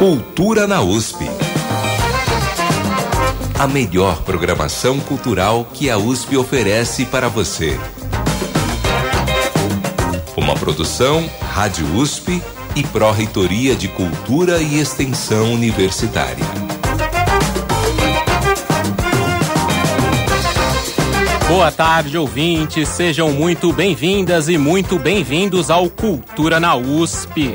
Cultura 0.00 0.66
na 0.66 0.80
USP. 0.80 1.26
A 3.58 3.68
melhor 3.68 4.22
programação 4.22 4.98
cultural 4.98 5.66
que 5.74 5.90
a 5.90 5.98
USP 5.98 6.38
oferece 6.38 7.04
para 7.04 7.28
você. 7.28 7.78
Uma 10.34 10.54
produção 10.54 11.28
Rádio 11.52 11.86
USP 11.96 12.42
e 12.74 12.82
Pró-Reitoria 12.82 13.76
de 13.76 13.88
Cultura 13.88 14.62
e 14.62 14.80
Extensão 14.80 15.52
Universitária. 15.52 16.46
Boa 21.46 21.70
tarde, 21.70 22.16
ouvintes. 22.16 22.88
Sejam 22.88 23.30
muito 23.32 23.70
bem-vindas 23.70 24.48
e 24.48 24.56
muito 24.56 24.98
bem-vindos 24.98 25.70
ao 25.70 25.90
Cultura 25.90 26.58
na 26.58 26.74
USP. 26.74 27.54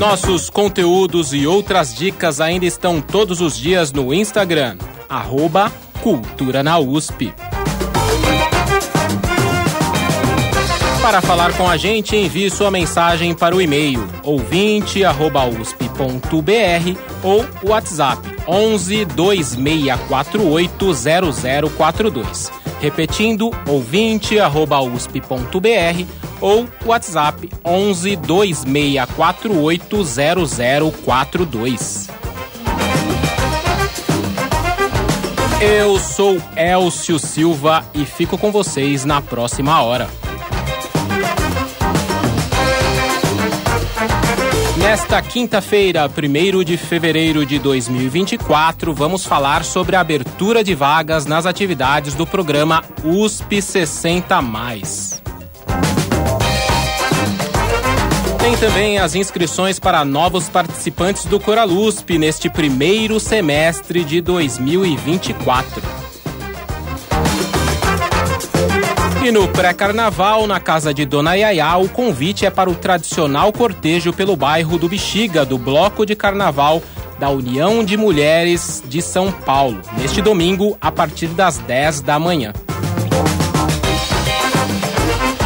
Nossos 0.00 0.48
conteúdos 0.48 1.34
e 1.34 1.46
outras 1.46 1.94
dicas 1.94 2.40
ainda 2.40 2.64
estão 2.64 3.02
todos 3.02 3.42
os 3.42 3.54
dias 3.54 3.92
no 3.92 4.14
Instagram, 4.14 4.78
arroba 5.06 5.70
Cultura 6.00 6.62
na 6.62 6.78
USP. 6.78 7.34
Para 11.02 11.20
falar 11.20 11.52
com 11.52 11.68
a 11.68 11.76
gente, 11.76 12.16
envie 12.16 12.48
sua 12.48 12.70
mensagem 12.70 13.34
para 13.34 13.54
o 13.54 13.60
e-mail 13.60 14.08
ouvinte@usp.br 14.24 16.98
ou 17.22 17.44
WhatsApp 17.62 18.26
11 18.48 19.04
2648 19.04 20.94
0042. 21.76 22.50
Repetindo, 22.80 23.50
ouvinte@usp.br 23.68 26.29
ou 26.40 26.68
WhatsApp 26.84 27.50
11 27.64 28.16
2648 28.16 30.04
0042. 31.04 32.08
Eu 35.60 35.98
sou 35.98 36.40
Elcio 36.56 37.18
Silva 37.18 37.84
e 37.92 38.06
fico 38.06 38.38
com 38.38 38.50
vocês 38.50 39.04
na 39.04 39.20
próxima 39.20 39.82
hora. 39.82 40.08
Nesta 44.78 45.20
quinta-feira, 45.20 46.08
1 46.08 46.64
de 46.64 46.78
fevereiro 46.78 47.44
de 47.44 47.58
2024, 47.58 48.94
vamos 48.94 49.26
falar 49.26 49.62
sobre 49.62 49.94
a 49.94 50.00
abertura 50.00 50.64
de 50.64 50.74
vagas 50.74 51.26
nas 51.26 51.44
atividades 51.44 52.14
do 52.14 52.26
programa 52.26 52.82
USP 53.04 53.60
60. 53.60 54.40
Tem 58.40 58.56
também 58.56 58.98
as 58.98 59.14
inscrições 59.14 59.78
para 59.78 60.02
novos 60.02 60.48
participantes 60.48 61.26
do 61.26 61.38
Coralusp 61.38 62.18
neste 62.18 62.48
primeiro 62.48 63.20
semestre 63.20 64.02
de 64.02 64.22
2024. 64.22 65.82
E 69.22 69.30
no 69.30 69.46
pré-carnaval, 69.48 70.46
na 70.46 70.58
casa 70.58 70.94
de 70.94 71.04
Dona 71.04 71.34
Yaya, 71.34 71.76
o 71.76 71.86
convite 71.90 72.46
é 72.46 72.50
para 72.50 72.70
o 72.70 72.74
tradicional 72.74 73.52
cortejo 73.52 74.10
pelo 74.10 74.34
bairro 74.34 74.78
do 74.78 74.88
Bexiga, 74.88 75.44
do 75.44 75.58
Bloco 75.58 76.06
de 76.06 76.16
Carnaval 76.16 76.82
da 77.18 77.28
União 77.28 77.84
de 77.84 77.98
Mulheres 77.98 78.82
de 78.86 79.02
São 79.02 79.30
Paulo, 79.30 79.78
neste 79.98 80.22
domingo, 80.22 80.78
a 80.80 80.90
partir 80.90 81.28
das 81.28 81.58
10 81.58 82.00
da 82.00 82.18
manhã. 82.18 82.54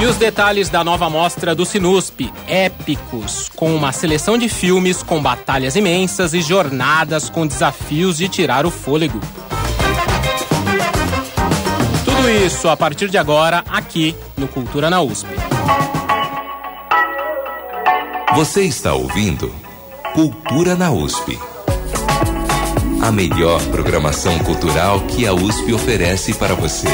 E 0.00 0.06
os 0.06 0.16
detalhes 0.16 0.68
da 0.68 0.82
nova 0.82 1.08
mostra 1.08 1.54
do 1.54 1.64
Sinusp, 1.64 2.32
épicos, 2.46 3.50
com 3.54 3.74
uma 3.74 3.92
seleção 3.92 4.36
de 4.36 4.48
filmes 4.48 5.02
com 5.02 5.22
batalhas 5.22 5.76
imensas 5.76 6.34
e 6.34 6.42
jornadas 6.42 7.30
com 7.30 7.46
desafios 7.46 8.18
de 8.18 8.28
tirar 8.28 8.66
o 8.66 8.70
fôlego. 8.70 9.20
Tudo 12.04 12.28
isso 12.28 12.68
a 12.68 12.76
partir 12.76 13.08
de 13.08 13.16
agora, 13.16 13.64
aqui 13.68 14.16
no 14.36 14.48
Cultura 14.48 14.90
na 14.90 15.00
USP. 15.00 15.28
Você 18.34 18.62
está 18.62 18.94
ouvindo 18.94 19.54
Cultura 20.12 20.74
na 20.74 20.90
USP. 20.90 21.38
A 23.00 23.12
melhor 23.12 23.62
programação 23.66 24.38
cultural 24.40 25.00
que 25.02 25.26
a 25.26 25.32
USP 25.32 25.72
oferece 25.72 26.34
para 26.34 26.54
você. 26.54 26.88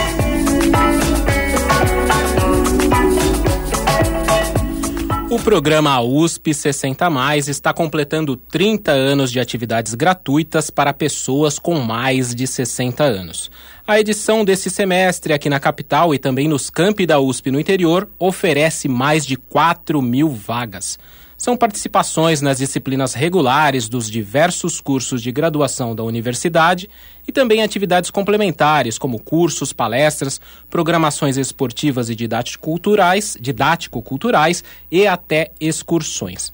O 5.31 5.39
programa 5.39 6.01
USP 6.01 6.53
60 6.53 7.09
Mais 7.09 7.47
está 7.47 7.73
completando 7.73 8.35
30 8.35 8.91
anos 8.91 9.31
de 9.31 9.39
atividades 9.39 9.95
gratuitas 9.95 10.71
para 10.71 10.93
pessoas 10.93 11.57
com 11.57 11.79
mais 11.79 12.35
de 12.35 12.49
60 12.49 13.05
anos. 13.05 13.49
A 13.87 14.01
edição 14.01 14.45
desse 14.45 14.69
semestre 14.69 15.33
aqui 15.33 15.49
na 15.49 15.61
capital 15.61 16.13
e 16.13 16.19
também 16.19 16.49
nos 16.49 16.69
campi 16.69 17.07
da 17.07 17.21
USP 17.21 17.53
no 17.53 17.61
interior 17.61 18.09
oferece 18.19 18.89
mais 18.89 19.25
de 19.25 19.37
4 19.37 20.03
mil 20.03 20.31
vagas 20.31 20.99
são 21.41 21.57
participações 21.57 22.43
nas 22.43 22.59
disciplinas 22.59 23.15
regulares 23.15 23.89
dos 23.89 24.11
diversos 24.11 24.79
cursos 24.79 25.23
de 25.23 25.33
graduação 25.33 25.95
da 25.95 26.03
universidade 26.03 26.87
e 27.27 27.33
também 27.33 27.63
atividades 27.63 28.11
complementares, 28.11 28.99
como 28.99 29.19
cursos, 29.19 29.73
palestras, 29.73 30.39
programações 30.69 31.39
esportivas 31.39 32.11
e 32.11 32.15
didático-culturais, 32.15 33.39
didático-culturais 33.41 34.63
e 34.91 35.07
até 35.07 35.51
excursões. 35.59 36.53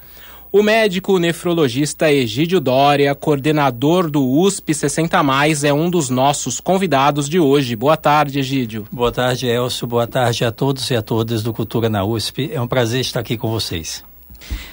O 0.53 0.63
médico 0.63 1.19
nefrologista 1.19 2.13
Egídio 2.13 2.61
Dória, 2.61 3.13
coordenador 3.13 4.09
do 4.09 4.25
USP 4.25 4.73
60 4.73 5.21
Mais, 5.21 5.65
é 5.65 5.73
um 5.73 5.91
dos 5.91 6.11
nossos 6.11 6.61
convidados 6.61 7.29
de 7.29 7.41
hoje. 7.41 7.75
Boa 7.75 7.97
tarde, 7.97 8.39
Egídio. 8.39 8.87
Boa 8.93 9.11
tarde, 9.11 9.49
Elcio. 9.49 9.85
Boa 9.85 10.07
tarde 10.07 10.45
a 10.45 10.53
todos 10.53 10.89
e 10.93 10.95
a 10.95 11.03
todas 11.03 11.43
do 11.43 11.53
Cultura 11.53 11.89
na 11.89 12.05
USP. 12.05 12.51
É 12.53 12.61
um 12.61 12.69
prazer 12.69 13.01
estar 13.01 13.19
aqui 13.19 13.37
com 13.37 13.51
vocês. 13.51 14.05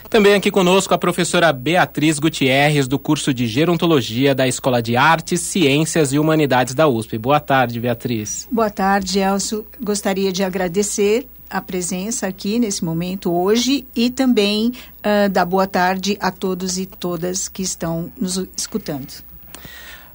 Também 0.10 0.36
aqui 0.36 0.52
conosco 0.52 0.94
a 0.94 0.98
professora 0.98 1.52
Beatriz 1.52 2.20
Gutierrez, 2.20 2.88
do 2.88 3.00
curso 3.00 3.34
de 3.34 3.48
Gerontologia 3.48 4.36
da 4.36 4.48
Escola 4.48 4.82
de 4.82 4.96
Artes, 4.96 5.42
Ciências 5.42 6.14
e 6.14 6.20
Humanidades 6.20 6.76
da 6.76 6.88
USP. 6.88 7.18
Boa 7.18 7.40
tarde, 7.40 7.80
Beatriz. 7.80 8.48
Boa 8.52 8.70
tarde, 8.70 9.20
Elcio. 9.20 9.66
Gostaria 9.82 10.32
de 10.32 10.44
agradecer 10.44 11.28
a 11.50 11.62
presença 11.62 12.28
aqui 12.28 12.60
nesse 12.60 12.84
momento 12.84 13.32
hoje 13.32 13.86
e 13.96 14.10
também 14.10 14.72
uh, 15.00 15.30
dar 15.30 15.46
boa 15.46 15.68
tarde 15.68 16.18
a 16.20 16.32
todos 16.32 16.78
e 16.78 16.86
todas 16.86 17.48
que 17.48 17.62
estão 17.62 18.12
nos 18.20 18.38
escutando. 18.58 19.24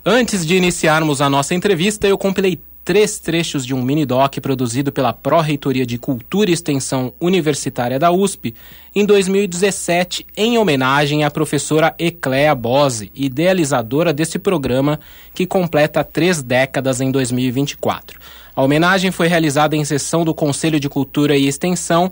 Antes 0.04 0.46
de 0.46 0.56
iniciarmos 0.56 1.20
a 1.20 1.28
nossa 1.28 1.54
entrevista, 1.54 2.06
eu 2.06 2.16
compilei 2.16 2.58
três 2.88 3.18
trechos 3.18 3.66
de 3.66 3.74
um 3.74 3.82
mini-doc 3.82 4.40
produzido 4.40 4.90
pela 4.90 5.12
Pró-Reitoria 5.12 5.84
de 5.84 5.98
Cultura 5.98 6.48
e 6.48 6.54
Extensão 6.54 7.12
Universitária 7.20 7.98
da 7.98 8.10
USP 8.10 8.54
em 8.94 9.04
2017, 9.04 10.24
em 10.34 10.56
homenagem 10.56 11.22
à 11.22 11.30
professora 11.30 11.94
Ecléa 11.98 12.54
Bose, 12.54 13.12
idealizadora 13.14 14.10
desse 14.10 14.38
programa 14.38 14.98
que 15.34 15.44
completa 15.44 16.02
três 16.02 16.42
décadas 16.42 17.02
em 17.02 17.10
2024. 17.10 18.18
A 18.56 18.62
homenagem 18.62 19.10
foi 19.10 19.28
realizada 19.28 19.76
em 19.76 19.84
sessão 19.84 20.24
do 20.24 20.32
Conselho 20.32 20.80
de 20.80 20.88
Cultura 20.88 21.36
e 21.36 21.46
Extensão 21.46 22.10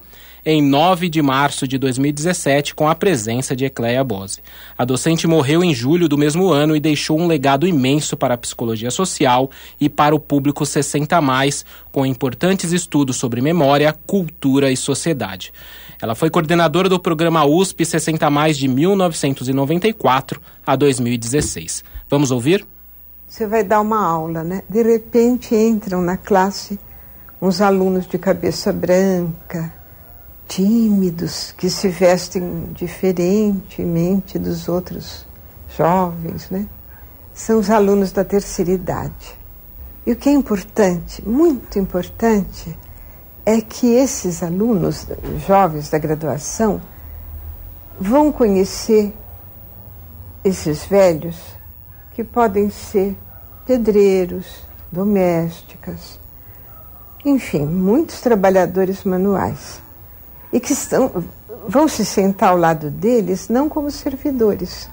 em 0.49 0.63
9 0.63 1.09
de 1.09 1.21
março 1.21 1.67
de 1.67 1.77
2017 1.77 2.73
com 2.73 2.89
a 2.89 2.95
presença 2.95 3.57
de 3.57 3.65
Ecleia 3.65 4.05
Bose. 4.05 4.41
A 4.79 4.85
docente 4.85 5.27
morreu 5.27 5.65
em 5.65 5.75
julho 5.75 6.09
do 6.09 6.17
mesmo 6.17 6.53
ano 6.53 6.77
e 6.77 6.81
deixou 6.81 7.19
um 7.19 7.27
legado 7.27 7.67
imenso 7.67 8.17
para 8.17 8.35
a 8.35 8.39
psicologia 8.39 8.93
social 8.93 9.51
e 9.81 9.89
para 9.89 10.15
o 10.15 10.21
público 10.21 10.65
60 10.65 11.21
mais, 11.21 11.65
com 11.91 12.07
importantes 12.07 12.71
estudos 12.71 13.17
sobre 13.17 13.41
memória, 13.41 13.93
cultura 14.07 14.71
e 14.71 14.77
sociedade. 14.77 15.53
Ela 16.01 16.15
foi 16.15 16.31
coordenadora 16.31 16.89
do 16.89 17.01
programa 17.01 17.45
USP 17.45 17.85
60 17.85 18.31
mais 18.31 18.57
de 18.57 18.69
1994 18.69 20.41
a 20.65 20.77
2016. 20.77 21.83
Vamos 22.09 22.31
ouvir? 22.31 22.65
Você 23.27 23.49
vai 23.49 23.65
dar 23.65 23.81
uma 23.81 24.01
aula, 24.01 24.45
né? 24.45 24.63
De 24.71 24.81
repente 24.81 25.57
entram 25.57 26.01
na 26.01 26.17
classe 26.17 26.79
uns 27.43 27.61
alunos 27.61 28.07
de 28.07 28.17
cabeça 28.17 28.73
branca, 28.73 29.75
tímidos, 30.49 31.53
que 31.57 31.69
se 31.69 31.89
vestem 31.89 32.69
diferentemente 32.73 34.39
dos 34.39 34.69
outros 34.69 35.27
jovens, 35.77 36.51
né? 36.51 36.67
São 37.35 37.59
os 37.59 37.69
alunos 37.69 38.13
da 38.13 38.25
terceira 38.25 38.71
idade. 38.71 39.39
E 40.07 40.13
o 40.13 40.17
que 40.17 40.29
é 40.29 40.33
importante, 40.33 41.27
muito 41.27 41.79
importante, 41.79 42.77
é 43.45 43.61
que 43.61 43.87
esses 43.95 44.43
alunos 44.43 45.07
jovens 45.47 45.91
da 45.91 45.99
graduação 45.99 46.81
vão 48.01 48.33
conhecer 48.33 49.13
esses 50.45 50.85
velhos 50.87 51.39
que 52.15 52.23
podem 52.23 52.71
ser 52.71 53.17
pedreiros, 53.67 54.63
domésticas, 54.91 56.19
enfim, 57.25 57.67
muitos 57.67 58.21
trabalhadores 58.21 59.03
manuais 59.03 59.83
e 60.57 60.61
que 60.61 60.73
estão, 60.73 61.23
vão 61.69 61.87
se 61.87 62.03
sentar 62.03 62.49
ao 62.49 62.57
lado 62.57 62.89
deles 62.89 63.51
não 63.51 63.69
como 63.69 63.91
servidores, 63.91 64.89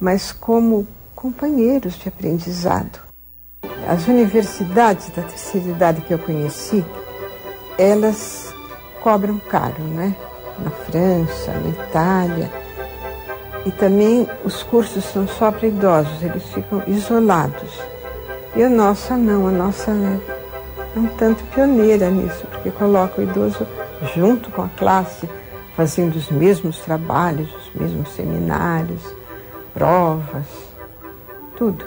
mas 0.00 0.32
como 0.32 0.86
companheiros 1.14 1.98
de 1.98 2.08
aprendizado. 2.08 2.98
As 3.86 4.08
universidades 4.08 5.10
da 5.10 5.20
terceira 5.20 5.68
idade 5.68 6.00
que 6.00 6.14
eu 6.14 6.18
conheci, 6.18 6.82
elas 7.76 8.54
cobram 9.02 9.38
caro, 9.38 9.82
né? 9.82 10.16
Na 10.58 10.70
França, 10.70 11.52
na 11.52 11.68
Itália. 11.68 12.50
E 13.66 13.70
também 13.70 14.26
os 14.46 14.62
cursos 14.62 15.04
são 15.04 15.28
só 15.28 15.52
para 15.52 15.68
idosos, 15.68 16.22
eles 16.22 16.44
ficam 16.54 16.82
isolados. 16.86 17.78
E 18.56 18.62
a 18.62 18.70
nossa 18.70 19.14
não, 19.14 19.46
a 19.46 19.50
nossa 19.50 19.90
é 19.90 20.98
um 20.98 21.06
tanto 21.18 21.44
pioneira 21.52 22.08
nisso, 22.08 22.46
porque 22.50 22.70
coloca 22.70 23.20
o 23.20 23.24
idoso 23.24 23.66
junto 24.14 24.50
com 24.50 24.62
a 24.62 24.68
classe, 24.68 25.28
fazendo 25.76 26.16
os 26.16 26.30
mesmos 26.30 26.78
trabalhos, 26.78 27.48
os 27.54 27.80
mesmos 27.80 28.08
seminários, 28.10 29.02
provas, 29.72 30.46
tudo, 31.56 31.84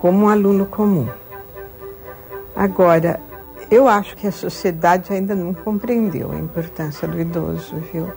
como 0.00 0.24
um 0.24 0.28
aluno 0.28 0.66
comum. 0.66 1.08
Agora, 2.54 3.20
eu 3.70 3.88
acho 3.88 4.16
que 4.16 4.26
a 4.26 4.32
sociedade 4.32 5.12
ainda 5.12 5.34
não 5.34 5.54
compreendeu 5.54 6.30
a 6.30 6.38
importância 6.38 7.08
do 7.08 7.18
idoso, 7.18 7.76
viu? 7.92 8.12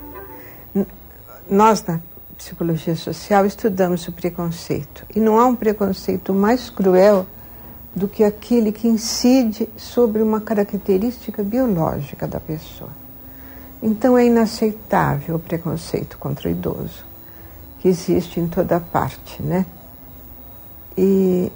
Nós, 1.50 1.84
na 1.86 2.00
psicologia 2.38 2.96
social, 2.96 3.46
estudamos 3.46 4.08
o 4.08 4.12
preconceito. 4.12 5.06
E 5.16 5.20
não 5.20 5.40
há 5.40 5.46
um 5.46 5.56
preconceito 5.56 6.34
mais 6.34 6.70
cruel 6.70 7.26
do 7.96 8.08
que 8.08 8.24
aquele 8.24 8.72
que 8.72 8.88
incide 8.88 9.70
sobre 9.78 10.22
uma 10.22 10.42
característica 10.42 11.42
biológica 11.42 12.28
da 12.28 12.40
pessoa. 12.40 12.90
Então 13.82 14.18
é 14.18 14.26
inaceitável 14.26 15.36
o 15.36 15.40
preconceito 15.40 16.18
contra 16.18 16.50
o 16.50 16.52
idoso, 16.52 17.06
que 17.80 17.88
existe 17.88 18.40
em 18.40 18.48
toda 18.48 18.80
parte, 18.80 19.42
né? 19.42 19.66
E 20.98 21.52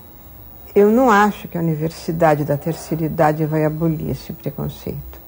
eu 0.74 0.92
não 0.92 1.10
acho 1.10 1.48
que 1.48 1.58
a 1.58 1.62
universidade 1.62 2.46
da 2.46 2.56
terceira 2.56 3.06
idade 3.06 3.46
vai 3.46 3.66
abolir 3.66 4.12
esse 4.12 4.32
preconceito. 4.32 5.20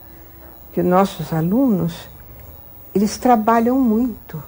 Porque 0.67 0.81
nossos 0.81 1.33
alunos, 1.33 2.07
eles 2.95 3.17
trabalham 3.17 3.77
muito. 3.79 4.41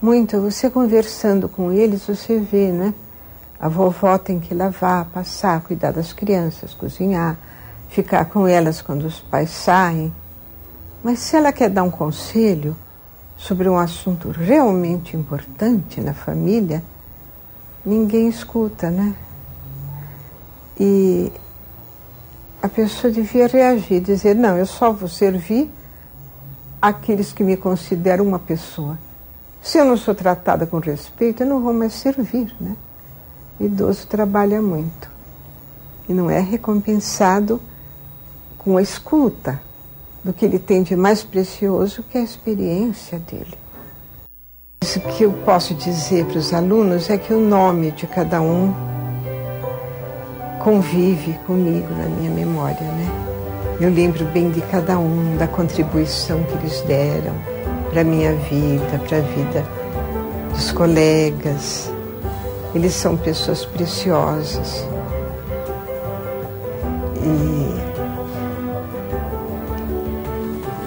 Muito. 0.00 0.40
Você 0.40 0.70
conversando 0.70 1.48
com 1.48 1.72
eles, 1.72 2.06
você 2.06 2.38
vê, 2.38 2.70
né? 2.70 2.94
A 3.58 3.68
vovó 3.68 4.18
tem 4.18 4.38
que 4.38 4.54
lavar, 4.54 5.06
passar, 5.06 5.60
cuidar 5.62 5.92
das 5.92 6.12
crianças, 6.12 6.74
cozinhar, 6.74 7.38
ficar 7.88 8.26
com 8.26 8.46
elas 8.46 8.82
quando 8.82 9.04
os 9.04 9.20
pais 9.20 9.50
saem. 9.50 10.12
Mas 11.02 11.20
se 11.20 11.36
ela 11.36 11.52
quer 11.52 11.70
dar 11.70 11.82
um 11.82 11.90
conselho 11.90 12.76
sobre 13.36 13.68
um 13.68 13.78
assunto 13.78 14.30
realmente 14.30 15.16
importante 15.16 16.00
na 16.00 16.12
família, 16.12 16.82
ninguém 17.84 18.28
escuta, 18.28 18.90
né? 18.90 19.14
E 20.78 21.32
a 22.62 22.68
pessoa 22.68 23.12
devia 23.12 23.46
reagir, 23.46 24.00
dizer: 24.00 24.34
não, 24.34 24.56
eu 24.56 24.66
só 24.66 24.92
vou 24.92 25.08
servir 25.08 25.70
aqueles 26.80 27.32
que 27.32 27.42
me 27.42 27.56
consideram 27.56 28.26
uma 28.26 28.38
pessoa. 28.38 28.98
Se 29.62 29.78
eu 29.78 29.84
não 29.84 29.96
sou 29.96 30.14
tratada 30.14 30.66
com 30.66 30.78
respeito, 30.78 31.42
eu 31.42 31.46
não 31.46 31.62
vou 31.62 31.72
mais 31.72 31.94
servir, 31.94 32.54
né? 32.60 32.76
Idoso 33.58 34.06
trabalha 34.06 34.60
muito 34.60 35.10
e 36.08 36.12
não 36.12 36.30
é 36.30 36.40
recompensado 36.40 37.60
com 38.58 38.76
a 38.76 38.82
escuta 38.82 39.60
do 40.22 40.32
que 40.32 40.44
ele 40.44 40.58
tem 40.58 40.82
de 40.82 40.96
mais 40.96 41.22
precioso, 41.22 42.02
que 42.02 42.18
é 42.18 42.20
a 42.20 42.24
experiência 42.24 43.18
dele. 43.18 43.54
Isso 44.82 45.00
que 45.00 45.22
eu 45.22 45.32
posso 45.44 45.74
dizer 45.74 46.26
para 46.26 46.38
os 46.38 46.52
alunos 46.52 47.08
é 47.10 47.16
que 47.16 47.32
o 47.32 47.40
nome 47.40 47.92
de 47.92 48.06
cada 48.06 48.40
um 48.40 48.74
convive 50.62 51.34
comigo 51.46 51.88
na 51.94 52.06
minha 52.06 52.30
memória, 52.30 52.80
né? 52.80 53.26
Eu 53.80 53.90
lembro 53.90 54.24
bem 54.26 54.50
de 54.50 54.60
cada 54.62 54.98
um, 54.98 55.36
da 55.36 55.46
contribuição 55.46 56.42
que 56.44 56.54
eles 56.54 56.80
deram 56.82 57.34
para 57.90 58.00
a 58.00 58.04
minha 58.04 58.32
vida, 58.34 58.98
para 59.06 59.18
a 59.18 59.20
vida 59.20 59.64
dos 60.52 60.72
colegas, 60.72 61.92
eles 62.76 62.92
são 62.92 63.16
pessoas 63.16 63.64
preciosas. 63.64 64.86
E 67.22 67.74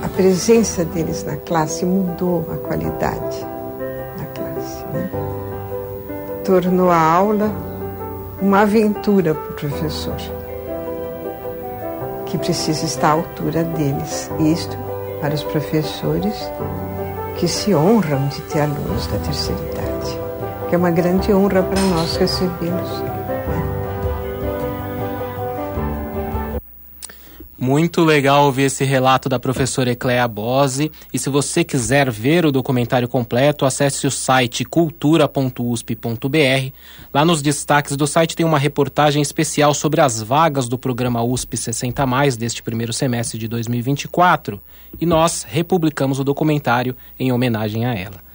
a 0.06 0.10
presença 0.10 0.86
deles 0.86 1.24
na 1.24 1.36
classe 1.38 1.86
mudou 1.86 2.46
a 2.52 2.58
qualidade 2.58 3.40
da 4.18 4.26
classe. 4.36 4.86
Né? 4.94 5.10
Tornou 6.46 6.92
a 6.92 7.02
aula 7.02 7.52
uma 8.40 8.62
aventura 8.62 9.34
para 9.34 9.52
o 9.52 9.54
professor, 9.56 10.16
que 12.28 12.38
precisa 12.38 12.86
estar 12.86 13.10
à 13.10 13.14
altura 13.14 13.64
deles. 13.64 14.30
Isto 14.40 14.78
para 15.20 15.34
os 15.34 15.44
professores 15.44 16.36
que 17.38 17.48
se 17.48 17.74
honram 17.74 18.28
de 18.28 18.42
ter 18.44 18.62
alunos 18.62 19.08
da 19.08 19.18
terceira 19.18 19.60
idade 19.64 19.79
que 20.70 20.76
é 20.76 20.78
uma 20.78 20.92
grande 20.92 21.34
honra 21.34 21.64
para 21.64 21.82
nós 21.82 22.16
recebê-los. 22.16 23.04
Muito 27.58 28.06
legal 28.06 28.46
ouvir 28.46 28.64
esse 28.64 28.86
relato 28.86 29.28
da 29.28 29.38
professora 29.38 29.92
Ecléa 29.92 30.28
Bose. 30.28 30.92
E 31.12 31.20
se 31.20 31.30
você 31.30 31.64
quiser 31.64 32.10
ver 32.10 32.46
o 32.46 32.52
documentário 32.52 33.08
completo, 33.08 33.66
acesse 33.66 34.08
o 34.08 34.12
site 34.12 34.64
cultura.usp.br. 34.64 36.72
Lá 37.14 37.26
nos 37.26 37.42
destaques 37.42 37.98
do 37.98 38.08
site 38.08 38.36
tem 38.36 38.46
uma 38.46 38.58
reportagem 38.58 39.22
especial 39.22 39.74
sobre 39.74 40.00
as 40.00 40.22
vagas 40.22 40.70
do 40.70 40.78
programa 40.78 41.22
USP 41.22 41.58
60 41.58 42.06
mais 42.06 42.38
deste 42.38 42.64
primeiro 42.64 42.94
semestre 42.94 43.38
de 43.38 43.48
2024. 43.48 44.62
E 45.02 45.06
nós 45.06 45.44
republicamos 45.44 46.20
o 46.20 46.24
documentário 46.24 46.96
em 47.20 47.32
homenagem 47.32 47.86
a 47.86 47.94
ela. 47.94 48.29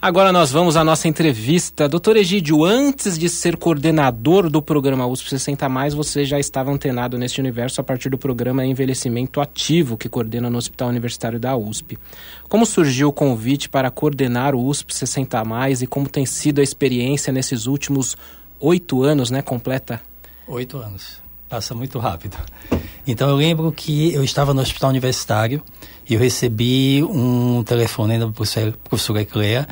Agora 0.00 0.32
nós 0.32 0.52
vamos 0.52 0.76
à 0.76 0.84
nossa 0.84 1.08
entrevista. 1.08 1.88
Doutor 1.88 2.16
Egídio, 2.16 2.64
antes 2.64 3.18
de 3.18 3.28
ser 3.28 3.56
coordenador 3.56 4.48
do 4.48 4.62
programa 4.62 5.04
USP 5.04 5.30
60 5.30 5.68
Mais, 5.68 5.92
você 5.92 6.24
já 6.24 6.38
estava 6.38 6.70
antenado 6.70 7.18
neste 7.18 7.40
universo 7.40 7.80
a 7.80 7.84
partir 7.84 8.08
do 8.08 8.16
programa 8.16 8.64
Envelhecimento 8.64 9.40
Ativo, 9.40 9.98
que 9.98 10.08
coordena 10.08 10.48
no 10.48 10.56
Hospital 10.56 10.90
Universitário 10.90 11.40
da 11.40 11.56
USP. 11.56 11.98
Como 12.48 12.64
surgiu 12.64 13.08
o 13.08 13.12
convite 13.12 13.68
para 13.68 13.90
coordenar 13.90 14.54
o 14.54 14.64
USP 14.64 14.94
60 14.94 15.44
Mais 15.44 15.82
e 15.82 15.86
como 15.88 16.08
tem 16.08 16.24
sido 16.24 16.60
a 16.60 16.64
experiência 16.64 17.32
nesses 17.32 17.66
últimos 17.66 18.16
oito 18.60 19.02
anos, 19.02 19.32
né? 19.32 19.42
Completa? 19.42 20.00
Oito 20.46 20.76
anos. 20.78 21.20
Passa 21.48 21.74
muito 21.74 21.98
rápido. 21.98 22.36
Então 23.04 23.28
eu 23.28 23.34
lembro 23.34 23.72
que 23.72 24.14
eu 24.14 24.22
estava 24.22 24.54
no 24.54 24.60
hospital 24.60 24.90
universitário 24.90 25.60
eu 26.14 26.20
recebi 26.20 27.02
um 27.02 27.62
telefone 27.62 28.18
da 28.18 28.28
professora 28.28 29.22
Eclea 29.22 29.66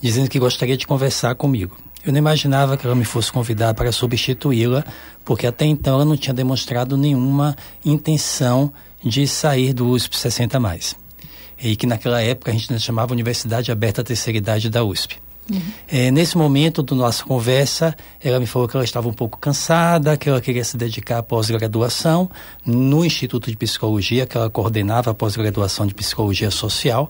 dizendo 0.00 0.28
que 0.28 0.38
gostaria 0.38 0.76
de 0.76 0.86
conversar 0.86 1.34
comigo. 1.34 1.76
Eu 2.04 2.12
não 2.12 2.18
imaginava 2.18 2.76
que 2.76 2.86
ela 2.86 2.94
me 2.94 3.04
fosse 3.04 3.32
convidar 3.32 3.74
para 3.74 3.90
substituí-la, 3.90 4.84
porque 5.24 5.46
até 5.46 5.64
então 5.64 5.94
ela 5.94 6.04
não 6.04 6.16
tinha 6.16 6.32
demonstrado 6.32 6.96
nenhuma 6.96 7.56
intenção 7.84 8.72
de 9.02 9.26
sair 9.26 9.72
do 9.72 9.88
USP 9.88 10.16
60 10.16 10.60
mais. 10.60 10.94
E 11.60 11.74
que 11.74 11.86
naquela 11.86 12.22
época 12.22 12.50
a 12.50 12.54
gente 12.54 12.78
chamava 12.78 13.12
Universidade 13.12 13.72
Aberta 13.72 14.04
Terceira 14.04 14.38
Idade 14.38 14.70
da 14.70 14.84
USP. 14.84 15.18
Uhum. 15.50 15.60
É, 15.88 16.10
nesse 16.10 16.36
momento 16.36 16.82
da 16.82 16.94
nossa 16.94 17.24
conversa, 17.24 17.94
ela 18.22 18.40
me 18.40 18.46
falou 18.46 18.66
que 18.66 18.76
ela 18.76 18.84
estava 18.84 19.08
um 19.08 19.12
pouco 19.12 19.38
cansada, 19.38 20.16
que 20.16 20.28
ela 20.28 20.40
queria 20.40 20.64
se 20.64 20.76
dedicar 20.76 21.18
à 21.18 21.22
pós-graduação 21.22 22.28
no 22.64 23.04
Instituto 23.04 23.50
de 23.50 23.56
Psicologia, 23.56 24.26
que 24.26 24.36
ela 24.36 24.50
coordenava 24.50 25.10
a 25.10 25.14
pós-graduação 25.14 25.86
de 25.86 25.94
Psicologia 25.94 26.50
Social, 26.50 27.08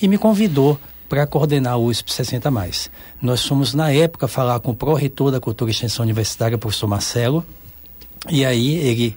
e 0.00 0.06
me 0.06 0.18
convidou 0.18 0.78
para 1.08 1.26
coordenar 1.26 1.78
o 1.78 1.86
USP 1.86 2.12
60 2.12 2.50
mais. 2.50 2.90
Nós 3.22 3.44
fomos 3.46 3.72
na 3.72 3.90
época 3.90 4.28
falar 4.28 4.60
com 4.60 4.72
o 4.72 4.74
pró-reitor 4.74 5.30
da 5.30 5.40
Cultura 5.40 5.70
e 5.70 5.72
Extensão 5.72 6.04
Universitária, 6.04 6.58
professor 6.58 6.86
Marcelo, 6.86 7.44
E 8.28 8.44
aí 8.44 8.76
ele 8.76 9.16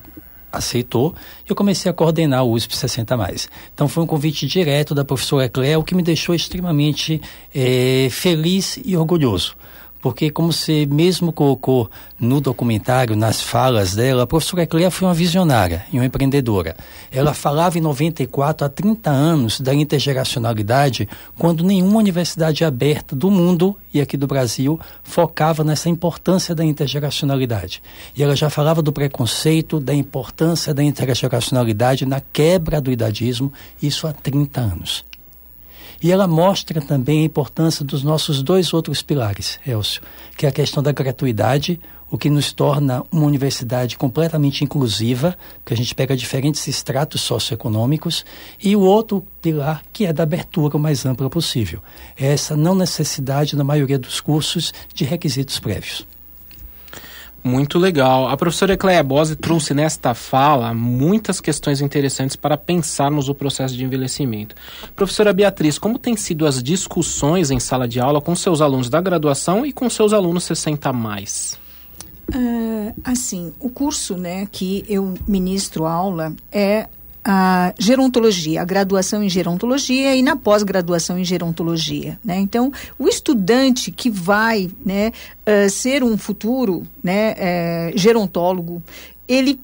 aceitou 0.51 1.15
e 1.48 1.50
eu 1.50 1.55
comecei 1.55 1.89
a 1.89 1.93
coordenar 1.93 2.43
o 2.43 2.51
USP 2.51 2.75
60 2.75 3.15
mais. 3.15 3.50
Então 3.74 3.88
foi 3.88 4.03
um 4.03 4.08
convite 4.08 4.46
direto 4.46 4.93
da 4.93 5.05
professora 5.05 5.48
Cléa, 5.48 5.79
o 5.79 5.84
que 5.84 5.96
me 5.96 6.03
deixou 6.03 6.36
extremamente 6.36 7.22
é, 7.53 8.08
feliz 8.12 8.79
e 8.84 8.98
orgulhoso 8.98 9.55
porque 10.01 10.31
como 10.31 10.51
você 10.51 10.86
mesmo 10.86 11.31
colocou 11.31 11.89
no 12.20 12.41
documentário, 12.41 13.15
nas 13.15 13.41
falas 13.41 13.96
dela, 13.96 14.24
a 14.24 14.27
professora 14.27 14.65
Cléa 14.65 14.89
foi 14.89 15.08
uma 15.08 15.13
visionária 15.13 15.86
e 15.93 15.98
uma 15.98 16.05
empreendedora. 16.05 16.75
Ela 17.12 17.34
falava 17.34 17.77
em 17.77 17.81
94 17.81 18.65
há 18.65 18.70
30 18.70 19.10
anos 19.10 19.62
da 19.62 19.74
intergeracionalidade, 19.74 21.08
quando 21.38 21.63
nenhuma 21.63 22.00
universidade 22.00 22.65
aberta 22.65 23.15
do 23.15 23.29
mundo 23.29 23.77
e 23.93 24.01
aqui 24.01 24.17
do 24.17 24.27
Brasil 24.27 24.79
focava 25.03 25.63
nessa 25.63 25.89
importância 25.89 26.55
da 26.55 26.65
intergeracionalidade. 26.65 27.81
E 28.15 28.24
ela 28.24 28.36
já 28.36 28.50
falava 28.50 28.81
do 28.81 28.91
preconceito, 28.91 29.79
da 29.79 29.93
importância 29.93 30.74
da 30.74 30.84
intergeracionalidade 30.84 32.05
na 32.05 32.20
quebra 32.20 32.81
do 32.81 32.91
idadismo, 32.91 33.51
isso 33.81 34.08
há 34.08 34.13
30 34.13 34.62
anos. 34.62 35.11
E 36.01 36.12
ela 36.12 36.27
mostra 36.27 36.81
também 36.81 37.22
a 37.22 37.25
importância 37.25 37.86
dos 37.86 38.03
nossos 38.03 38.41
dois 38.41 38.74
outros 38.74 39.03
pilares, 39.03 39.60
Elcio, 39.65 40.01
que 40.36 40.46
é 40.46 40.50
a 40.50 40.51
questão 40.51 40.81
da 40.81 40.91
gratuidade, 40.91 41.79
o 42.10 42.17
que 42.17 42.29
nos 42.29 42.51
torna 42.51 43.03
uma 43.12 43.25
universidade 43.25 43.98
completamente 43.98 44.63
inclusiva, 44.63 45.38
que 45.63 45.74
a 45.74 45.77
gente 45.77 45.96
pega 45.96 46.17
diferentes 46.17 46.67
estratos 46.67 47.22
socioeconômicos, 47.22 48.25
e 48.62 48.75
o 48.75 48.81
outro 48.81 49.25
pilar, 49.41 49.84
que 49.93 50.05
é 50.05 50.12
da 50.12 50.24
abertura 50.24 50.75
o 50.75 50.79
mais 50.79 51.05
ampla 51.05 51.29
possível. 51.29 51.81
É 52.20 52.34
essa 52.34 52.58
não 52.58 52.75
necessidade, 52.75 53.55
na 53.55 53.63
maioria 53.63 53.98
dos 53.98 54.20
cursos, 54.20 54.74
de 54.93 55.05
requisitos 55.05 55.60
prévios. 55.60 56.05
Muito 57.43 57.79
legal. 57.79 58.27
A 58.27 58.38
professora 58.38 58.74
Ecleia 58.74 59.01
Bose 59.01 59.36
trouxe 59.36 59.74
nesta 59.74 60.13
fala 60.13 60.74
muitas 60.74 61.41
questões 61.41 61.81
interessantes 61.81 62.36
para 62.36 62.55
pensarmos 62.55 63.29
o 63.29 63.36
processo 63.36 63.75
de 63.75 63.83
envelhecimento. 63.83 64.55
Professora 64.95 65.33
Beatriz, 65.33 65.79
como 65.79 65.98
têm 65.98 66.15
sido 66.15 66.45
as 66.45 66.62
discussões 66.62 67.50
em 67.50 67.60
sala 67.60 67.88
de 67.88 68.00
aula 68.00 68.21
com 68.21 68.36
seus 68.36 68.62
alunos 68.62 68.89
da 68.89 69.01
graduação 69.01 69.65
e 69.65 69.74
com 69.74 69.89
seus 69.89 70.13
alunos 70.13 70.43
60 70.43 70.93
mais? 70.93 71.60
Uh, 72.29 72.93
assim, 73.03 73.53
o 73.60 73.69
curso 73.69 74.15
né, 74.15 74.48
que 74.51 74.86
eu 74.88 75.15
ministro 75.27 75.86
aula 75.86 76.33
é 76.51 76.88
a 77.24 77.74
gerontologia, 77.78 78.62
a 78.62 78.66
graduação 78.66 79.24
em 79.24 79.30
gerontologia 79.30 80.16
e 80.16 80.22
na 80.22 80.36
pós-graduação 80.36 81.18
em 81.20 81.24
gerontologia. 81.24 82.20
Né? 82.24 82.40
Então, 82.40 82.72
o 82.98 83.08
estudante 83.08 83.92
que 83.92 84.10
vai 84.10 84.70
né, 84.84 85.12
uh, 85.46 85.70
ser 85.70 86.04
um 86.04 86.18
futuro 86.18 86.84
né, 87.04 87.34
uh, 87.34 87.98
gerontólogo, 87.98 88.82
ele 89.28 89.60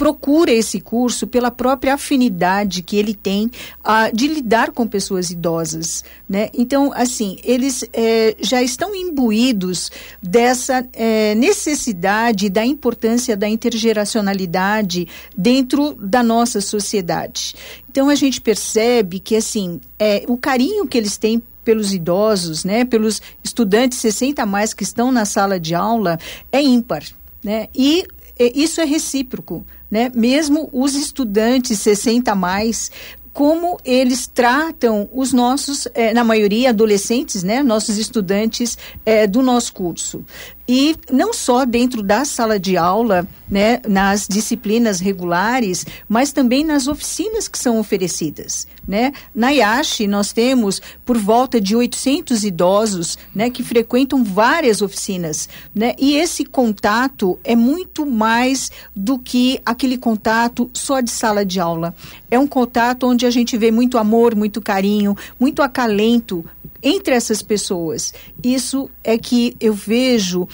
procura 0.00 0.50
esse 0.50 0.80
curso 0.80 1.26
pela 1.26 1.50
própria 1.50 1.92
afinidade 1.92 2.80
que 2.80 2.96
ele 2.96 3.12
tem 3.12 3.50
uh, 3.84 4.16
de 4.16 4.28
lidar 4.28 4.70
com 4.70 4.88
pessoas 4.88 5.30
idosas, 5.30 6.02
né? 6.26 6.48
Então, 6.54 6.90
assim, 6.94 7.36
eles 7.44 7.84
eh, 7.92 8.34
já 8.40 8.62
estão 8.62 8.96
imbuídos 8.96 9.90
dessa 10.22 10.88
eh, 10.94 11.34
necessidade 11.34 12.48
da 12.48 12.64
importância 12.64 13.36
da 13.36 13.46
intergeracionalidade 13.46 15.06
dentro 15.36 15.92
da 15.96 16.22
nossa 16.22 16.62
sociedade. 16.62 17.54
Então, 17.90 18.08
a 18.08 18.14
gente 18.14 18.40
percebe 18.40 19.20
que, 19.20 19.36
assim, 19.36 19.82
é, 19.98 20.24
o 20.26 20.38
carinho 20.38 20.86
que 20.86 20.96
eles 20.96 21.18
têm 21.18 21.42
pelos 21.62 21.92
idosos, 21.92 22.64
né, 22.64 22.86
pelos 22.86 23.20
estudantes 23.44 23.98
60 23.98 24.42
a 24.42 24.46
mais 24.46 24.72
que 24.72 24.82
estão 24.82 25.12
na 25.12 25.26
sala 25.26 25.60
de 25.60 25.74
aula, 25.74 26.18
é 26.50 26.62
ímpar. 26.62 27.04
Né? 27.44 27.68
E 27.74 28.06
isso 28.54 28.80
é 28.80 28.84
recíproco 28.84 29.66
né? 29.90 30.10
Mesmo 30.14 30.68
os 30.72 30.94
estudantes 30.94 31.78
60 31.80 32.32
a 32.32 32.34
mais, 32.34 32.90
como 33.32 33.78
eles 33.84 34.26
tratam 34.26 35.08
os 35.12 35.32
nossos, 35.32 35.86
eh, 35.94 36.12
na 36.12 36.24
maioria 36.24 36.70
adolescentes, 36.70 37.42
né, 37.42 37.62
nossos 37.62 37.96
estudantes 37.96 38.76
eh, 39.06 39.26
do 39.26 39.40
nosso 39.40 39.72
curso. 39.72 40.24
E 40.72 40.94
não 41.10 41.32
só 41.32 41.64
dentro 41.64 42.00
da 42.00 42.24
sala 42.24 42.56
de 42.56 42.76
aula, 42.76 43.26
né, 43.50 43.80
nas 43.88 44.28
disciplinas 44.28 45.00
regulares, 45.00 45.84
mas 46.08 46.30
também 46.30 46.62
nas 46.62 46.86
oficinas 46.86 47.48
que 47.48 47.58
são 47.58 47.80
oferecidas. 47.80 48.68
Né? 48.86 49.10
Na 49.34 49.50
IASH, 49.50 50.06
nós 50.08 50.32
temos 50.32 50.80
por 51.04 51.18
volta 51.18 51.60
de 51.60 51.74
800 51.74 52.44
idosos 52.44 53.18
né, 53.34 53.50
que 53.50 53.64
frequentam 53.64 54.22
várias 54.22 54.80
oficinas. 54.80 55.48
Né? 55.74 55.96
E 55.98 56.16
esse 56.16 56.44
contato 56.44 57.36
é 57.42 57.56
muito 57.56 58.06
mais 58.06 58.70
do 58.94 59.18
que 59.18 59.60
aquele 59.66 59.98
contato 59.98 60.70
só 60.72 61.00
de 61.00 61.10
sala 61.10 61.44
de 61.44 61.58
aula. 61.58 61.92
É 62.30 62.38
um 62.38 62.46
contato 62.46 63.08
onde 63.08 63.26
a 63.26 63.30
gente 63.30 63.58
vê 63.58 63.72
muito 63.72 63.98
amor, 63.98 64.36
muito 64.36 64.62
carinho, 64.62 65.16
muito 65.36 65.62
acalento 65.62 66.44
entre 66.82 67.14
essas 67.14 67.42
pessoas. 67.42 68.12
Isso 68.42 68.90
é 69.02 69.18
que 69.18 69.56
eu 69.60 69.72
vejo 69.72 70.42
uh, 70.42 70.48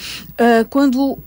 quando 0.69 1.13
uh, 1.13 1.19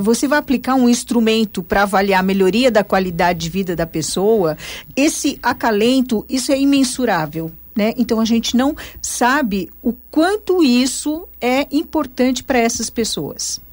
você 0.00 0.28
vai 0.28 0.38
aplicar 0.38 0.74
um 0.74 0.88
instrumento 0.88 1.62
para 1.62 1.82
avaliar 1.82 2.20
a 2.20 2.22
melhoria 2.22 2.70
da 2.70 2.84
qualidade 2.84 3.40
de 3.40 3.50
vida 3.50 3.76
da 3.76 3.86
pessoa, 3.86 4.56
esse 4.94 5.38
acalento, 5.42 6.24
isso 6.28 6.52
é 6.52 6.58
imensurável. 6.58 7.50
Né? 7.74 7.92
Então 7.96 8.20
a 8.20 8.24
gente 8.24 8.56
não 8.56 8.76
sabe 9.02 9.68
o 9.82 9.92
quanto 10.10 10.62
isso 10.62 11.26
é 11.40 11.66
importante 11.72 12.44
para 12.44 12.58
essas 12.58 12.88
pessoas. 12.88 13.63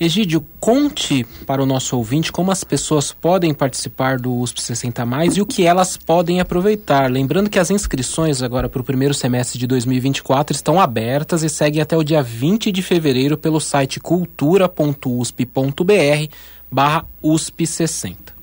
Egídio, 0.00 0.46
conte 0.60 1.26
para 1.44 1.60
o 1.60 1.66
nosso 1.66 1.96
ouvinte 1.96 2.30
como 2.30 2.52
as 2.52 2.62
pessoas 2.62 3.12
podem 3.12 3.52
participar 3.52 4.16
do 4.16 4.32
USP 4.32 4.62
60 4.62 5.04
Mais 5.04 5.36
e 5.36 5.40
o 5.40 5.46
que 5.46 5.66
elas 5.66 5.96
podem 5.96 6.40
aproveitar. 6.40 7.10
Lembrando 7.10 7.50
que 7.50 7.58
as 7.58 7.68
inscrições 7.70 8.40
agora 8.40 8.68
para 8.68 8.80
o 8.80 8.84
primeiro 8.84 9.12
semestre 9.12 9.58
de 9.58 9.66
2024 9.66 10.54
estão 10.54 10.80
abertas 10.80 11.42
e 11.42 11.48
seguem 11.48 11.82
até 11.82 11.96
o 11.96 12.04
dia 12.04 12.22
20 12.22 12.70
de 12.70 12.80
fevereiro 12.80 13.36
pelo 13.36 13.60
site 13.60 13.98
cultura.usp.br 13.98 15.02
barra 16.70 17.04
USP 17.20 17.66
60. 17.66 18.34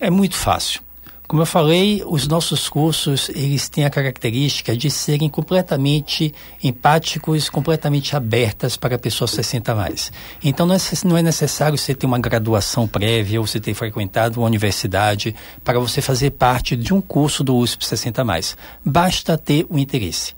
É 0.00 0.10
muito 0.10 0.36
fácil. 0.36 0.83
Como 1.26 1.40
eu 1.40 1.46
falei, 1.46 2.02
os 2.06 2.28
nossos 2.28 2.68
cursos, 2.68 3.30
eles 3.30 3.68
têm 3.70 3.86
a 3.86 3.90
característica 3.90 4.76
de 4.76 4.90
serem 4.90 5.28
completamente 5.28 6.34
empáticos, 6.62 7.48
completamente 7.48 8.14
abertas 8.14 8.76
para 8.76 8.98
pessoas 8.98 9.30
60 9.30 9.74
mais. 9.74 10.12
Então 10.42 10.66
não 10.66 10.74
é, 10.74 10.78
não 11.04 11.16
é 11.16 11.22
necessário 11.22 11.78
você 11.78 11.94
ter 11.94 12.04
uma 12.04 12.18
graduação 12.18 12.86
prévia 12.86 13.40
ou 13.40 13.46
você 13.46 13.58
ter 13.58 13.72
frequentado 13.72 14.40
uma 14.40 14.46
universidade 14.46 15.34
para 15.64 15.78
você 15.78 16.02
fazer 16.02 16.32
parte 16.32 16.76
de 16.76 16.92
um 16.92 17.00
curso 17.00 17.42
do 17.42 17.56
USP 17.56 17.86
60 17.86 18.22
mais. 18.22 18.54
Basta 18.84 19.38
ter 19.38 19.66
o 19.70 19.78
interesse. 19.78 20.34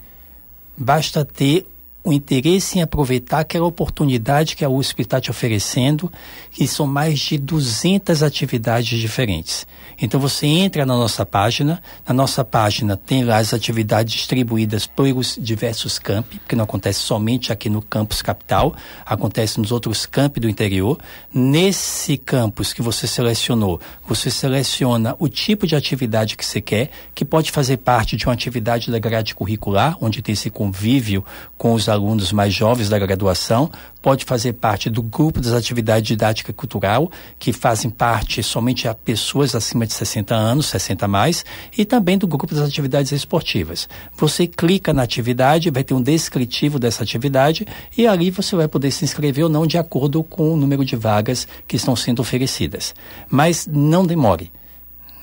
Basta 0.78 1.24
ter 1.24 1.66
o 2.06 2.12
interesse 2.12 2.78
em 2.78 2.82
aproveitar 2.82 3.40
aquela 3.40 3.66
oportunidade 3.66 4.54
que 4.54 4.64
a 4.64 4.68
USP 4.68 5.02
está 5.02 5.20
te 5.20 5.28
oferecendo, 5.28 6.10
que 6.52 6.64
são 6.68 6.86
mais 6.86 7.18
de 7.18 7.36
200 7.36 8.22
atividades 8.22 9.00
diferentes. 9.00 9.66
Então 10.00 10.20
você 10.20 10.46
entra 10.46 10.86
na 10.86 10.94
nossa 10.94 11.26
página, 11.26 11.82
na 12.06 12.14
nossa 12.14 12.44
página 12.44 12.96
tem 12.96 13.24
lá 13.24 13.38
as 13.38 13.52
atividades 13.52 14.14
distribuídas 14.14 14.86
pelos 14.86 15.36
diversos 15.40 15.98
campi, 15.98 16.40
que 16.46 16.54
não 16.54 16.62
acontece 16.62 17.00
somente 17.00 17.50
aqui 17.50 17.68
no 17.68 17.82
campus 17.82 18.22
capital, 18.22 18.76
acontece 19.04 19.58
nos 19.58 19.72
outros 19.72 20.06
campi 20.06 20.38
do 20.38 20.48
interior. 20.48 21.00
Nesse 21.34 22.16
campus 22.16 22.72
que 22.72 22.82
você 22.82 23.08
selecionou, 23.08 23.80
você 24.06 24.30
seleciona 24.30 25.16
o 25.18 25.28
tipo 25.28 25.66
de 25.66 25.74
atividade 25.74 26.36
que 26.36 26.46
você 26.46 26.60
quer, 26.60 26.88
que 27.12 27.24
pode 27.24 27.50
fazer 27.50 27.78
parte 27.78 28.16
de 28.16 28.26
uma 28.26 28.34
atividade 28.34 28.92
da 28.92 28.98
grade 29.00 29.34
curricular, 29.34 29.96
onde 30.00 30.22
tem 30.22 30.34
esse 30.34 30.50
convívio 30.50 31.24
com 31.58 31.72
os 31.72 31.88
alunos 31.88 31.95
mais 32.32 32.52
jovens 32.52 32.88
da 32.88 32.98
graduação, 32.98 33.70
pode 34.00 34.24
fazer 34.24 34.52
parte 34.52 34.88
do 34.88 35.02
grupo 35.02 35.40
das 35.40 35.52
atividades 35.52 36.06
didática 36.06 36.50
e 36.50 36.54
cultural, 36.54 37.10
que 37.38 37.52
fazem 37.52 37.90
parte 37.90 38.42
somente 38.42 38.86
a 38.86 38.94
pessoas 38.94 39.54
acima 39.54 39.86
de 39.86 39.92
60 39.92 40.34
anos, 40.34 40.66
60 40.66 41.08
mais, 41.08 41.44
e 41.76 41.84
também 41.84 42.16
do 42.16 42.26
grupo 42.26 42.54
das 42.54 42.68
atividades 42.68 43.12
esportivas. 43.12 43.88
Você 44.16 44.46
clica 44.46 44.92
na 44.92 45.02
atividade, 45.02 45.70
vai 45.70 45.82
ter 45.82 45.94
um 45.94 46.02
descritivo 46.02 46.78
dessa 46.78 47.02
atividade 47.02 47.66
e 47.96 48.06
ali 48.06 48.30
você 48.30 48.54
vai 48.54 48.68
poder 48.68 48.90
se 48.90 49.04
inscrever 49.04 49.44
ou 49.44 49.50
não 49.50 49.66
de 49.66 49.78
acordo 49.78 50.22
com 50.22 50.52
o 50.52 50.56
número 50.56 50.84
de 50.84 50.96
vagas 50.96 51.48
que 51.66 51.76
estão 51.76 51.96
sendo 51.96 52.20
oferecidas. 52.20 52.94
Mas 53.28 53.66
não 53.66 54.06
demore, 54.06 54.52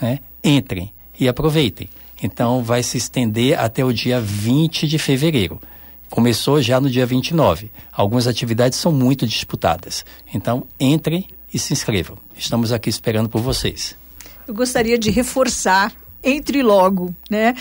né? 0.02 0.20
Entrem 0.44 0.94
e 1.20 1.28
aproveitem. 1.28 1.88
Então 2.22 2.64
vai 2.64 2.82
se 2.84 2.98
estender 2.98 3.60
até 3.60 3.84
o 3.84 3.94
dia 3.94 4.20
20 4.20 4.88
de 4.88 4.98
fevereiro. 4.98 5.60
Começou 6.14 6.62
já 6.62 6.80
no 6.80 6.92
dia 6.92 7.08
29. 7.08 7.72
Algumas 7.92 8.28
atividades 8.28 8.78
são 8.78 8.92
muito 8.92 9.26
disputadas. 9.26 10.06
Então, 10.32 10.68
entrem 10.80 11.28
e 11.52 11.58
se 11.58 11.74
inscrevam. 11.74 12.20
Estamos 12.38 12.72
aqui 12.72 12.88
esperando 12.88 13.28
por 13.28 13.42
vocês. 13.42 13.98
Eu 14.48 14.54
gostaria 14.54 14.96
de 14.96 15.10
reforçar 15.10 15.92
entre 16.24 16.64
logo, 16.64 17.14
né? 17.30 17.54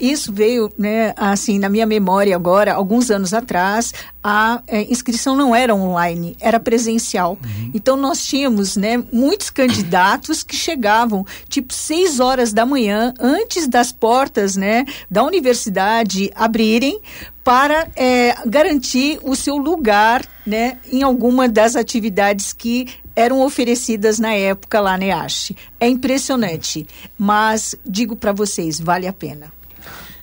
Isso 0.00 0.32
veio, 0.32 0.72
né, 0.78 1.12
assim, 1.16 1.58
na 1.58 1.68
minha 1.68 1.84
memória 1.84 2.34
agora, 2.34 2.72
alguns 2.72 3.10
anos 3.10 3.34
atrás, 3.34 3.92
a 4.24 4.62
é, 4.66 4.82
inscrição 4.90 5.36
não 5.36 5.54
era 5.54 5.74
online, 5.74 6.36
era 6.40 6.58
presencial. 6.58 7.38
Uhum. 7.42 7.70
Então 7.74 7.96
nós 7.96 8.24
tínhamos, 8.24 8.76
né, 8.76 9.02
muitos 9.12 9.50
candidatos 9.50 10.42
que 10.42 10.56
chegavam 10.56 11.24
tipo 11.48 11.72
seis 11.72 12.18
horas 12.18 12.52
da 12.52 12.64
manhã 12.64 13.12
antes 13.20 13.68
das 13.68 13.92
portas, 13.92 14.56
né, 14.56 14.84
da 15.10 15.22
universidade 15.22 16.30
abrirem 16.34 17.00
para 17.44 17.88
é, 17.96 18.34
garantir 18.46 19.18
o 19.22 19.34
seu 19.34 19.56
lugar, 19.56 20.22
né, 20.46 20.78
em 20.92 21.02
alguma 21.02 21.48
das 21.48 21.76
atividades 21.76 22.52
que 22.52 22.86
eram 23.18 23.44
oferecidas 23.44 24.20
na 24.20 24.32
época 24.32 24.80
lá 24.80 24.96
na 24.96 25.06
EASH. 25.06 25.50
É 25.80 25.88
impressionante, 25.88 26.86
mas 27.18 27.74
digo 27.84 28.14
para 28.14 28.30
vocês, 28.30 28.78
vale 28.78 29.08
a 29.08 29.12
pena. 29.12 29.52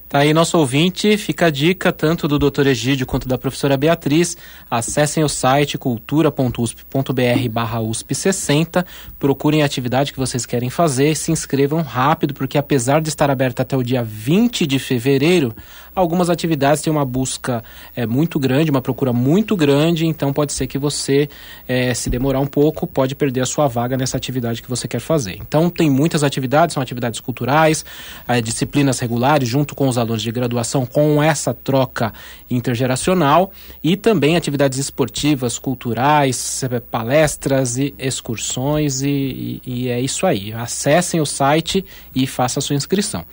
Tá 0.07 0.19
aí 0.19 0.33
nosso 0.33 0.57
ouvinte, 0.57 1.17
fica 1.17 1.47
a 1.47 1.49
dica 1.49 1.91
tanto 1.91 2.25
do 2.25 2.39
Dr. 2.39 2.67
Egídio 2.67 3.05
quanto 3.05 3.27
da 3.27 3.37
professora 3.37 3.75
Beatriz. 3.75 4.37
Acessem 4.71 5.25
o 5.25 5.27
site 5.27 5.77
cultura.usp.br 5.77 7.49
barra 7.51 7.79
USP60, 7.81 8.85
procurem 9.19 9.61
a 9.61 9.65
atividade 9.65 10.13
que 10.13 10.19
vocês 10.19 10.45
querem 10.45 10.69
fazer, 10.69 11.17
se 11.17 11.33
inscrevam 11.33 11.81
rápido, 11.81 12.33
porque 12.33 12.57
apesar 12.57 13.01
de 13.01 13.09
estar 13.09 13.29
aberta 13.29 13.63
até 13.63 13.75
o 13.75 13.83
dia 13.83 14.01
20 14.03 14.65
de 14.65 14.79
fevereiro, 14.79 15.53
algumas 15.95 16.29
atividades 16.29 16.83
têm 16.83 16.93
uma 16.93 17.05
busca 17.05 17.63
é, 17.95 18.05
muito 18.05 18.37
grande, 18.37 18.69
uma 18.69 18.81
procura 18.81 19.11
muito 19.11 19.55
grande, 19.55 20.05
então 20.05 20.31
pode 20.31 20.53
ser 20.53 20.67
que 20.67 20.77
você, 20.77 21.27
é, 21.67 21.91
se 21.95 22.11
demorar 22.11 22.39
um 22.39 22.47
pouco, 22.47 22.85
pode 22.85 23.15
perder 23.15 23.41
a 23.41 23.45
sua 23.45 23.67
vaga 23.67 23.97
nessa 23.97 24.17
atividade 24.17 24.61
que 24.61 24.69
você 24.69 24.87
quer 24.87 24.99
fazer. 24.99 25.35
Então 25.41 25.67
tem 25.67 25.89
muitas 25.89 26.23
atividades, 26.23 26.75
são 26.75 26.83
atividades 26.83 27.19
culturais, 27.19 27.83
é, 28.27 28.39
disciplinas 28.39 28.99
regulares, 28.99 29.49
junto 29.49 29.73
com 29.73 29.87
os 29.87 29.95
os 29.95 29.97
alunos 29.97 30.21
de 30.21 30.31
graduação 30.31 30.85
com 30.85 31.23
essa 31.23 31.53
troca 31.53 32.13
intergeracional 32.49 33.51
e 33.83 33.95
também 33.95 34.35
atividades 34.35 34.77
esportivas, 34.77 35.57
culturais, 35.57 36.61
palestras 36.91 37.77
e 37.77 37.93
excursões 37.97 39.01
e, 39.01 39.09
e, 39.09 39.61
e 39.65 39.87
é 39.89 39.99
isso 39.99 40.25
aí. 40.25 40.53
Acessem 40.53 41.19
o 41.21 41.25
site 41.25 41.83
e 42.13 42.27
façam 42.27 42.59
a 42.59 42.61
sua 42.61 42.75
inscrição. 42.75 43.25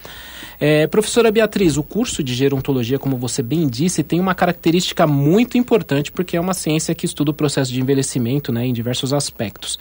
É, 0.65 0.87
professora 0.87 1.31
Beatriz, 1.33 1.77
o 1.77 1.83
curso 1.83 2.23
de 2.23 2.35
gerontologia, 2.53 2.99
como 2.99 3.17
você 3.17 3.43
bem 3.43 3.67
disse, 3.67 4.03
tem 4.03 4.21
uma 4.21 4.35
característica 4.35 5.07
muito 5.07 5.57
importante 5.57 6.13
porque 6.13 6.37
é 6.37 6.41
uma 6.41 6.55
ciência 6.55 6.95
que 6.95 7.07
estuda 7.07 7.31
o 7.31 7.35
processo 7.35 7.73
de 7.73 7.81
envelhecimento 7.81 8.53
né, 8.53 8.67
em 8.67 8.73
diversos 8.73 9.13
aspectos. 9.13 9.79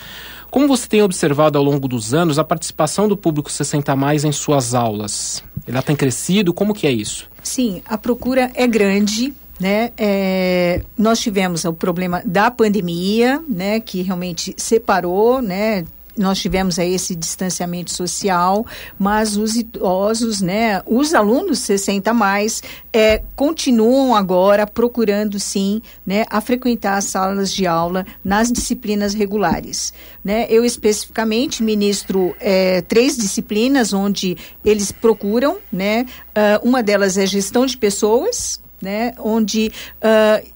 Como 0.50 0.68
você 0.68 0.88
tem 0.88 1.02
observado 1.02 1.58
ao 1.58 1.64
longo 1.64 1.88
dos 1.88 2.14
anos 2.14 2.40
a 2.40 2.44
participação 2.44 3.08
do 3.08 3.18
público 3.18 3.52
60 3.52 3.96
mais 3.96 4.24
em 4.24 4.32
suas 4.32 4.74
aulas? 4.74 5.44
Ela 5.68 5.82
tem 5.82 5.96
crescido? 5.96 6.54
Como 6.54 6.74
que 6.74 6.88
é 6.88 6.92
isso? 6.92 7.30
Sim, 7.44 7.82
a 7.86 7.98
procura 7.98 8.52
é 8.56 8.66
grande. 8.66 9.34
Né? 9.60 9.92
É, 9.96 10.82
nós 10.98 11.20
tivemos 11.20 11.66
o 11.66 11.74
problema 11.74 12.24
da 12.26 12.50
pandemia, 12.50 13.40
né, 13.48 13.80
que 13.80 14.02
realmente 14.02 14.56
separou, 14.58 15.40
né, 15.40 15.86
nós 16.18 16.40
tivemos 16.40 16.78
aí 16.78 16.94
esse 16.94 17.16
distanciamento 17.16 17.92
social, 17.92 18.66
mas 18.98 19.38
os 19.38 19.56
idosos, 19.56 20.42
né, 20.42 20.82
os 20.86 21.14
alunos 21.14 21.60
60 21.60 22.14
mais, 22.14 22.62
é, 22.94 23.22
continuam 23.36 24.16
agora 24.16 24.68
procurando 24.68 25.40
sim, 25.40 25.82
né, 26.06 26.24
a 26.30 26.42
frequentar 26.42 26.98
as 26.98 27.06
salas 27.06 27.54
de 27.54 27.66
aula 27.66 28.06
nas 28.24 28.52
disciplinas 28.52 29.14
regulares, 29.14 29.94
né? 30.24 30.46
Eu 30.50 30.64
especificamente 30.66 31.64
ministro 31.64 32.36
é, 32.40 32.82
três 32.82 33.18
disciplinas 33.18 33.94
onde 33.94 34.38
eles 34.64 34.92
procuram, 34.92 35.58
né? 35.72 36.06
Uh, 36.30 36.68
uma 36.68 36.84
delas 36.84 37.18
é 37.18 37.26
gestão 37.26 37.66
de 37.66 37.78
pessoas, 37.78 38.62
né? 38.82 39.14
Onde 39.20 39.72
uh, 39.98 40.51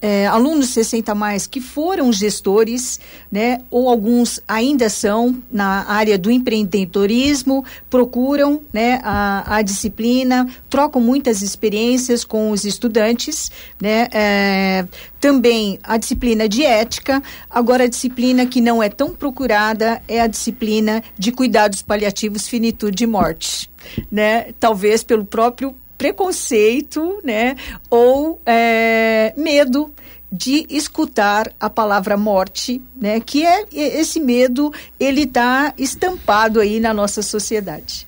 é, 0.00 0.26
alunos 0.26 0.68
60 0.68 1.14
mais 1.14 1.46
que 1.46 1.60
foram 1.60 2.12
gestores, 2.12 3.00
né, 3.30 3.60
ou 3.70 3.88
alguns 3.88 4.40
ainda 4.46 4.88
são 4.88 5.42
na 5.50 5.88
área 5.90 6.16
do 6.16 6.30
empreendedorismo, 6.30 7.64
procuram 7.90 8.60
né, 8.72 9.00
a, 9.02 9.56
a 9.56 9.62
disciplina, 9.62 10.46
trocam 10.70 11.00
muitas 11.00 11.42
experiências 11.42 12.24
com 12.24 12.50
os 12.50 12.64
estudantes, 12.64 13.50
né, 13.80 14.08
é, 14.12 14.86
também 15.20 15.78
a 15.82 15.96
disciplina 15.96 16.48
de 16.48 16.64
ética, 16.64 17.22
agora 17.50 17.84
a 17.84 17.88
disciplina 17.88 18.46
que 18.46 18.60
não 18.60 18.82
é 18.82 18.88
tão 18.88 19.10
procurada 19.10 20.00
é 20.06 20.20
a 20.20 20.26
disciplina 20.26 21.02
de 21.18 21.32
cuidados 21.32 21.82
paliativos, 21.82 22.46
finitude 22.46 23.02
e 23.02 23.06
morte, 23.06 23.68
né, 24.10 24.52
talvez 24.60 25.02
pelo 25.02 25.24
próprio 25.24 25.74
preconceito, 25.98 27.20
né, 27.24 27.56
ou 27.90 28.40
é, 28.46 29.34
medo 29.36 29.92
de 30.30 30.66
escutar 30.70 31.50
a 31.58 31.68
palavra 31.68 32.16
morte, 32.16 32.80
né, 32.94 33.18
que 33.18 33.44
é 33.44 33.66
esse 33.72 34.20
medo, 34.20 34.72
ele 35.00 35.22
está 35.22 35.74
estampado 35.76 36.60
aí 36.60 36.78
na 36.78 36.94
nossa 36.94 37.20
sociedade. 37.20 38.06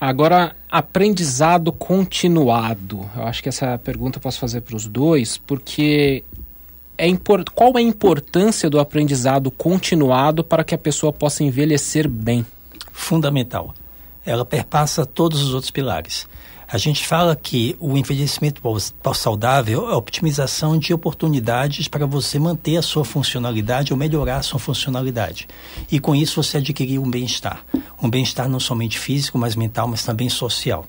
Agora, 0.00 0.54
aprendizado 0.70 1.72
continuado. 1.72 3.08
Eu 3.16 3.24
acho 3.24 3.42
que 3.42 3.48
essa 3.48 3.76
pergunta 3.78 4.18
eu 4.18 4.22
posso 4.22 4.38
fazer 4.38 4.60
para 4.60 4.76
os 4.76 4.86
dois, 4.86 5.38
porque 5.38 6.22
é 6.96 7.06
import... 7.08 7.48
qual 7.52 7.72
é 7.76 7.78
a 7.78 7.82
importância 7.82 8.70
do 8.70 8.78
aprendizado 8.78 9.50
continuado 9.50 10.44
para 10.44 10.62
que 10.62 10.74
a 10.74 10.78
pessoa 10.78 11.12
possa 11.12 11.42
envelhecer 11.42 12.08
bem? 12.08 12.46
Fundamental. 12.92 13.74
Ela 14.24 14.44
perpassa 14.44 15.04
todos 15.04 15.42
os 15.42 15.52
outros 15.52 15.70
pilares. 15.70 16.28
A 16.70 16.76
gente 16.76 17.06
fala 17.06 17.34
que 17.34 17.74
o 17.80 17.96
envelhecimento 17.96 18.60
saudável 19.14 19.88
é 19.88 19.94
a 19.94 19.96
optimização 19.96 20.78
de 20.78 20.92
oportunidades 20.92 21.88
para 21.88 22.04
você 22.04 22.38
manter 22.38 22.76
a 22.76 22.82
sua 22.82 23.06
funcionalidade 23.06 23.90
ou 23.90 23.98
melhorar 23.98 24.36
a 24.36 24.42
sua 24.42 24.58
funcionalidade. 24.58 25.48
E 25.90 25.98
com 25.98 26.14
isso 26.14 26.42
você 26.42 26.58
adquirir 26.58 26.98
um 26.98 27.10
bem-estar. 27.10 27.64
Um 28.02 28.10
bem-estar 28.10 28.50
não 28.50 28.60
somente 28.60 28.98
físico, 28.98 29.38
mas 29.38 29.56
mental, 29.56 29.88
mas 29.88 30.04
também 30.04 30.28
social. 30.28 30.86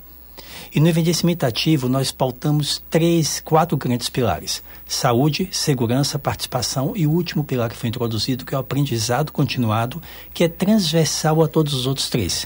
E 0.76 0.82
no 0.82 0.90
envelhecimento 0.90 1.46
ativo, 1.46 1.88
nós 1.88 2.12
pautamos 2.12 2.84
três, 2.90 3.40
quatro 3.40 3.78
grandes 3.78 4.10
pilares: 4.10 4.62
saúde, 4.86 5.48
segurança, 5.50 6.20
participação 6.20 6.92
e 6.94 7.08
o 7.08 7.12
último 7.12 7.42
pilar 7.42 7.70
que 7.70 7.78
foi 7.78 7.88
introduzido, 7.88 8.46
que 8.46 8.54
é 8.54 8.58
o 8.58 8.62
aprendizado 8.62 9.32
continuado, 9.32 10.04
que 10.34 10.44
é 10.44 10.50
transversal 10.50 11.42
a 11.42 11.48
todos 11.48 11.74
os 11.74 11.88
outros 11.88 12.10
três. 12.10 12.46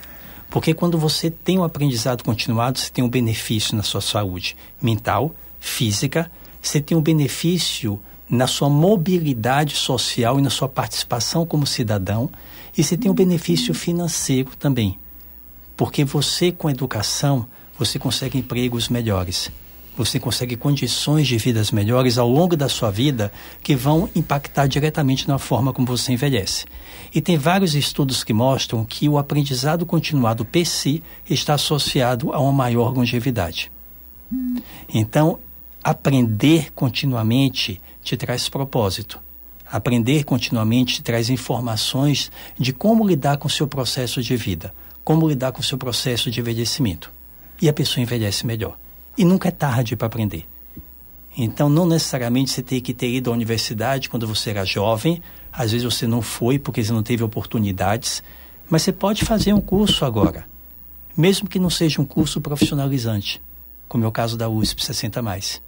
Porque 0.54 0.72
quando 0.72 1.00
você 1.00 1.32
tem 1.32 1.58
um 1.58 1.64
aprendizado 1.64 2.24
continuado, 2.24 2.78
você 2.78 2.92
tem 2.92 3.04
um 3.04 3.10
benefício 3.10 3.76
na 3.76 3.82
sua 3.82 4.02
saúde 4.02 4.56
mental, 4.80 5.34
física, 5.60 6.32
você 6.62 6.80
tem 6.80 6.96
um 6.96 7.02
benefício 7.02 8.00
na 8.30 8.46
sua 8.46 8.70
mobilidade 8.70 9.76
social 9.76 10.38
e 10.38 10.44
na 10.44 10.52
sua 10.52 10.70
participação 10.70 11.44
como 11.44 11.66
cidadão, 11.66 12.30
e 12.78 12.84
você 12.84 12.96
tem 12.96 13.10
um 13.10 13.16
benefício 13.16 13.74
financeiro 13.74 14.52
também. 14.56 15.00
Porque 15.76 16.06
você, 16.06 16.52
com 16.52 16.70
educação, 16.70 17.48
você 17.76 17.98
consegue 17.98 18.38
empregos 18.38 18.90
melhores. 18.90 19.50
Você 19.98 20.20
consegue 20.20 20.56
condições 20.56 21.28
de 21.28 21.36
vidas 21.36 21.72
melhores 21.72 22.20
ao 22.20 22.30
longo 22.30 22.56
da 22.56 22.70
sua 22.70 22.92
vida 22.92 23.32
que 23.64 23.76
vão 23.76 24.08
impactar 24.16 24.68
diretamente 24.68 25.28
na 25.28 25.40
forma 25.40 25.74
como 25.74 25.88
você 25.88 26.12
envelhece. 26.14 26.66
E 27.14 27.22
tem 27.22 27.38
vários 27.38 27.76
estudos 27.76 28.24
que 28.24 28.34
mostram 28.34 28.84
que 28.84 29.08
o 29.08 29.20
aprendizado 29.20 29.86
continuado 29.86 30.48
si 30.66 31.04
está 31.30 31.54
associado 31.54 32.34
a 32.34 32.40
uma 32.40 32.52
maior 32.52 32.92
longevidade. 32.92 33.72
Então, 34.92 35.40
aprender 35.84 36.72
continuamente 36.74 37.80
te 38.02 38.18
traz 38.18 38.50
propósito. 38.50 39.20
Aprender 39.70 40.24
continuamente 40.24 40.96
te 40.96 41.04
traz 41.04 41.30
informações 41.30 42.32
de 42.58 42.74
como 42.74 43.06
lidar 43.06 43.38
com 43.38 43.48
o 43.48 43.52
seu 43.52 43.68
processo 43.68 44.22
de 44.22 44.36
vida, 44.36 44.74
como 45.04 45.28
lidar 45.28 45.52
com 45.52 45.62
o 45.62 45.64
seu 45.64 45.78
processo 45.78 46.32
de 46.32 46.40
envelhecimento. 46.40 47.12
E 47.62 47.70
a 47.70 47.74
pessoa 47.74 48.02
envelhece 48.02 48.46
melhor. 48.46 48.78
E 49.16 49.24
nunca 49.24 49.50
é 49.50 49.52
tarde 49.52 49.96
para 49.96 50.08
aprender. 50.08 50.48
Então, 51.38 51.70
não 51.70 51.86
necessariamente 51.86 52.52
você 52.52 52.62
tem 52.62 52.82
que 52.82 52.94
ter 52.94 53.10
ido 53.10 53.30
à 53.30 53.34
universidade 53.34 54.10
quando 54.10 54.28
você 54.28 54.52
era 54.52 54.66
jovem 54.66 55.22
às 55.54 55.72
vezes 55.72 55.86
você 55.86 56.08
não 56.08 56.22
foi 56.22 56.58
porque 56.58 56.84
você 56.84 56.92
não 56.92 57.04
teve 57.04 57.24
oportunidades, 57.24 58.24
mas 58.68 58.82
você 58.82 58.92
pode 58.92 59.24
fazer 59.24 59.54
um 59.54 59.62
curso 59.62 60.04
agora, 60.04 60.46
mesmo 61.16 61.48
que 61.48 61.60
não 61.60 61.70
seja 61.70 62.02
um 62.02 62.06
curso 62.06 62.42
profissionalizante, 62.42 63.40
como 63.88 64.04
é 64.04 64.08
o 64.08 64.12
caso 64.12 64.36
da 64.36 64.50
USP 64.50 64.84
60 64.84 65.22
mais. 65.22 65.62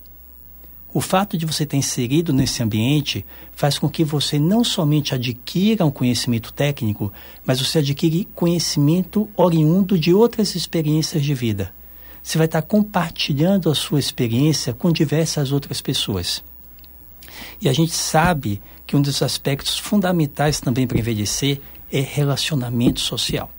O 0.91 1.01
fato 1.01 1.37
de 1.37 1.45
você 1.45 1.65
ter 1.65 1.75
inserido 1.75 2.31
nesse 2.31 2.63
ambiente 2.63 3.25
faz 3.51 3.77
com 3.77 3.89
que 3.89 4.03
você 4.03 4.39
não 4.39 4.63
somente 4.63 5.13
adquira 5.13 5.85
um 5.85 5.91
conhecimento 5.91 6.53
técnico, 6.53 7.11
mas 7.45 7.59
você 7.59 7.79
adquire 7.79 8.27
conhecimento 8.33 9.29
oriundo 9.35 9.99
de 9.99 10.13
outras 10.13 10.55
experiências 10.55 11.21
de 11.21 11.33
vida. 11.33 11.73
Você 12.23 12.37
vai 12.37 12.45
estar 12.45 12.61
compartilhando 12.61 13.69
a 13.69 13.75
sua 13.75 13.99
experiência 13.99 14.73
com 14.73 14.89
diversas 14.89 15.51
outras 15.51 15.81
pessoas. 15.81 16.41
E 17.61 17.67
a 17.67 17.73
gente 17.73 17.91
sabe 17.91 18.61
que 18.85 18.95
um 18.95 19.01
dos 19.01 19.21
aspectos 19.21 19.77
fundamentais 19.77 20.59
também 20.59 20.85
para 20.85 20.99
envelhecer 20.99 21.61
é 21.91 21.99
relacionamento 21.99 22.99
social. 22.99 23.49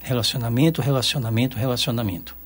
Relacionamento, 0.00 0.80
relacionamento, 0.80 1.56
relacionamento. 1.56 2.36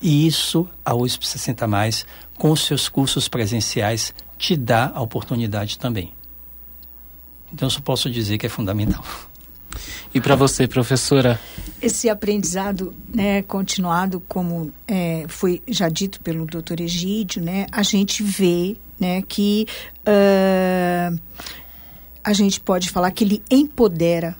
E 0.00 0.26
isso 0.26 0.68
a 0.84 0.94
USP 0.94 1.26
60 1.26 1.66
mais 1.66 2.06
com 2.38 2.54
seus 2.56 2.88
cursos 2.88 3.28
presenciais 3.28 4.14
te 4.38 4.56
dá 4.56 4.90
a 4.94 5.00
oportunidade 5.00 5.78
também. 5.78 6.14
Então 7.52 7.66
eu 7.66 7.70
só 7.70 7.80
posso 7.80 8.10
dizer 8.10 8.38
que 8.38 8.46
é 8.46 8.48
fundamental. 8.48 9.04
E 10.14 10.20
para 10.20 10.34
você, 10.36 10.66
professora? 10.66 11.38
Esse 11.80 12.08
aprendizado 12.08 12.94
né, 13.12 13.42
continuado, 13.42 14.22
como 14.28 14.72
é, 14.86 15.24
foi 15.28 15.62
já 15.68 15.88
dito 15.88 16.20
pelo 16.20 16.44
doutor 16.46 16.80
Egídio, 16.80 17.42
né, 17.42 17.66
a 17.70 17.82
gente 17.82 18.22
vê 18.22 18.76
né, 18.98 19.22
que 19.22 19.66
uh, 20.00 21.18
a 22.22 22.32
gente 22.32 22.60
pode 22.60 22.90
falar 22.90 23.10
que 23.10 23.24
ele 23.24 23.42
empodera 23.50 24.36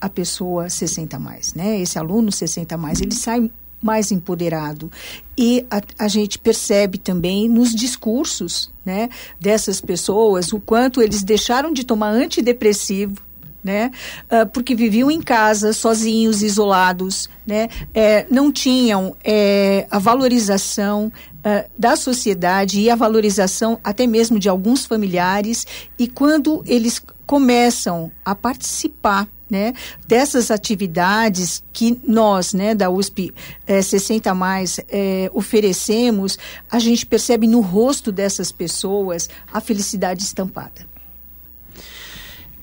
a 0.00 0.08
pessoa 0.08 0.68
60 0.68 1.18
mais, 1.18 1.54
né? 1.54 1.80
Esse 1.80 1.98
aluno 1.98 2.30
60 2.30 2.76
mais, 2.76 3.00
ele 3.00 3.14
sai 3.14 3.50
mais 3.82 4.12
empoderado. 4.12 4.92
E 5.36 5.66
a, 5.70 5.80
a, 6.04 6.08
gente 6.08 6.38
percebe 6.38 6.98
também 6.98 7.48
nos 7.48 7.74
discursos 7.74 8.70
né, 8.84 9.08
dessas 9.40 9.80
pessoas 9.80 10.52
o 10.52 10.60
quanto 10.60 11.02
eles 11.02 11.22
deixaram 11.22 11.72
de 11.72 11.84
tomar 11.84 12.10
antidepressivo. 12.10 13.16
Né? 13.64 13.90
Uh, 14.24 14.46
porque 14.50 14.74
viviam 14.74 15.10
em 15.10 15.22
casa, 15.22 15.72
sozinhos, 15.72 16.42
isolados, 16.42 17.30
né? 17.46 17.70
É, 17.94 18.26
não 18.30 18.52
tinham 18.52 19.16
é, 19.24 19.86
a 19.90 19.98
valorização 19.98 21.10
uh, 21.38 21.70
da 21.78 21.96
sociedade 21.96 22.78
e 22.78 22.90
a 22.90 22.94
valorização 22.94 23.80
até 23.82 24.06
mesmo 24.06 24.38
de 24.38 24.50
alguns 24.50 24.84
familiares. 24.84 25.66
E 25.98 26.06
quando 26.06 26.62
eles 26.66 27.02
começam 27.26 28.12
a 28.22 28.34
participar 28.34 29.28
né, 29.48 29.72
dessas 30.06 30.50
atividades 30.50 31.62
que 31.72 32.00
nós, 32.06 32.54
né, 32.54 32.74
da 32.74 32.90
USP 32.90 33.32
é, 33.66 33.80
60 33.80 34.34
mais 34.34 34.80
é, 34.88 35.30
oferecemos, 35.32 36.38
a 36.70 36.78
gente 36.78 37.06
percebe 37.06 37.46
no 37.46 37.60
rosto 37.60 38.10
dessas 38.10 38.50
pessoas 38.50 39.28
a 39.52 39.60
felicidade 39.60 40.22
estampada. 40.22 40.86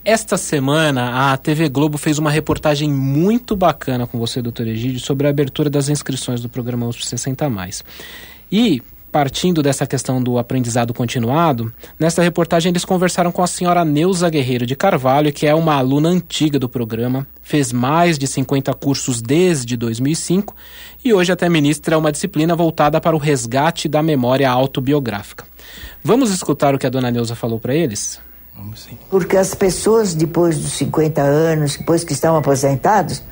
Esta 0.03 0.35
semana, 0.35 1.31
a 1.31 1.37
TV 1.37 1.69
Globo 1.69 1.95
fez 1.95 2.17
uma 2.17 2.31
reportagem 2.31 2.89
muito 2.89 3.55
bacana 3.55 4.07
com 4.07 4.17
você, 4.17 4.41
doutor 4.41 4.65
Egídio, 4.65 4.99
sobre 4.99 5.27
a 5.27 5.29
abertura 5.29 5.69
das 5.69 5.89
inscrições 5.89 6.41
do 6.41 6.49
programa 6.49 6.87
USP 6.87 7.05
60 7.05 7.47
mais. 7.51 7.83
E 8.51 8.81
partindo 9.11 9.61
dessa 9.61 9.85
questão 9.85 10.23
do 10.23 10.39
aprendizado 10.39 10.91
continuado, 10.91 11.71
nesta 11.99 12.23
reportagem 12.23 12.71
eles 12.71 12.83
conversaram 12.83 13.31
com 13.31 13.43
a 13.43 13.47
senhora 13.47 13.85
Neuza 13.85 14.27
Guerreiro 14.27 14.65
de 14.65 14.75
Carvalho, 14.75 15.31
que 15.31 15.45
é 15.45 15.53
uma 15.53 15.75
aluna 15.75 16.09
antiga 16.09 16.57
do 16.57 16.67
programa, 16.67 17.27
fez 17.43 17.71
mais 17.71 18.17
de 18.17 18.25
50 18.25 18.73
cursos 18.73 19.21
desde 19.21 19.77
2005 19.77 20.55
e 21.05 21.13
hoje 21.13 21.31
até 21.31 21.47
ministra 21.47 21.99
uma 21.99 22.11
disciplina 22.11 22.55
voltada 22.55 22.99
para 22.99 23.15
o 23.15 23.19
resgate 23.19 23.87
da 23.87 24.01
memória 24.01 24.49
autobiográfica. 24.49 25.45
Vamos 26.03 26.31
escutar 26.31 26.73
o 26.73 26.79
que 26.79 26.87
a 26.87 26.89
dona 26.89 27.11
Neuza 27.11 27.35
falou 27.35 27.59
para 27.59 27.75
eles? 27.75 28.19
Vamos 28.61 28.83
sim. 28.83 28.97
Porque 29.09 29.35
as 29.35 29.55
pessoas, 29.55 30.13
depois 30.13 30.59
dos 30.59 30.73
50 30.73 31.19
anos, 31.21 31.75
depois 31.75 32.03
que 32.03 32.13
estão 32.13 32.35
aposentados, 32.35 33.23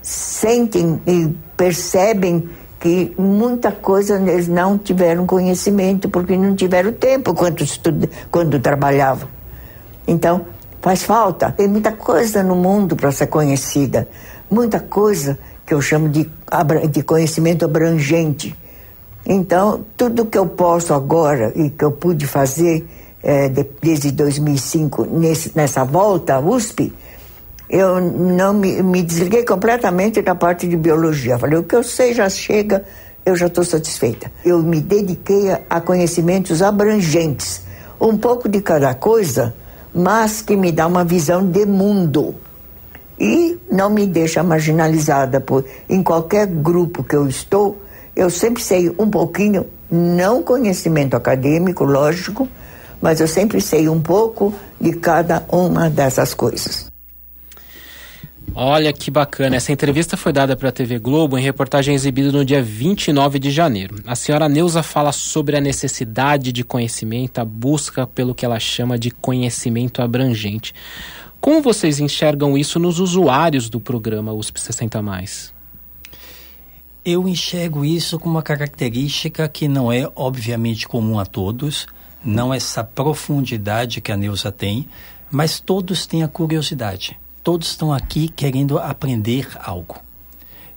sentem 0.00 1.00
e 1.06 1.28
percebem 1.54 2.48
que 2.80 3.12
muita 3.18 3.70
coisa 3.70 4.16
eles 4.16 4.48
não 4.48 4.78
tiveram 4.78 5.26
conhecimento 5.26 6.08
porque 6.08 6.34
não 6.34 6.56
tiveram 6.56 6.92
tempo 6.92 7.34
quando, 7.34 7.62
estuda, 7.62 8.08
quando 8.30 8.58
trabalhavam. 8.58 9.28
Então, 10.08 10.46
faz 10.80 11.02
falta. 11.02 11.52
Tem 11.52 11.68
muita 11.68 11.92
coisa 11.92 12.42
no 12.42 12.56
mundo 12.56 12.96
para 12.96 13.12
ser 13.12 13.26
conhecida, 13.26 14.08
muita 14.50 14.80
coisa 14.80 15.38
que 15.66 15.74
eu 15.74 15.82
chamo 15.82 16.08
de, 16.08 16.28
de 16.90 17.02
conhecimento 17.02 17.66
abrangente. 17.66 18.56
Então, 19.26 19.84
tudo 19.94 20.24
que 20.24 20.38
eu 20.38 20.46
posso 20.46 20.94
agora 20.94 21.52
e 21.54 21.68
que 21.68 21.84
eu 21.84 21.92
pude 21.92 22.26
fazer 22.26 22.88
é, 23.22 23.48
de, 23.48 23.66
desde 23.80 24.10
2005 24.12 25.06
nesse, 25.06 25.52
nessa 25.54 25.84
volta 25.84 26.34
à 26.34 26.40
USP, 26.40 26.92
eu 27.68 28.00
não 28.00 28.52
me, 28.52 28.82
me 28.82 29.02
desliguei 29.02 29.44
completamente 29.44 30.20
da 30.22 30.34
parte 30.34 30.66
de 30.66 30.76
biologia. 30.76 31.38
Falei, 31.38 31.58
o 31.58 31.62
que 31.62 31.76
eu 31.76 31.82
sei 31.82 32.12
já 32.12 32.28
chega, 32.28 32.84
eu 33.24 33.36
já 33.36 33.46
estou 33.46 33.64
satisfeita. 33.64 34.30
Eu 34.44 34.62
me 34.62 34.80
dediquei 34.80 35.50
a, 35.50 35.60
a 35.70 35.80
conhecimentos 35.80 36.62
abrangentes, 36.62 37.62
um 38.00 38.16
pouco 38.16 38.48
de 38.48 38.60
cada 38.60 38.94
coisa, 38.94 39.54
mas 39.94 40.42
que 40.42 40.56
me 40.56 40.72
dá 40.72 40.86
uma 40.86 41.04
visão 41.04 41.46
de 41.46 41.64
mundo 41.66 42.34
e 43.18 43.58
não 43.70 43.90
me 43.90 44.06
deixa 44.06 44.42
marginalizada 44.42 45.40
por 45.40 45.64
em 45.88 46.02
qualquer 46.02 46.46
grupo 46.46 47.04
que 47.04 47.14
eu 47.14 47.28
estou 47.28 47.82
eu 48.16 48.30
sempre 48.30 48.62
sei 48.62 48.88
um 48.98 49.10
pouquinho 49.10 49.66
não 49.90 50.42
conhecimento 50.42 51.16
acadêmico 51.16 51.84
lógico 51.84 52.48
mas 53.00 53.20
eu 53.20 53.28
sempre 53.28 53.60
sei 53.60 53.88
um 53.88 54.00
pouco 54.00 54.54
de 54.80 54.92
cada 54.92 55.44
uma 55.48 55.88
dessas 55.88 56.34
coisas 56.34 56.90
Olha 58.54 58.92
que 58.92 59.10
bacana. 59.10 59.56
Essa 59.56 59.72
entrevista 59.72 60.16
foi 60.16 60.32
dada 60.32 60.56
para 60.56 60.70
a 60.70 60.72
TV 60.72 60.98
Globo 60.98 61.38
em 61.38 61.42
reportagem 61.42 61.94
exibida 61.94 62.32
no 62.32 62.44
dia 62.44 62.62
29 62.62 63.38
de 63.38 63.50
janeiro. 63.50 63.96
A 64.04 64.16
senhora 64.16 64.48
Neuza 64.48 64.82
fala 64.82 65.12
sobre 65.12 65.56
a 65.56 65.60
necessidade 65.60 66.50
de 66.50 66.64
conhecimento, 66.64 67.38
a 67.38 67.44
busca 67.44 68.06
pelo 68.06 68.34
que 68.34 68.44
ela 68.44 68.58
chama 68.58 68.98
de 68.98 69.10
conhecimento 69.10 70.02
abrangente. 70.02 70.74
Como 71.40 71.62
vocês 71.62 72.00
enxergam 72.00 72.58
isso 72.58 72.78
nos 72.78 72.98
usuários 72.98 73.70
do 73.70 73.80
programa 73.80 74.32
USP 74.32 74.60
60 74.60 75.00
mais? 75.00 75.54
Eu 77.04 77.28
enxergo 77.28 77.84
isso 77.84 78.18
como 78.18 78.34
uma 78.34 78.42
característica 78.42 79.48
que 79.48 79.68
não 79.68 79.92
é 79.92 80.10
obviamente 80.14 80.86
comum 80.86 81.18
a 81.18 81.24
todos, 81.24 81.86
não 82.24 82.52
essa 82.52 82.84
profundidade 82.84 84.00
que 84.00 84.12
a 84.12 84.16
Neuza 84.16 84.52
tem, 84.52 84.88
mas 85.30 85.60
todos 85.60 86.06
têm 86.06 86.22
a 86.22 86.28
curiosidade 86.28 87.18
todos 87.42 87.68
estão 87.68 87.92
aqui 87.92 88.28
querendo 88.28 88.78
aprender 88.78 89.48
algo. 89.58 89.98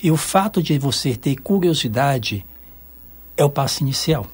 E 0.01 0.11
o 0.11 0.17
fato 0.17 0.61
de 0.61 0.77
você 0.77 1.15
ter 1.15 1.35
curiosidade 1.37 2.45
é 3.37 3.43
o 3.43 3.49
passo 3.49 3.83
inicial. 3.83 4.27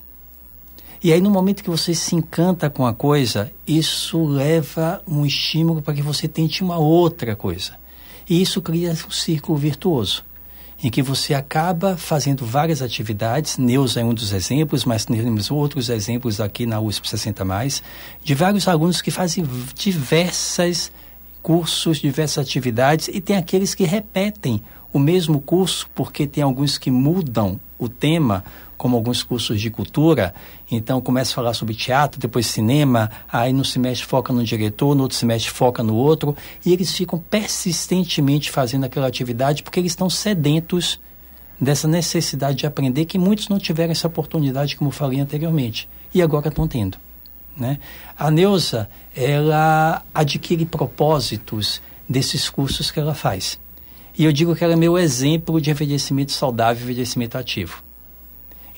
E 1.02 1.14
aí, 1.14 1.22
no 1.22 1.30
momento 1.30 1.64
que 1.64 1.70
você 1.70 1.94
se 1.94 2.16
encanta 2.16 2.70
com 2.70 2.86
a 2.86 2.94
coisa, 2.94 3.52
isso 3.66 4.26
leva 4.26 5.02
um 5.08 5.26
estímulo 5.26 5.82
para 5.82 5.94
que 5.94 6.02
você 6.02 6.28
tente 6.28 6.62
uma 6.62 6.78
outra 6.78 7.36
coisa. 7.36 7.78
E 8.30 8.42
isso 8.42 8.62
cria 8.62 8.92
um 8.92 9.12
círculo 9.12 9.58
virtuoso, 9.58 10.26
em 10.82 10.90
que 10.90 11.02
você 11.02 11.34
acaba 11.34 11.98
fazendo 11.98 12.46
várias 12.46 12.82
atividades. 12.82 13.58
Neuza 13.58 14.00
é 14.00 14.04
um 14.04 14.14
dos 14.14 14.32
exemplos, 14.32 14.86
mas 14.86 15.06
temos 15.06 15.52
outros 15.52 15.90
exemplos 15.90 16.40
aqui 16.40 16.66
na 16.66 16.80
USP 16.80 17.10
60, 17.10 17.46
de 18.24 18.34
vários 18.34 18.68
alunos 18.68 19.02
que 19.02 19.12
fazem 19.12 19.46
diversas 19.76 20.92
cursos, 21.42 21.98
diversas 21.98 22.46
atividades 22.46 23.10
e 23.10 23.20
tem 23.20 23.36
aqueles 23.36 23.74
que 23.74 23.84
repetem 23.84 24.62
o 24.92 25.00
mesmo 25.00 25.40
curso 25.40 25.90
porque 25.94 26.26
tem 26.26 26.44
alguns 26.44 26.78
que 26.78 26.92
mudam 26.92 27.60
o 27.78 27.88
tema, 27.88 28.44
como 28.80 28.96
alguns 28.96 29.22
cursos 29.22 29.60
de 29.60 29.70
cultura, 29.70 30.34
então 30.72 31.02
começa 31.02 31.34
a 31.34 31.36
falar 31.36 31.54
sobre 31.54 31.76
teatro, 31.76 32.18
depois 32.18 32.48
cinema, 32.48 33.12
aí 33.30 33.52
no 33.52 33.66
semestre 33.66 34.08
foca 34.08 34.32
no 34.32 34.42
diretor, 34.42 34.96
no 34.96 35.04
outro 35.04 35.18
semestre 35.18 35.52
foca 35.52 35.84
no 35.84 35.94
outro, 35.94 36.34
e 36.66 36.72
eles 36.72 36.96
ficam 36.96 37.20
persistentemente 37.20 38.50
fazendo 38.50 38.86
aquela 38.86 39.06
atividade 39.06 39.64
porque 39.64 39.82
eles 39.82 39.92
estão 39.92 40.10
sedentos 40.10 40.98
dessa 41.60 41.90
necessidade 41.90 42.60
de 42.60 42.66
aprender 42.66 43.04
que 43.04 43.18
muitos 43.18 43.50
não 43.50 43.60
tiveram 43.60 43.92
essa 43.92 44.08
oportunidade, 44.08 44.78
como 44.78 44.92
falei 44.92 45.20
anteriormente, 45.20 45.90
e 46.14 46.22
agora 46.22 46.48
estão 46.48 46.66
tendo. 46.66 46.98
Né? 47.58 47.80
A 48.18 48.32
Neuza, 48.32 48.90
ela 49.14 50.04
adquire 50.14 50.66
propósitos 50.66 51.82
desses 52.08 52.50
cursos 52.50 52.92
que 52.92 53.00
ela 53.00 53.14
faz. 53.14 53.60
E 54.18 54.24
eu 54.24 54.32
digo 54.32 54.56
que 54.56 54.64
ela 54.64 54.72
é 54.72 54.78
meu 54.78 54.98
exemplo 54.98 55.60
de 55.60 55.70
envelhecimento 55.70 56.32
saudável 56.32 56.80
e 56.80 56.84
envelhecimento 56.86 57.38
ativo. 57.38 57.89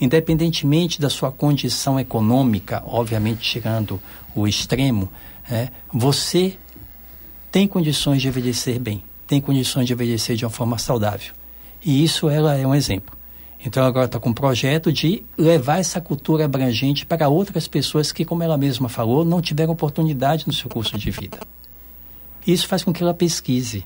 Independentemente 0.01 0.99
da 0.99 1.11
sua 1.11 1.31
condição 1.31 1.99
econômica, 1.99 2.81
obviamente 2.87 3.41
tirando 3.41 4.01
o 4.35 4.47
extremo, 4.47 5.07
né, 5.47 5.69
você 5.93 6.57
tem 7.51 7.67
condições 7.67 8.19
de 8.19 8.27
envelhecer 8.27 8.79
bem, 8.79 9.03
tem 9.27 9.39
condições 9.39 9.85
de 9.85 9.93
envelhecer 9.93 10.35
de 10.35 10.43
uma 10.43 10.49
forma 10.49 10.79
saudável. 10.79 11.33
E 11.85 12.03
isso 12.03 12.27
ela 12.27 12.57
é 12.57 12.65
um 12.65 12.73
exemplo. 12.73 13.15
Então 13.63 13.85
agora 13.85 14.07
está 14.07 14.19
com 14.19 14.29
um 14.29 14.33
projeto 14.33 14.91
de 14.91 15.23
levar 15.37 15.77
essa 15.77 16.01
cultura 16.01 16.45
abrangente 16.45 17.05
para 17.05 17.29
outras 17.29 17.67
pessoas 17.67 18.11
que, 18.11 18.25
como 18.25 18.41
ela 18.41 18.57
mesma 18.57 18.89
falou, 18.89 19.23
não 19.23 19.39
tiveram 19.39 19.71
oportunidade 19.71 20.47
no 20.47 20.53
seu 20.53 20.67
curso 20.67 20.97
de 20.97 21.11
vida. 21.11 21.37
Isso 22.45 22.67
faz 22.67 22.83
com 22.83 22.91
que 22.91 23.03
ela 23.03 23.13
pesquise. 23.13 23.85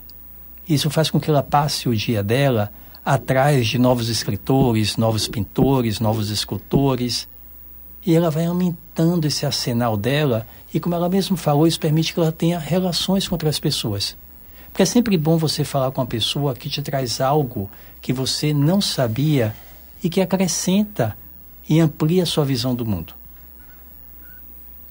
Isso 0.68 0.90
faz 0.90 1.12
com 1.12 1.20
que 1.20 1.30
ela 1.30 1.44
passe 1.44 1.90
o 1.90 1.96
dia 1.96 2.24
dela 2.24 2.72
atrás 3.06 3.68
de 3.68 3.78
novos 3.78 4.10
escritores, 4.10 4.98
novos 4.98 5.28
pintores, 5.28 6.00
novos 6.00 6.32
escultores. 6.32 7.28
E 8.04 8.16
ela 8.16 8.32
vai 8.32 8.46
aumentando 8.46 9.28
esse 9.28 9.46
arsenal 9.46 9.96
dela, 9.96 10.48
e 10.74 10.80
como 10.80 10.96
ela 10.96 11.08
mesma 11.08 11.38
falou, 11.38 11.68
isso 11.68 11.80
permite 11.80 12.14
que 12.14 12.20
ela 12.20 12.32
tenha 12.32 12.58
relações 12.58 13.28
com 13.28 13.36
outras 13.36 13.60
pessoas. 13.60 14.18
Porque 14.70 14.82
é 14.82 14.86
sempre 14.86 15.18
bom 15.18 15.38
você 15.38 15.64
falar 15.64 15.92
com 15.92 16.02
uma 16.02 16.08
pessoa 16.08 16.56
que 16.56 16.70
te 16.70 16.82
traz 16.82 17.22
algo 17.22 17.70
que 18.02 18.12
você 18.12 18.54
não 18.54 18.82
sabia 18.82 19.56
e 20.04 20.10
que 20.10 20.20
acrescenta 20.20 21.16
e 21.68 21.80
amplia 21.80 22.24
a 22.24 22.26
sua 22.26 22.44
visão 22.44 22.76
do 22.76 22.86
mundo. 22.86 23.14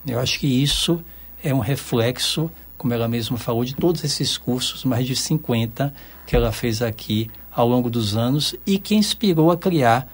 Eu 0.07 0.19
acho 0.19 0.39
que 0.39 0.47
isso 0.47 1.05
é 1.43 1.55
um 1.55 1.59
reflexo, 1.59 2.51
como 2.77 2.95
ela 2.95 3.07
mesma 3.07 3.37
falou, 3.37 3.65
de 3.65 3.75
todos 3.75 4.03
esses 4.03 4.37
cursos, 4.39 4.85
mais 4.85 5.07
de 5.07 5.15
50 5.15 5.95
que 6.27 6.35
ela 6.35 6.51
fez 6.51 6.81
aqui 6.83 7.31
ao 7.55 7.69
longo 7.69 7.89
dos 7.89 8.17
anos 8.17 8.55
e 8.67 8.79
que 8.79 8.95
inspirou 8.95 9.51
a 9.51 9.57
criar 9.57 10.09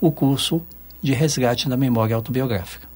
o 0.00 0.10
curso 0.10 0.62
de 1.02 1.12
resgate 1.12 1.68
da 1.68 1.76
memória 1.76 2.16
autobiográfica. 2.16 2.88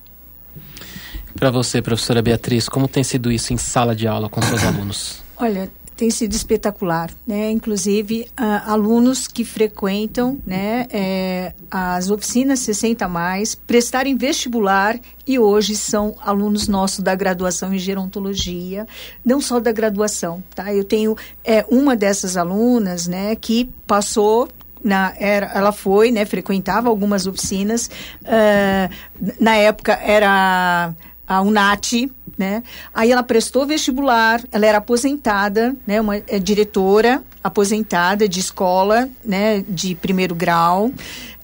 Para 1.35 1.51
você, 1.51 1.83
professora 1.83 2.23
Beatriz, 2.23 2.69
como 2.69 2.87
tem 2.87 3.03
sido 3.03 3.31
isso 3.31 3.53
em 3.53 3.57
sala 3.57 3.95
de 3.95 4.07
aula 4.07 4.29
com 4.29 4.41
seus 4.43 4.63
alunos? 4.65 5.23
Olha, 5.37 5.71
tem 5.97 6.11
sido 6.11 6.33
espetacular, 6.33 7.11
né? 7.27 7.51
Inclusive 7.51 8.27
uh, 8.33 8.71
alunos 8.71 9.29
que 9.29 9.45
frequentam, 9.45 10.39
né, 10.45 10.87
é, 10.91 11.53
as 11.71 12.11
oficinas 12.11 12.61
60 12.61 13.07
mais, 13.09 13.55
prestarem 13.55 14.17
vestibular 14.17 14.99
e 15.27 15.39
hoje 15.39 15.77
são 15.77 16.17
alunos 16.21 16.67
nossos 16.69 17.01
da 17.01 17.15
graduação 17.15 17.73
em 17.73 17.79
gerontologia, 17.79 18.87
não 19.25 19.41
só 19.41 19.61
da 19.61 19.73
graduação, 19.73 20.43
tá? 20.55 20.75
Eu 20.75 20.85
tenho 20.85 21.17
é, 21.45 21.65
uma 21.71 21.95
dessas 21.95 22.37
alunas, 22.37 23.07
né, 23.07 23.37
que 23.37 23.71
passou 23.87 24.49
na, 24.83 25.15
era, 25.17 25.47
ela 25.55 25.73
foi, 25.73 26.11
né, 26.11 26.27
frequentava 26.27 26.89
algumas 26.89 27.27
oficinas. 27.27 27.89
Uh, 28.23 29.35
na 29.41 29.57
época 29.57 29.95
era 29.95 30.93
a 31.27 31.41
UNAT, 31.41 32.11
né? 32.37 32.63
Aí 32.93 33.13
ela 33.13 33.23
prestou 33.23 33.67
vestibular, 33.67 34.43
ela 34.51 34.67
era 34.67 34.79
aposentada, 34.79 35.75
né? 35.87 36.01
Uma 36.01 36.17
é, 36.17 36.39
diretora 36.39 37.23
aposentada 37.43 38.29
de 38.29 38.41
escola, 38.41 39.09
né? 39.25 39.65
De 39.69 39.95
primeiro 39.95 40.35
grau. 40.35 40.91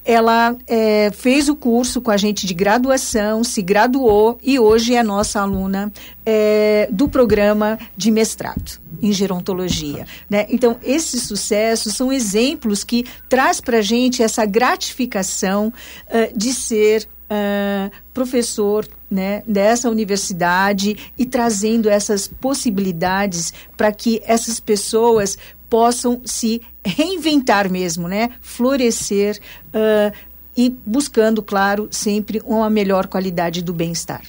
Ela 0.05 0.57
é, 0.67 1.11
fez 1.13 1.49
o 1.49 1.55
curso 1.55 2.01
com 2.01 2.11
a 2.11 2.17
gente 2.17 2.47
de 2.47 2.55
graduação, 2.55 3.45
se 3.45 3.61
graduou 3.61 4.39
e 4.43 4.59
hoje 4.59 4.95
é 4.95 5.03
nossa 5.03 5.41
aluna 5.41 5.93
é, 6.25 6.89
do 6.91 7.09
programa 7.09 7.79
de 7.97 8.11
mestrado 8.11 8.81
em 9.03 9.13
gerontologia. 9.13 10.07
Né? 10.29 10.47
Então, 10.49 10.77
esses 10.83 11.23
sucessos 11.23 11.95
são 11.95 12.13
exemplos 12.13 12.85
que 12.85 13.05
traz 13.29 13.61
para 13.61 13.79
a 13.79 13.83
gente 13.83 14.23
essa 14.23 14.45
gratificação 14.45 15.69
uh, 15.69 16.37
de 16.39 16.53
ser 16.53 17.09
uh, 17.31 17.91
professor 18.13 18.87
né, 19.11 19.43
dessa 19.47 19.89
universidade 19.89 20.97
e 21.17 21.25
trazendo 21.25 21.89
essas 21.89 22.27
possibilidades 22.27 23.53
para 23.77 23.93
que 23.93 24.21
essas 24.25 24.59
pessoas 24.59 25.39
possam 25.69 26.21
se 26.25 26.61
reinventar 26.85 27.71
mesmo, 27.71 28.09
né, 28.09 28.31
florescer 28.41 29.39
uh, 29.69 30.13
e 30.57 30.75
buscando, 30.85 31.43
claro, 31.43 31.89
sempre 31.91 32.43
uma 32.45 32.69
melhor 32.69 33.07
qualidade 33.07 33.63
do 33.63 33.73
bem-estar. 33.73 34.23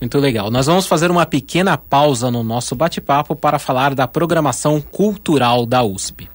Muito 0.00 0.18
legal. 0.18 0.50
Nós 0.50 0.66
vamos 0.66 0.86
fazer 0.86 1.10
uma 1.10 1.26
pequena 1.26 1.76
pausa 1.76 2.30
no 2.30 2.42
nosso 2.44 2.74
bate-papo 2.74 3.34
para 3.34 3.58
falar 3.58 3.94
da 3.94 4.06
programação 4.06 4.80
cultural 4.80 5.66
da 5.66 5.82
USP. 5.82 6.28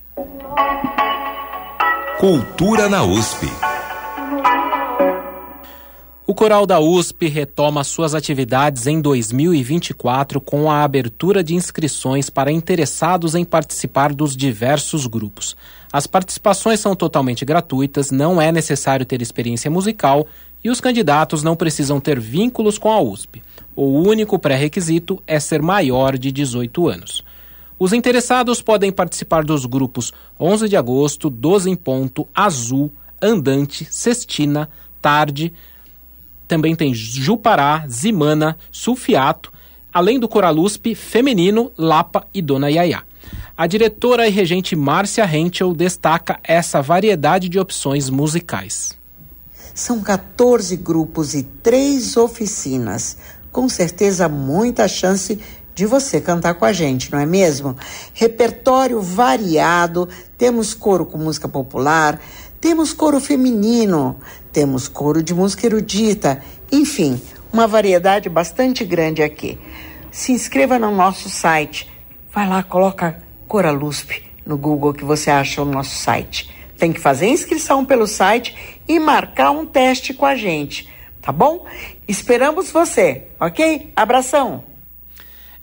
Cultura 2.19 2.89
na 2.89 3.03
USP. 3.03 3.72
O 6.25 6.33
Coral 6.33 6.65
da 6.65 6.79
USP 6.79 7.27
retoma 7.27 7.83
suas 7.83 8.15
atividades 8.15 8.87
em 8.87 9.01
2024 9.01 10.39
com 10.39 10.71
a 10.71 10.81
abertura 10.81 11.43
de 11.43 11.53
inscrições 11.53 12.29
para 12.29 12.49
interessados 12.49 13.35
em 13.35 13.43
participar 13.43 14.13
dos 14.13 14.33
diversos 14.33 15.05
grupos. 15.05 15.53
As 15.91 16.07
participações 16.07 16.79
são 16.79 16.95
totalmente 16.95 17.43
gratuitas, 17.43 18.09
não 18.09 18.41
é 18.41 18.53
necessário 18.53 19.05
ter 19.05 19.21
experiência 19.21 19.69
musical 19.69 20.25
e 20.63 20.69
os 20.69 20.79
candidatos 20.79 21.43
não 21.43 21.57
precisam 21.57 21.99
ter 21.99 22.21
vínculos 22.21 22.77
com 22.77 22.89
a 22.89 23.01
USP. 23.01 23.43
O 23.75 23.99
único 23.99 24.39
pré-requisito 24.39 25.21
é 25.27 25.41
ser 25.41 25.61
maior 25.61 26.17
de 26.17 26.31
18 26.31 26.87
anos. 26.87 27.21
Os 27.77 27.91
interessados 27.91 28.61
podem 28.61 28.93
participar 28.93 29.43
dos 29.43 29.65
grupos 29.65 30.13
11 30.39 30.69
de 30.69 30.77
agosto, 30.77 31.29
12 31.29 31.69
em 31.69 31.75
ponto, 31.75 32.25
Azul, 32.33 32.89
Andante, 33.21 33.85
Cestina, 33.91 34.69
Tarde, 35.01 35.51
também 36.47 36.75
tem 36.75 36.93
Jupará, 36.93 37.85
Zimana, 37.89 38.57
Sulfiato, 38.71 39.51
além 39.91 40.19
do 40.19 40.27
Coraluspe, 40.27 40.95
Feminino, 40.95 41.71
Lapa 41.77 42.27
e 42.33 42.41
Dona 42.41 42.69
Yaya. 42.69 43.03
A 43.55 43.67
diretora 43.67 44.27
e 44.27 44.31
regente 44.31 44.75
Márcia 44.75 45.23
Henschel 45.25 45.73
destaca 45.73 46.39
essa 46.43 46.81
variedade 46.81 47.47
de 47.47 47.59
opções 47.59 48.09
musicais. 48.09 48.97
São 49.75 50.01
14 50.01 50.75
grupos 50.77 51.33
e 51.33 51.43
três 51.43 52.17
oficinas. 52.17 53.17
Com 53.51 53.69
certeza, 53.69 54.27
muita 54.27 54.87
chance 54.87 55.39
de 55.75 55.85
você 55.85 56.21
cantar 56.21 56.55
com 56.55 56.65
a 56.65 56.73
gente, 56.73 57.11
não 57.11 57.19
é 57.19 57.25
mesmo? 57.25 57.75
Repertório 58.13 59.01
variado, 59.01 60.07
temos 60.37 60.73
coro 60.73 61.05
com 61.05 61.17
música 61.17 61.47
popular, 61.47 62.19
temos 62.61 62.93
coro 62.93 63.19
feminino, 63.19 64.17
temos 64.53 64.87
coro 64.87 65.23
de 65.23 65.33
música 65.33 65.65
erudita, 65.65 66.41
enfim, 66.71 67.19
uma 67.51 67.67
variedade 67.67 68.29
bastante 68.29 68.85
grande 68.85 69.23
aqui. 69.23 69.59
Se 70.11 70.31
inscreva 70.31 70.77
no 70.77 70.95
nosso 70.95 71.27
site. 71.27 71.91
Vai 72.31 72.47
lá, 72.47 72.61
coloca 72.61 73.19
Coralusp 73.47 74.23
no 74.45 74.57
Google 74.57 74.93
que 74.93 75.03
você 75.03 75.31
acha 75.31 75.61
o 75.61 75.65
nosso 75.65 75.95
site. 75.95 76.49
Tem 76.77 76.93
que 76.93 76.99
fazer 76.99 77.27
inscrição 77.27 77.83
pelo 77.83 78.05
site 78.05 78.55
e 78.87 78.99
marcar 78.99 79.51
um 79.51 79.65
teste 79.65 80.13
com 80.13 80.25
a 80.25 80.35
gente, 80.35 80.89
tá 81.21 81.31
bom? 81.31 81.65
Esperamos 82.07 82.71
você, 82.71 83.23
ok? 83.39 83.91
Abração! 83.95 84.72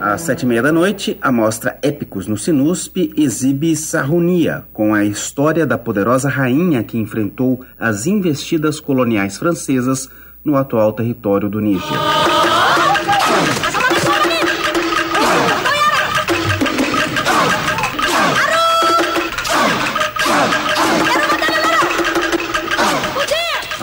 Às 0.00 0.22
sete 0.22 0.44
e 0.44 0.46
meia 0.46 0.62
da 0.62 0.72
noite, 0.72 1.18
a 1.20 1.30
mostra 1.30 1.78
Épicos 1.82 2.26
no 2.26 2.38
Sinusp 2.38 2.96
exibe 3.14 3.76
Sarrunia, 3.76 4.64
com 4.72 4.94
a 4.94 5.04
história 5.04 5.66
da 5.66 5.76
poderosa 5.76 6.30
rainha 6.30 6.82
que 6.82 6.96
enfrentou 6.96 7.62
as 7.78 8.06
investidas 8.06 8.80
coloniais 8.80 9.36
francesas 9.36 10.08
no 10.42 10.56
atual 10.56 10.94
território 10.94 11.50
do 11.50 11.60
Níger. 11.60 11.98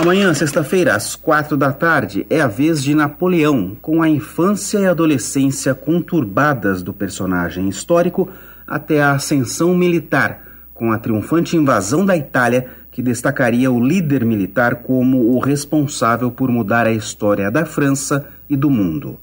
Amanhã, 0.06 0.32
sexta-feira, 0.36 0.94
às 0.94 1.16
quatro 1.16 1.58
da 1.58 1.74
tarde, 1.74 2.28
é 2.30 2.40
a 2.40 2.46
vez 2.46 2.84
de 2.84 2.94
Napoleão, 2.94 3.76
com 3.82 4.04
a 4.04 4.08
infância 4.08 4.78
e 4.78 4.86
adolescência 4.86 5.74
conturbadas 5.74 6.84
do 6.84 6.94
personagem 6.94 7.68
histórico 7.68 8.30
até 8.68 9.02
a 9.02 9.14
ascensão 9.14 9.74
militar, 9.74 10.44
com 10.76 10.92
a 10.92 11.00
triunfante 11.00 11.58
invasão 11.58 12.06
da 12.06 12.16
Itália, 12.16 12.68
que 12.92 13.02
destacaria 13.02 13.72
o 13.72 13.84
líder 13.84 14.24
militar 14.24 14.76
como 14.84 15.34
o 15.34 15.40
responsável 15.40 16.30
por 16.30 16.52
mudar 16.52 16.86
a 16.86 16.92
história 16.92 17.50
da 17.50 17.66
França 17.66 18.28
e 18.48 18.56
do 18.56 18.70
mundo. 18.70 19.20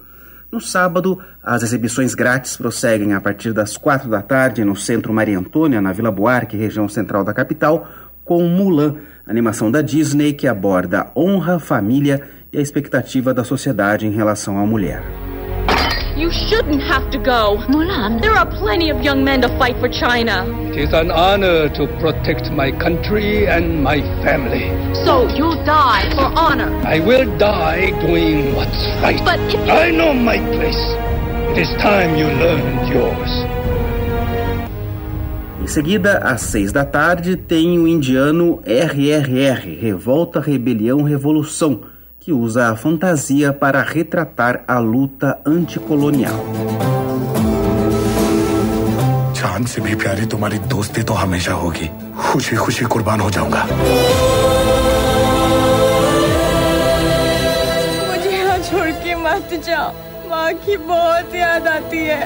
No 0.50 0.60
sábado, 0.60 1.18
as 1.42 1.62
exibições 1.62 2.12
grátis 2.12 2.56
prosseguem 2.56 3.14
a 3.14 3.20
partir 3.20 3.52
das 3.52 3.76
quatro 3.76 4.10
da 4.10 4.20
tarde 4.20 4.64
no 4.64 4.74
Centro 4.74 5.10
Maria 5.10 5.38
Antônia, 5.38 5.80
na 5.80 5.92
Vila 5.92 6.10
Buarque, 6.10 6.56
região 6.56 6.88
central 6.88 7.22
da 7.22 7.32
capital, 7.32 7.88
com 8.24 8.42
Mulan 8.48 8.96
animação 9.26 9.70
da 9.70 9.82
Disney 9.82 10.32
que 10.32 10.46
aborda 10.46 11.10
honra, 11.16 11.58
família 11.58 12.22
e 12.52 12.58
a 12.58 12.60
expectativa 12.60 13.32
da 13.32 13.44
sociedade 13.44 14.06
em 14.06 14.10
relação 14.10 14.58
à 14.58 14.66
mulher. 14.66 15.02
You 16.14 16.30
shouldn't 16.30 16.82
have 16.82 17.08
to 17.10 17.18
go. 17.18 17.56
Mulan. 17.72 18.20
There 18.20 18.36
are 18.36 18.46
plenty 18.46 18.92
of 18.92 19.02
young 19.02 19.24
men 19.24 19.40
to 19.40 19.48
fight 19.56 19.78
for 19.80 19.88
China. 19.88 20.44
It 20.70 20.76
is 20.76 20.92
an 20.92 21.10
honor 21.10 21.70
to 21.70 21.86
protect 22.00 22.50
my 22.52 22.70
country 22.70 23.48
and 23.48 23.82
my 23.82 24.02
family. 24.22 24.68
So 25.06 25.26
you'll 25.28 25.64
die 25.64 26.12
for 26.14 26.30
honor. 26.36 26.70
I 26.84 27.00
will 27.00 27.24
die 27.38 27.92
doing 28.06 28.54
what's 28.54 28.84
right. 29.00 29.24
But 29.24 29.40
if 29.48 29.66
you... 29.66 29.72
I 29.72 29.90
know 29.90 30.12
my 30.12 30.36
place. 30.36 30.76
It 31.56 31.58
is 31.58 31.68
time 31.80 32.14
you 32.16 32.26
learned 32.26 32.88
yours. 32.92 33.41
Em 35.61 35.67
seguida, 35.67 36.19
às 36.19 36.41
seis 36.41 36.71
da 36.71 36.85
tarde, 36.85 37.35
tem 37.35 37.77
o 37.79 37.87
indiano 37.87 38.61
RRR 38.65 39.77
Revolta, 39.81 40.39
Rebelião, 40.39 41.03
Revolução 41.03 41.81
que 42.19 42.31
usa 42.31 42.69
a 42.69 42.75
fantasia 42.75 43.53
para 43.53 43.81
retratar 43.81 44.63
a 44.67 44.79
luta 44.79 45.39
anticolonial. 45.45 46.39
चांद 49.37 49.67
से 49.67 49.81
भी 49.81 49.95
प्यारी 49.95 50.25
तुम्हारी 50.25 50.57
दोस्ती 50.73 51.01
तो 51.03 51.13
हमेशा 51.13 51.53
होगी 51.61 51.87
खुशी 52.19 52.55
खुशी 52.55 52.85
कुर्बान 52.93 53.19
हो 53.21 53.29
जाऊंगा 53.35 53.61
मुझे 58.09 58.31
यहाँ 58.31 58.57
छोड़ 58.69 58.91
के 59.03 59.15
मत 59.25 59.53
जाओ 59.67 59.89
माँ 60.29 60.51
की 60.65 60.77
बहुत 60.89 61.35
याद 61.35 61.67
आती 61.67 62.01
है 62.09 62.21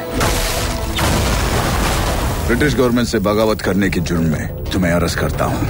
ब्रिटिश 2.48 2.76
गवर्नमेंट 2.76 3.08
से 3.08 3.20
बगावत 3.20 3.62
करने 3.62 3.90
के 3.90 4.00
जुर्म 4.00 4.26
में 4.32 4.64
तुम्हें 4.72 4.92
अरेस्ट 4.92 5.20
करता 5.20 5.46
हूँ 5.46 5.68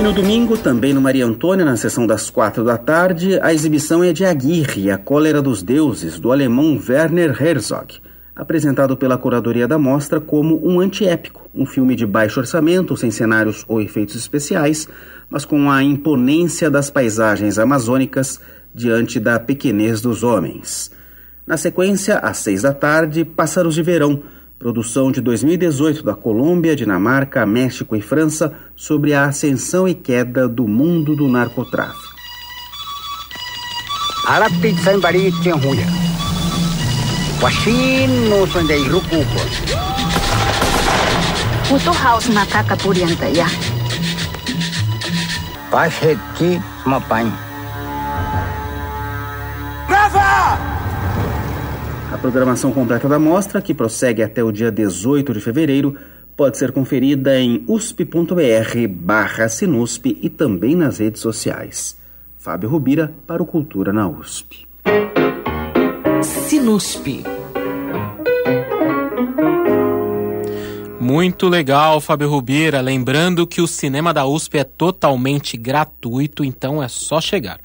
E 0.00 0.02
no 0.02 0.14
domingo, 0.14 0.56
também 0.56 0.94
no 0.94 1.00
Maria 1.02 1.26
Antônia, 1.26 1.62
na 1.62 1.76
sessão 1.76 2.06
das 2.06 2.30
quatro 2.30 2.64
da 2.64 2.78
tarde, 2.78 3.38
a 3.42 3.52
exibição 3.52 4.02
é 4.02 4.14
de 4.14 4.24
Aguirre, 4.24 4.90
A 4.90 4.96
Cólera 4.96 5.42
dos 5.42 5.62
Deuses, 5.62 6.18
do 6.18 6.32
alemão 6.32 6.80
Werner 6.88 7.36
Herzog, 7.38 7.96
apresentado 8.34 8.96
pela 8.96 9.18
curadoria 9.18 9.68
da 9.68 9.78
mostra 9.78 10.18
como 10.18 10.66
um 10.66 10.80
antiépico, 10.80 11.50
um 11.54 11.66
filme 11.66 11.94
de 11.94 12.06
baixo 12.06 12.40
orçamento, 12.40 12.96
sem 12.96 13.10
cenários 13.10 13.62
ou 13.68 13.78
efeitos 13.78 14.16
especiais, 14.16 14.88
mas 15.28 15.44
com 15.44 15.70
a 15.70 15.82
imponência 15.82 16.70
das 16.70 16.88
paisagens 16.88 17.58
amazônicas 17.58 18.40
diante 18.74 19.20
da 19.20 19.38
pequenez 19.38 20.00
dos 20.00 20.22
homens. 20.22 20.90
Na 21.45 21.57
sequência, 21.57 22.17
às 22.17 22.37
seis 22.37 22.63
da 22.63 22.73
tarde, 22.73 23.23
Pássaros 23.23 23.75
de 23.75 23.83
Verão, 23.83 24.23
produção 24.57 25.11
de 25.11 25.21
2018 25.21 26.03
da 26.03 26.15
Colômbia, 26.15 26.75
Dinamarca, 26.75 27.45
México 27.45 27.95
e 27.95 28.01
França 28.01 28.51
sobre 28.75 29.13
a 29.13 29.25
ascensão 29.25 29.87
e 29.87 29.93
queda 29.93 30.47
do 30.47 30.67
mundo 30.67 31.15
do 31.15 31.27
narcotráfico. 31.27 32.15
Harapit 34.27 34.75
programação 52.25 52.71
completa 52.71 53.07
da 53.07 53.19
mostra, 53.19 53.61
que 53.61 53.71
prossegue 53.71 54.23
até 54.23 54.43
o 54.43 54.51
dia 54.51 54.71
18 54.71 55.31
de 55.31 55.39
fevereiro, 55.39 55.95
pode 56.35 56.57
ser 56.57 56.71
conferida 56.71 57.39
em 57.39 57.63
usp.br 57.67 58.87
barra 58.89 59.47
sinusp 59.47 60.17
e 60.19 60.27
também 60.27 60.75
nas 60.75 60.97
redes 60.97 61.21
sociais. 61.21 61.95
Fábio 62.35 62.67
Rubira 62.67 63.13
para 63.27 63.43
o 63.43 63.45
Cultura 63.45 63.93
na 63.93 64.09
USP. 64.09 64.67
Sinusp. 66.23 67.23
Muito 70.99 71.47
legal, 71.47 72.01
Fábio 72.01 72.27
Rubira. 72.27 72.81
Lembrando 72.81 73.45
que 73.45 73.61
o 73.61 73.67
cinema 73.67 74.11
da 74.11 74.25
USP 74.25 74.57
é 74.57 74.63
totalmente 74.63 75.55
gratuito, 75.57 76.43
então 76.43 76.81
é 76.81 76.87
só 76.87 77.21
chegar. 77.21 77.59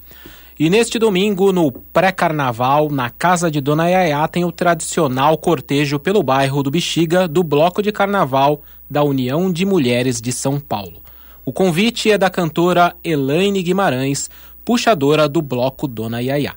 E 0.61 0.69
neste 0.69 0.99
domingo, 0.99 1.55
no 1.55 1.73
pré-carnaval, 1.73 2.91
na 2.91 3.09
casa 3.09 3.51
de 3.51 3.63
Dona 3.63 3.89
Yaya, 3.89 4.29
tem 4.29 4.45
o 4.45 4.53
tradicional 4.53 5.39
cortejo 5.39 5.99
pelo 5.99 6.23
bairro 6.23 6.63
do 6.63 6.71
Bexiga 6.71 7.27
do 7.27 7.43
Bloco 7.43 7.83
de 7.83 7.91
Carnaval 7.91 8.61
da 8.89 9.03
União 9.03 9.51
de 9.51 9.65
Mulheres 9.65 10.21
de 10.21 10.31
São 10.31 10.61
Paulo. 10.61 11.01
O 11.47 11.51
convite 11.51 12.11
é 12.11 12.19
da 12.19 12.29
cantora 12.29 12.95
Elaine 13.03 13.63
Guimarães, 13.63 14.29
puxadora 14.63 15.27
do 15.27 15.41
bloco 15.41 15.89
Dona 15.89 16.21
Yaya. 16.21 16.55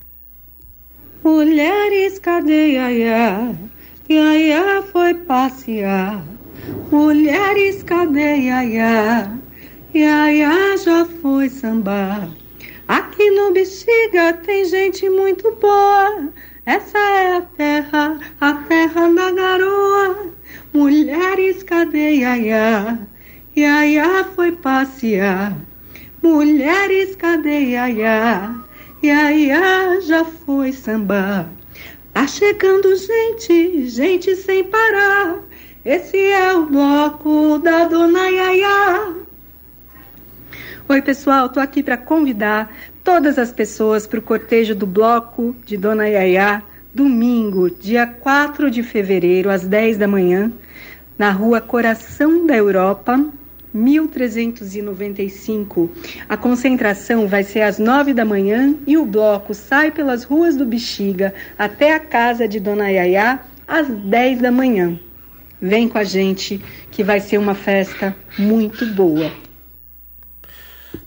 Mulheres, 1.24 2.20
cadê 2.20 2.74
Yaya? 2.74 3.56
Yaya 4.10 4.84
foi 4.92 5.14
passear. 5.14 6.22
Mulheres, 6.92 7.84
cadê 7.84 8.36
Yaya? 8.36 9.32
Yaya 9.96 10.78
já 10.78 11.06
foi 11.06 11.48
sambar. 11.48 12.43
Aqui 12.88 13.32
no 13.32 13.54
Bexiga 13.54 14.34
tem 14.46 14.66
gente 14.66 15.10
muito 15.10 15.52
boa. 15.56 16.30
Essa 16.66 16.98
é 16.98 17.38
a 17.38 17.42
terra, 17.42 18.20
a 18.42 18.54
terra 18.54 19.08
da 19.10 19.32
garoa. 19.32 20.34
Mulheres, 20.74 21.64
cadê 21.64 22.16
Yaya? 22.16 23.00
Yaya 23.56 24.26
foi 24.36 24.52
passear. 24.52 25.56
Mulheres, 26.22 27.16
cadê 27.16 27.72
Yaya? 27.72 28.54
Yaya 29.02 30.02
já 30.02 30.26
foi 30.26 30.74
sambar. 30.74 31.50
Tá 32.14 32.28
chegando 32.28 32.96
gente, 32.96 33.88
gente 33.88 34.36
sem 34.36 34.64
parar. 34.66 35.40
Esse 35.86 36.18
é 36.18 36.54
o 36.54 36.66
bloco 36.66 37.60
da 37.60 37.86
dona 37.86 38.28
Yaya. 38.30 39.16
Oi, 40.90 41.02
pessoal, 41.02 41.48
tô 41.48 41.62
aqui 41.62 41.82
para 41.82 41.96
convidar 41.96 42.70
todas 43.06 43.40
as 43.40 43.54
pessoas 43.54 44.06
para 44.06 44.20
o 44.20 44.22
cortejo 44.22 44.76
do 44.76 44.86
bloco 44.86 45.56
de 45.66 45.78
Dona 45.78 46.10
Yaya, 46.10 46.62
domingo, 46.94 47.72
dia 47.72 48.06
4 48.06 48.70
de 48.70 48.84
fevereiro, 48.84 49.50
às 49.50 49.66
10 49.66 49.98
da 49.98 50.10
manhã, 50.10 50.52
na 51.18 51.32
rua 51.32 51.62
Coração 51.62 52.46
da 52.46 52.58
Europa, 52.58 53.18
1395. 53.74 55.90
A 56.28 56.36
concentração 56.36 57.30
vai 57.30 57.44
ser 57.44 57.62
às 57.62 57.80
9 57.80 58.14
da 58.14 58.26
manhã 58.26 58.76
e 58.86 58.98
o 58.98 59.06
bloco 59.06 59.54
sai 59.54 59.90
pelas 59.90 60.26
ruas 60.26 60.58
do 60.58 60.66
Bexiga 60.66 61.34
até 61.58 61.94
a 61.94 62.00
casa 62.00 62.46
de 62.46 62.60
Dona 62.60 62.90
Yaya 62.90 63.40
às 63.66 63.88
10 63.88 64.42
da 64.42 64.52
manhã. 64.52 65.00
Vem 65.62 65.88
com 65.88 65.98
a 65.98 66.04
gente 66.04 66.62
que 66.92 67.06
vai 67.06 67.22
ser 67.22 67.38
uma 67.38 67.56
festa 67.56 68.14
muito 68.38 68.86
boa. 68.88 69.32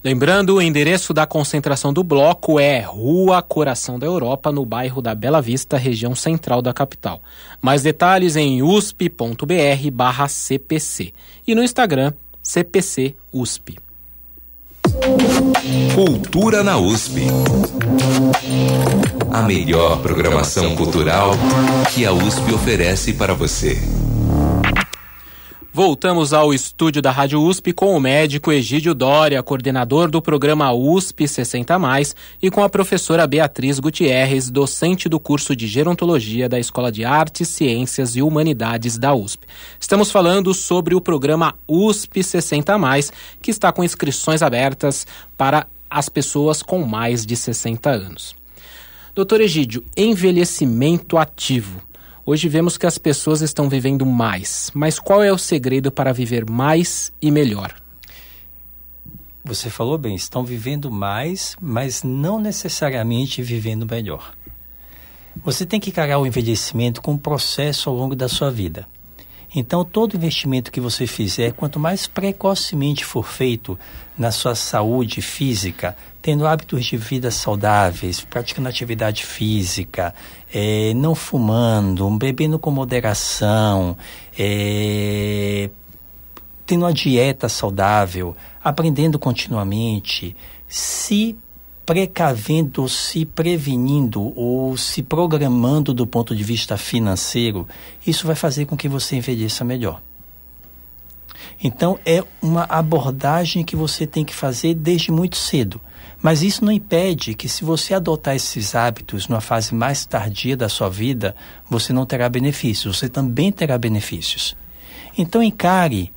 Lembrando, 0.03 0.57
o 0.57 0.62
endereço 0.62 1.12
da 1.12 1.26
concentração 1.26 1.93
do 1.93 2.05
bloco 2.05 2.61
é 2.61 2.80
Rua 2.80 3.43
Coração 3.43 3.99
da 3.99 4.07
Europa, 4.07 4.53
no 4.53 4.64
bairro 4.64 5.03
da 5.03 5.14
Bela 5.14 5.41
Vista, 5.41 5.76
região 5.76 6.14
central 6.14 6.62
da 6.62 6.72
capital. 6.72 7.20
Mais 7.61 7.82
detalhes 7.82 8.37
em 8.37 8.62
usp.br 8.62 9.91
barra 9.93 10.28
CPC 10.28 11.12
e 11.47 11.55
no 11.55 11.62
Instagram 11.62 12.12
CPC 12.43 13.14
USP. 13.32 13.78
Cultura 15.95 16.62
na 16.62 16.78
USP. 16.78 17.22
A 19.32 19.43
melhor 19.43 20.01
programação 20.01 20.76
cultural 20.76 21.32
que 21.93 22.07
a 22.07 22.12
USP 22.12 22.55
oferece 22.55 23.12
para 23.14 23.34
você. 23.34 23.76
Voltamos 25.77 26.33
ao 26.33 26.55
estúdio 26.55 27.03
da 27.03 27.11
Rádio 27.11 27.39
USP 27.43 27.70
com 27.70 27.95
o 27.95 28.01
médico 28.01 28.51
Egídio 28.51 28.95
Dória, 28.95 29.43
coordenador 29.43 30.11
do 30.11 30.22
programa 30.22 30.72
USP 30.72 31.29
60 31.29 31.79
Mais, 31.79 32.16
e 32.41 32.51
com 32.51 32.64
a 32.64 32.68
professora 32.70 33.27
Beatriz 33.27 33.79
Gutierrez, 33.79 34.49
docente 34.49 35.07
do 35.07 35.20
curso 35.20 35.55
de 35.55 35.66
Gerontologia 35.66 36.49
da 36.49 36.59
Escola 36.59 36.91
de 36.91 37.05
Artes, 37.05 37.49
Ciências 37.49 38.16
e 38.16 38.22
Humanidades 38.22 38.97
da 38.97 39.14
USP. 39.14 39.47
Estamos 39.79 40.11
falando 40.11 40.55
sobre 40.55 40.95
o 40.95 41.01
programa 41.01 41.55
USP 41.68 42.22
60 42.22 42.79
Mais, 42.79 43.12
que 43.43 43.51
está 43.51 43.70
com 43.70 43.85
inscrições 43.85 44.41
abertas 44.41 45.07
para 45.37 45.66
as 45.91 46.09
pessoas 46.09 46.62
com 46.62 46.87
mais 46.87 47.27
de 47.27 47.37
60 47.37 47.91
anos. 47.91 48.35
Doutor 49.14 49.43
Egídio, 49.43 49.85
envelhecimento 49.95 51.18
ativo. 51.18 51.83
Hoje 52.29 52.49
vemos 52.49 52.77
que 52.77 52.87
as 52.87 52.99
pessoas 52.99 53.41
estão 53.41 53.68
vivendo 53.68 54.05
mais, 54.05 54.72
mas 54.74 54.99
qual 54.99 55.22
é 55.22 55.33
o 55.33 55.39
segredo 55.39 55.93
para 55.93 56.12
viver 56.12 56.45
mais 56.45 57.12
e 57.22 57.31
melhor? 57.31 57.72
Você 59.45 59.70
falou 59.70 59.97
bem, 59.97 60.16
estão 60.16 60.45
vivendo 60.45 60.91
mais, 60.91 61.55
mas 61.61 62.03
não 62.03 62.41
necessariamente 62.41 63.41
vivendo 63.43 63.87
melhor. 63.87 64.35
Você 65.45 65.64
tem 65.64 65.79
que 65.79 65.91
encarar 65.91 66.18
o 66.18 66.27
envelhecimento 66.27 67.01
como 67.01 67.16
um 67.16 67.20
processo 67.20 67.89
ao 67.89 67.95
longo 67.95 68.16
da 68.16 68.29
sua 68.29 68.51
vida. 68.51 68.89
Então, 69.55 69.85
todo 69.85 70.16
investimento 70.16 70.72
que 70.72 70.81
você 70.81 71.07
fizer, 71.07 71.53
quanto 71.53 71.79
mais 71.79 72.09
precocemente 72.09 73.05
for 73.05 73.24
feito 73.24 73.79
na 74.18 74.33
sua 74.33 74.57
saúde 74.57 75.22
física, 75.22 75.97
tendo 76.27 76.45
hábitos 76.45 76.85
de 76.85 76.97
vida 76.97 77.31
saudáveis, 77.31 78.20
praticando 78.20 78.68
atividade 78.68 79.24
física, 79.24 80.12
é, 80.53 80.93
não 80.93 81.14
fumando, 81.14 82.11
bebendo 82.18 82.59
com 82.59 82.68
moderação, 82.72 83.97
é, 84.37 85.70
tendo 86.66 86.83
uma 86.83 86.93
dieta 86.93 87.49
saudável, 87.49 88.37
aprendendo 88.61 89.20
continuamente, 89.20 90.37
se 90.66 91.39
precavendo, 91.87 92.89
se 92.89 93.24
prevenindo 93.24 94.37
ou 94.37 94.77
se 94.77 95.05
programando 95.05 95.95
do 95.95 96.09
ponto 96.09 96.35
de 96.35 96.43
vista 96.43 96.77
financeiro, 96.77 97.68
isso 98.05 98.27
vai 98.27 98.35
fazer 98.35 98.66
com 98.66 98.77
que 98.77 98.89
você 98.89 99.14
envelheça 99.14 99.64
melhor. 99.64 100.03
Então 101.62 102.01
é 102.05 102.24
uma 102.43 102.64
abordagem 102.64 103.62
que 103.62 103.77
você 103.77 104.09
tem 104.09 104.24
que 104.24 104.35
fazer 104.35 104.74
desde 104.74 105.12
muito 105.12 105.37
cedo. 105.37 105.81
Mas 106.23 106.43
isso 106.43 106.64
não 106.64 106.73
impede 106.73 107.35
que, 107.35 107.49
se 107.49 107.64
você 107.64 107.95
adotar 107.95 108.35
esses 108.35 108.75
hábitos 108.75 109.29
numa 109.29 109.41
fase 109.41 109.75
mais 109.75 110.05
tardia 110.07 110.57
da 110.57 110.69
sua 110.69 110.89
vida, 110.89 111.37
você 111.69 111.93
não 111.93 112.07
terá 112.07 112.29
benefícios, 112.29 112.99
você 112.99 113.09
também 113.09 113.53
terá 113.53 113.77
benefícios. 113.77 114.57
Então, 115.17 115.43
encare 115.43 116.12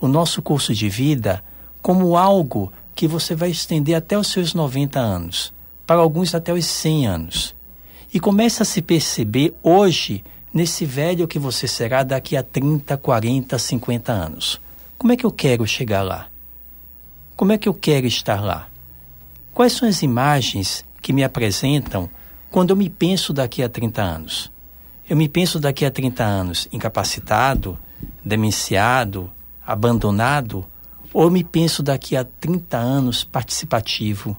o 0.00 0.08
nosso 0.08 0.42
curso 0.42 0.74
de 0.74 0.88
vida 0.88 1.42
como 1.80 2.16
algo 2.16 2.72
que 2.94 3.06
você 3.06 3.34
vai 3.34 3.50
estender 3.50 3.94
até 3.94 4.18
os 4.18 4.28
seus 4.28 4.54
90 4.54 4.98
anos, 4.98 5.52
para 5.86 6.00
alguns 6.00 6.34
até 6.34 6.52
os 6.52 6.66
100 6.66 7.06
anos. 7.06 7.54
E 8.12 8.18
comece 8.18 8.62
a 8.62 8.64
se 8.64 8.82
perceber 8.82 9.54
hoje 9.62 10.24
nesse 10.52 10.84
velho 10.84 11.28
que 11.28 11.38
você 11.38 11.68
será 11.68 12.02
daqui 12.02 12.36
a 12.36 12.42
30, 12.42 12.96
40, 12.96 13.58
50 13.58 14.12
anos. 14.12 14.60
Como 14.96 15.12
é 15.12 15.16
que 15.16 15.26
eu 15.26 15.30
quero 15.30 15.66
chegar 15.66 16.02
lá? 16.02 16.28
Como 17.36 17.52
é 17.52 17.58
que 17.58 17.68
eu 17.68 17.74
quero 17.74 18.06
estar 18.06 18.40
lá? 18.40 18.68
Quais 19.56 19.72
são 19.72 19.88
as 19.88 20.02
imagens 20.02 20.84
que 21.00 21.14
me 21.14 21.24
apresentam 21.24 22.10
quando 22.50 22.72
eu 22.72 22.76
me 22.76 22.90
penso 22.90 23.32
daqui 23.32 23.62
a 23.62 23.70
30 23.70 24.02
anos? 24.02 24.52
Eu 25.08 25.16
me 25.16 25.30
penso 25.30 25.58
daqui 25.58 25.86
a 25.86 25.90
30 25.90 26.22
anos 26.22 26.68
incapacitado, 26.70 27.78
demenciado, 28.22 29.32
abandonado, 29.66 30.66
ou 31.10 31.22
eu 31.22 31.30
me 31.30 31.42
penso 31.42 31.82
daqui 31.82 32.14
a 32.18 32.22
30 32.22 32.76
anos 32.76 33.24
participativo, 33.24 34.36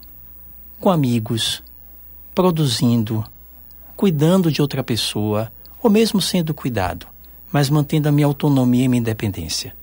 com 0.80 0.92
amigos, 0.92 1.64
produzindo, 2.36 3.24
cuidando 3.96 4.52
de 4.52 4.62
outra 4.62 4.84
pessoa, 4.84 5.52
ou 5.82 5.90
mesmo 5.90 6.22
sendo 6.22 6.54
cuidado, 6.54 7.08
mas 7.52 7.72
mantendo 7.72 8.08
a 8.08 8.12
minha 8.12 8.28
autonomia 8.28 8.86
e 8.86 8.88
minha 8.88 9.00
independência. 9.00 9.76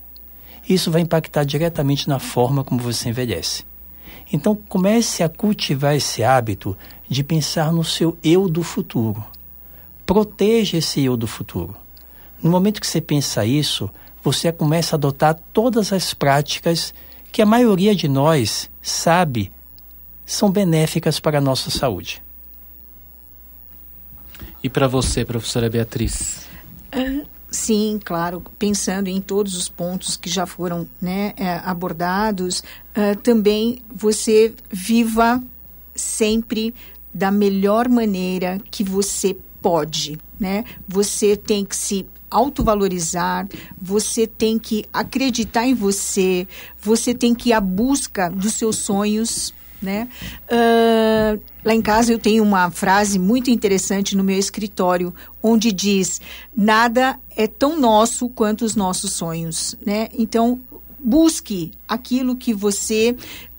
Isso 0.69 0.89
vai 0.89 1.01
impactar 1.01 1.43
diretamente 1.43 2.07
na 2.07 2.19
forma 2.19 2.63
como 2.63 2.79
você 2.79 3.09
envelhece. 3.09 3.65
Então 4.31 4.55
comece 4.55 5.23
a 5.23 5.29
cultivar 5.29 5.95
esse 5.95 6.23
hábito 6.23 6.77
de 7.07 7.23
pensar 7.23 7.71
no 7.71 7.83
seu 7.83 8.17
eu 8.23 8.49
do 8.49 8.63
futuro. 8.63 9.23
Proteja 10.05 10.77
esse 10.77 11.03
eu 11.03 11.15
do 11.15 11.27
futuro. 11.27 11.75
No 12.41 12.49
momento 12.49 12.81
que 12.81 12.87
você 12.87 13.01
pensa 13.01 13.45
isso, 13.45 13.89
você 14.23 14.51
começa 14.51 14.95
a 14.95 14.97
adotar 14.97 15.39
todas 15.53 15.93
as 15.93 16.13
práticas 16.13 16.93
que 17.31 17.41
a 17.41 17.45
maioria 17.45 17.95
de 17.95 18.07
nós 18.07 18.69
sabe 18.81 19.51
são 20.25 20.49
benéficas 20.49 21.19
para 21.19 21.37
a 21.37 21.41
nossa 21.41 21.69
saúde. 21.69 22.21
E 24.63 24.69
para 24.69 24.87
você, 24.87 25.23
professora 25.23 25.69
Beatriz? 25.69 26.47
Uh, 26.95 27.25
sim, 27.55 27.99
claro. 28.03 28.43
Pensando 28.59 29.07
em 29.07 29.21
todos 29.21 29.55
os 29.55 29.69
pontos 29.69 30.15
que 30.17 30.29
já 30.29 30.45
foram 30.45 30.87
né, 31.01 31.33
é, 31.37 31.61
abordados, 31.63 32.59
uh, 32.59 33.17
também 33.23 33.79
você 33.93 34.53
viva 34.69 35.41
sempre 35.95 36.73
da 37.13 37.31
melhor 37.31 37.87
maneira 37.87 38.59
que 38.69 38.83
você 38.83 39.37
pode, 39.61 40.19
né? 40.39 40.65
Você 40.87 41.37
tem 41.37 41.63
que 41.65 41.75
se 41.75 42.05
autovalorizar, 42.29 43.47
você 43.81 44.27
tem 44.27 44.59
que 44.59 44.83
acreditar 44.91 45.65
em 45.65 45.73
você, 45.73 46.45
você 46.77 47.13
tem 47.13 47.33
que 47.33 47.49
ir 47.49 47.53
à 47.53 47.61
busca 47.61 48.29
dos 48.29 48.53
seus 48.55 48.75
sonhos, 48.75 49.53
né? 49.81 50.07
Uh, 50.45 51.41
lá 51.63 51.73
em 51.73 51.81
casa 51.81 52.11
eu 52.11 52.19
tenho 52.19 52.43
uma 52.43 52.69
frase 52.71 53.19
muito 53.19 53.49
interessante 53.49 54.15
no 54.15 54.23
meu 54.23 54.37
escritório, 54.37 55.13
onde 55.41 55.71
diz: 55.71 56.21
nada 56.55 57.19
é 57.35 57.47
tão 57.47 57.79
nosso 57.79 58.29
quanto 58.29 58.65
os 58.65 58.75
nossos 58.75 59.13
sonhos, 59.13 59.75
né? 59.85 60.07
Então 60.17 60.59
busque 60.99 61.71
aquilo 61.87 62.35
que 62.35 62.53
você 62.53 63.15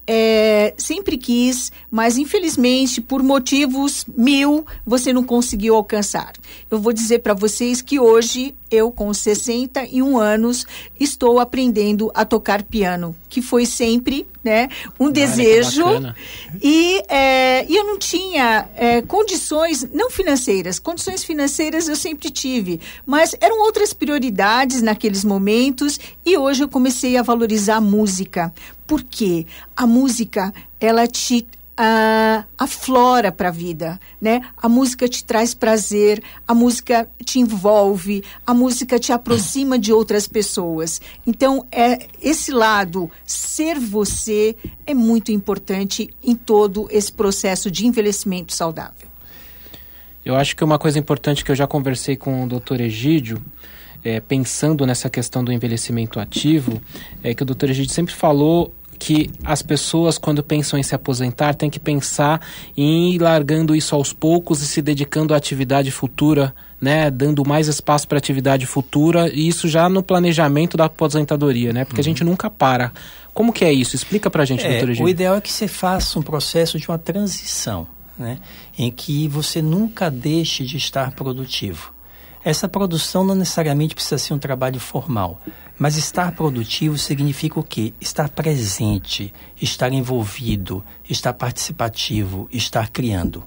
é, 0.07 0.73
sempre 0.77 1.19
quis, 1.19 1.73
mas 1.91 2.17
infelizmente 2.17 3.01
por 3.01 3.23
motivos 3.23 4.07
mil 4.17 4.65
você 4.85 5.13
não 5.13 5.25
conseguiu 5.25 5.75
alcançar. 5.75 6.33
Eu 6.71 6.79
vou 6.79 6.93
dizer 6.93 7.21
para 7.21 7.35
vocês 7.35 7.83
que 7.83 7.99
hoje 7.99 8.55
eu 8.71 8.91
com 8.91 9.13
61 9.13 10.19
anos 10.19 10.67
estou 10.99 11.39
aprendendo 11.39 12.11
a 12.15 12.25
tocar 12.25 12.63
piano, 12.63 13.15
que 13.29 13.41
foi 13.41 13.67
sempre 13.67 14.27
né, 14.43 14.69
um 14.99 15.11
desejo 15.11 15.85
e, 16.63 17.03
é, 17.09 17.67
e 17.69 17.77
eu 17.77 17.85
não 17.85 17.99
tinha 17.99 18.69
é, 18.75 19.03
condições 19.03 19.87
não 19.93 20.11
financeiras, 20.11 20.79
condições 20.79 21.25
financeiras 21.25 21.89
eu 21.89 21.97
sempre 21.97 22.31
tive, 22.31 22.81
mas 23.05 23.35
eram 23.41 23.61
outras 23.63 23.93
prioridades 23.93 24.83
naqueles 24.83 25.25
momentos 25.25 25.99
e 26.25 26.37
hoje 26.37 26.65
eu 26.65 26.69
comecei 26.69 27.17
a 27.17 27.23
valorizar 27.23 27.77
a 27.77 27.81
música. 27.81 28.53
Porque 28.87 29.47
a 29.77 29.85
música 29.85 30.55
ela 30.79 31.09
te 31.09 31.45
uh, 31.79 32.45
aflora 32.59 33.31
para 33.31 33.49
a 33.49 33.53
vida, 33.53 34.01
né? 34.21 34.43
A 34.57 34.69
música 34.69 35.09
te 35.09 35.25
traz 35.25 35.55
prazer, 35.55 36.23
a 36.47 36.55
música 36.55 37.09
te 37.25 37.39
envolve, 37.39 38.25
a 38.47 38.55
música 38.55 38.99
te 38.99 39.13
aproxima 39.13 39.79
de 39.79 39.93
outras 39.93 40.27
pessoas. 40.27 41.01
Então, 41.27 41.67
é 41.71 42.07
esse 42.21 42.51
lado 42.51 43.11
ser 43.25 43.79
você 43.79 44.57
é 44.87 44.95
muito 44.95 45.31
importante 45.31 46.09
em 46.23 46.35
todo 46.35 46.89
esse 46.91 47.13
processo 47.13 47.71
de 47.71 47.87
envelhecimento 47.87 48.53
saudável. 48.53 49.07
Eu 50.25 50.35
acho 50.35 50.57
que 50.57 50.65
uma 50.65 50.79
coisa 50.79 50.99
importante 50.99 51.45
que 51.45 51.53
eu 51.53 51.55
já 51.55 51.69
conversei 51.69 52.17
com 52.17 52.45
o 52.45 52.49
Dr. 52.49 52.81
Egídio 52.81 53.41
é, 54.07 54.21
pensando 54.21 54.87
nessa 54.87 55.11
questão 55.11 55.43
do 55.43 55.53
envelhecimento 55.53 56.21
ativo, 56.21 56.81
é 57.25 57.35
que 57.35 57.43
o 57.43 57.47
doutor 57.47 57.71
Egídio 57.71 57.93
sempre 57.93 58.15
falou 58.15 58.73
que 58.99 59.31
as 59.45 59.63
pessoas, 59.63 60.19
quando 60.19 60.43
pensam 60.43 60.79
em 60.79 60.83
se 60.83 60.95
aposentar, 60.95 61.55
têm 61.55 61.71
que 61.71 61.79
pensar 61.79 62.41
em 62.77 63.15
ir 63.15 63.19
largando 63.19 63.75
isso 63.75 63.95
aos 63.95 64.13
poucos 64.13 64.63
e 64.63 64.67
se 64.67 64.81
dedicando 64.83 65.35
à 65.35 65.37
atividade 65.37 65.91
futura, 65.91 66.55
né? 66.81 67.11
Dando 67.11 67.47
mais 67.47 67.69
espaço 67.69 68.07
para 68.09 68.19
atividade 68.19 68.67
futura, 68.67 69.29
e 69.33 69.49
isso 69.49 69.69
já 69.69 69.89
no 69.89 70.03
planejamento 70.03 70.77
da 70.77 70.87
aposentadoria, 70.87 71.73
né? 71.73 71.85
Porque 71.85 72.01
uhum. 72.01 72.05
a 72.07 72.09
gente 72.09 72.25
nunca 72.25 72.51
para. 72.51 72.93
Como 73.33 73.53
que 73.53 73.65
é 73.65 73.73
isso? 73.73 73.95
Explica 73.95 74.31
para 74.31 74.43
a 74.43 74.47
gente, 74.47 74.65
é, 74.65 74.71
doutor 74.71 74.91
Egídio. 74.91 75.07
O 75.07 75.09
ideal 75.09 75.37
é 75.37 75.41
que 75.41 75.53
você 75.53 75.69
faça 75.69 76.19
um 76.19 76.23
processo 76.23 76.79
de 76.79 76.89
uma 76.89 76.99
transição, 76.99 77.87
né? 78.19 78.39
Em 78.79 78.91
que 78.91 79.29
você 79.29 79.61
nunca 79.61 80.11
deixe 80.11 80.65
de 80.65 80.77
estar 80.77 81.13
produtivo. 81.13 81.96
Essa 82.47 82.69
produção 82.69 83.25
não 83.25 83.35
necessariamente 83.35 83.93
precisa 83.93 84.19
ser 84.19 84.33
um 84.33 84.39
trabalho 84.39 84.79
formal, 84.79 85.41
mas 85.77 85.97
estar 85.97 86.31
produtivo 86.31 86.97
significa 86.97 87.59
o 87.59 87.63
quê? 87.65 87.93
Estar 88.01 88.29
presente, 88.29 89.35
estar 89.61 89.93
envolvido, 89.93 90.85
estar 91.11 91.33
participativo, 91.33 92.49
estar 92.53 92.89
criando. 92.91 93.43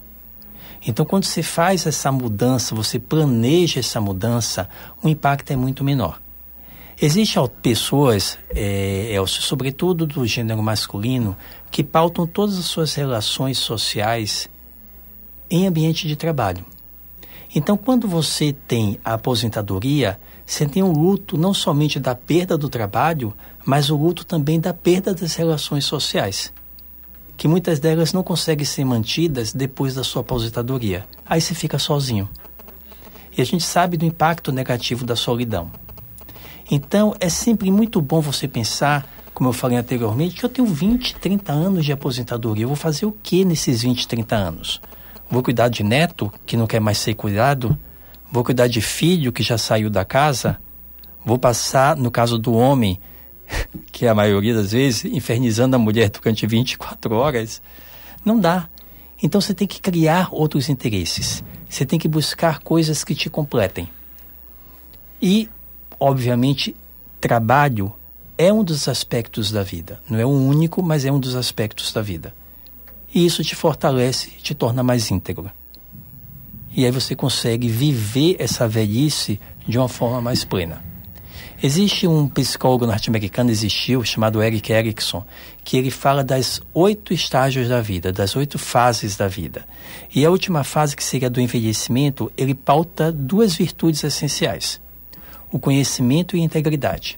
Então, 0.86 1.06
quando 1.06 1.24
você 1.24 1.42
faz 1.42 1.88
essa 1.88 2.12
mudança, 2.12 2.76
você 2.76 3.00
planeja 3.00 3.80
essa 3.80 4.02
mudança, 4.02 4.68
o 5.02 5.08
impacto 5.08 5.52
é 5.52 5.56
muito 5.56 5.82
menor. 5.82 6.22
Existem 7.02 7.48
pessoas, 7.62 8.38
é, 8.50 9.14
Elcio, 9.14 9.42
sobretudo 9.42 10.06
do 10.06 10.28
gênero 10.28 10.62
masculino, 10.62 11.38
que 11.72 11.86
pautam 11.86 12.28
todas 12.28 12.58
as 12.58 12.66
suas 12.66 12.94
relações 12.96 13.60
sociais 13.60 14.50
em 15.50 15.68
ambiente 15.68 16.06
de 16.06 16.18
trabalho. 16.18 16.66
Então, 17.54 17.76
quando 17.76 18.08
você 18.08 18.54
tem 18.54 19.00
a 19.04 19.16
aposentadoria, 19.16 20.20
você 20.46 20.68
tem 20.68 20.84
o 20.84 20.92
luto 20.92 21.38
não 21.38 21.54
somente 21.54 22.00
da 22.00 22.14
perda 22.14 22.58
do 22.58 22.70
trabalho, 22.70 23.34
mas 23.66 23.90
o 23.90 23.98
luto 23.98 24.24
também 24.24 24.60
da 24.60 24.74
perda 24.74 25.14
das 25.14 25.36
relações 25.36 25.86
sociais, 25.86 26.54
que 27.36 27.48
muitas 27.48 27.80
delas 27.80 28.14
não 28.14 28.22
conseguem 28.22 28.66
ser 28.66 28.86
mantidas 28.86 29.52
depois 29.52 29.96
da 29.96 30.04
sua 30.04 30.22
aposentadoria. 30.22 31.08
Aí 31.26 31.42
você 31.42 31.56
fica 31.56 31.80
sozinho. 31.80 32.30
E 33.36 33.42
a 33.42 33.46
gente 33.46 33.64
sabe 33.64 33.98
do 33.98 34.06
impacto 34.06 34.52
negativo 34.52 35.06
da 35.06 35.16
solidão. 35.16 35.72
Então, 36.70 37.16
é 37.20 37.30
sempre 37.30 37.72
muito 37.72 38.00
bom 38.00 38.22
você 38.22 38.48
pensar, 38.48 39.08
como 39.34 39.50
eu 39.50 39.54
falei 39.54 39.78
anteriormente, 39.78 40.36
que 40.36 40.46
eu 40.46 40.50
tenho 40.50 40.68
20, 40.68 41.16
30 41.16 41.52
anos 41.52 41.84
de 41.84 41.92
aposentadoria. 41.92 42.66
Eu 42.66 42.70
vou 42.70 42.76
fazer 42.76 43.08
o 43.08 43.12
que 43.12 43.44
nesses 43.44 43.82
20, 43.82 44.08
30 44.08 44.36
anos? 44.36 44.82
Vou 45.30 45.44
cuidar 45.44 45.70
de 45.70 45.84
neto 45.84 46.32
que 46.46 46.58
não 46.58 46.66
quer 46.66 46.80
mais 46.80 46.98
ser 46.98 47.14
cuidado? 47.14 47.78
Vou 48.32 48.44
cuidar 48.44 48.68
de 48.68 48.82
filho 48.82 49.32
que 49.32 49.44
já 49.44 49.58
saiu 49.58 49.90
da 49.90 50.04
casa? 50.04 50.60
Vou 51.24 51.38
passar, 51.38 51.96
no 51.96 52.10
caso 52.10 52.40
do 52.40 52.54
homem, 52.54 53.00
que 53.92 54.06
é 54.06 54.10
a 54.10 54.16
maioria 54.16 54.54
das 54.56 54.72
vezes, 54.72 55.06
infernizando 55.06 55.76
a 55.76 55.80
mulher 55.80 56.10
durante 56.10 56.48
24 56.48 57.14
horas? 57.14 57.62
Não 58.26 58.40
dá. 58.40 58.68
Então 59.22 59.40
você 59.40 59.54
tem 59.54 59.68
que 59.68 59.82
criar 59.82 60.30
outros 60.32 60.70
interesses. 60.70 61.44
Você 61.70 61.86
tem 61.86 62.00
que 62.00 62.08
buscar 62.08 62.60
coisas 62.60 63.04
que 63.04 63.14
te 63.14 63.30
completem. 63.30 63.88
E, 65.22 65.50
obviamente, 66.00 66.76
trabalho 67.22 67.94
é 68.38 68.52
um 68.52 68.64
dos 68.64 68.88
aspectos 68.88 69.52
da 69.52 69.62
vida. 69.62 70.02
Não 70.10 70.18
é 70.18 70.26
o 70.26 70.30
único, 70.30 70.82
mas 70.82 71.06
é 71.06 71.12
um 71.12 71.20
dos 71.20 71.36
aspectos 71.36 71.92
da 71.92 72.02
vida. 72.02 72.34
E 73.14 73.26
isso 73.26 73.44
te 73.44 73.56
fortalece, 73.56 74.30
te 74.42 74.54
torna 74.54 74.84
mais 74.84 75.10
íntegro. 75.10 75.52
E 76.76 76.86
aí 76.86 76.92
você 76.92 77.16
consegue 77.16 77.68
viver 77.68 78.36
essa 78.40 78.68
velhice 78.68 79.40
de 79.68 79.78
uma 79.78 79.90
forma 79.90 80.22
mais 80.22 80.44
plena. 80.44 80.84
Existe 81.62 82.08
um 82.08 82.30
psicólogo 82.30 82.86
norte-americano, 82.86 83.50
existiu, 83.50 84.02
chamado 84.06 84.42
Eric 84.42 84.72
Erickson, 84.72 85.26
que 85.62 85.76
ele 85.76 85.92
fala 85.92 86.24
das 86.24 86.62
oito 86.74 87.14
estágios 87.14 87.68
da 87.68 87.82
vida, 87.82 88.14
das 88.14 88.34
oito 88.38 88.58
fases 88.58 89.18
da 89.18 89.28
vida. 89.28 89.68
E 90.16 90.24
a 90.24 90.30
última 90.30 90.64
fase, 90.64 90.96
que 90.96 91.04
seria 91.04 91.30
do 91.30 91.42
envelhecimento, 91.42 92.32
ele 92.38 92.56
pauta 92.56 93.12
duas 93.12 93.56
virtudes 93.56 94.02
essenciais: 94.06 94.80
o 95.52 95.60
conhecimento 95.60 96.38
e 96.38 96.40
a 96.40 96.44
integridade. 96.44 97.18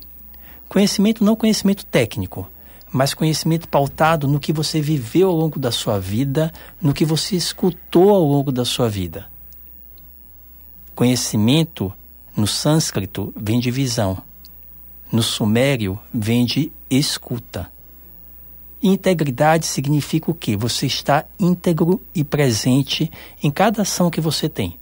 Conhecimento 0.67 1.23
não 1.23 1.35
conhecimento 1.35 1.85
técnico, 1.85 2.49
mas 2.91 3.13
conhecimento 3.13 3.67
pautado 3.67 4.27
no 4.27 4.39
que 4.39 4.51
você 4.51 4.81
viveu 4.81 5.29
ao 5.29 5.35
longo 5.35 5.57
da 5.57 5.71
sua 5.71 5.99
vida, 5.99 6.51
no 6.81 6.93
que 6.93 7.05
você 7.05 7.35
escutou 7.35 8.09
ao 8.09 8.23
longo 8.23 8.51
da 8.51 8.65
sua 8.65 8.89
vida. 8.89 9.27
Conhecimento, 10.93 11.91
no 12.35 12.45
sânscrito, 12.45 13.33
vem 13.35 13.59
de 13.59 13.71
visão. 13.71 14.21
No 15.11 15.23
sumério, 15.23 15.97
vem 16.13 16.45
de 16.45 16.71
escuta. 16.89 17.71
Integridade 18.83 19.65
significa 19.65 20.31
o 20.31 20.33
quê? 20.33 20.57
Você 20.57 20.85
está 20.85 21.25
íntegro 21.39 22.01
e 22.13 22.23
presente 22.23 23.11
em 23.41 23.51
cada 23.51 23.83
ação 23.83 24.09
que 24.09 24.19
você 24.19 24.49
tem. 24.49 24.77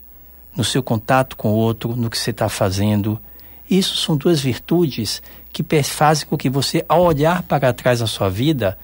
No 0.55 0.63
seu 0.63 0.81
contato 0.81 1.35
com 1.35 1.51
o 1.51 1.55
outro, 1.55 1.95
no 1.95 2.09
que 2.09 2.17
você 2.17 2.31
está 2.31 2.49
fazendo. 2.49 3.21
Isso 3.69 3.97
são 3.97 4.17
duas 4.17 4.39
virtudes 4.39 5.21
que 5.51 5.63
fazem 5.83 6.27
com 6.27 6.37
que 6.37 6.49
você, 6.49 6.83
ao 6.87 7.03
olhar 7.03 7.43
para 7.43 7.71
trás 7.73 7.99
da 7.99 8.07
sua 8.07 8.29
vida, 8.29 8.77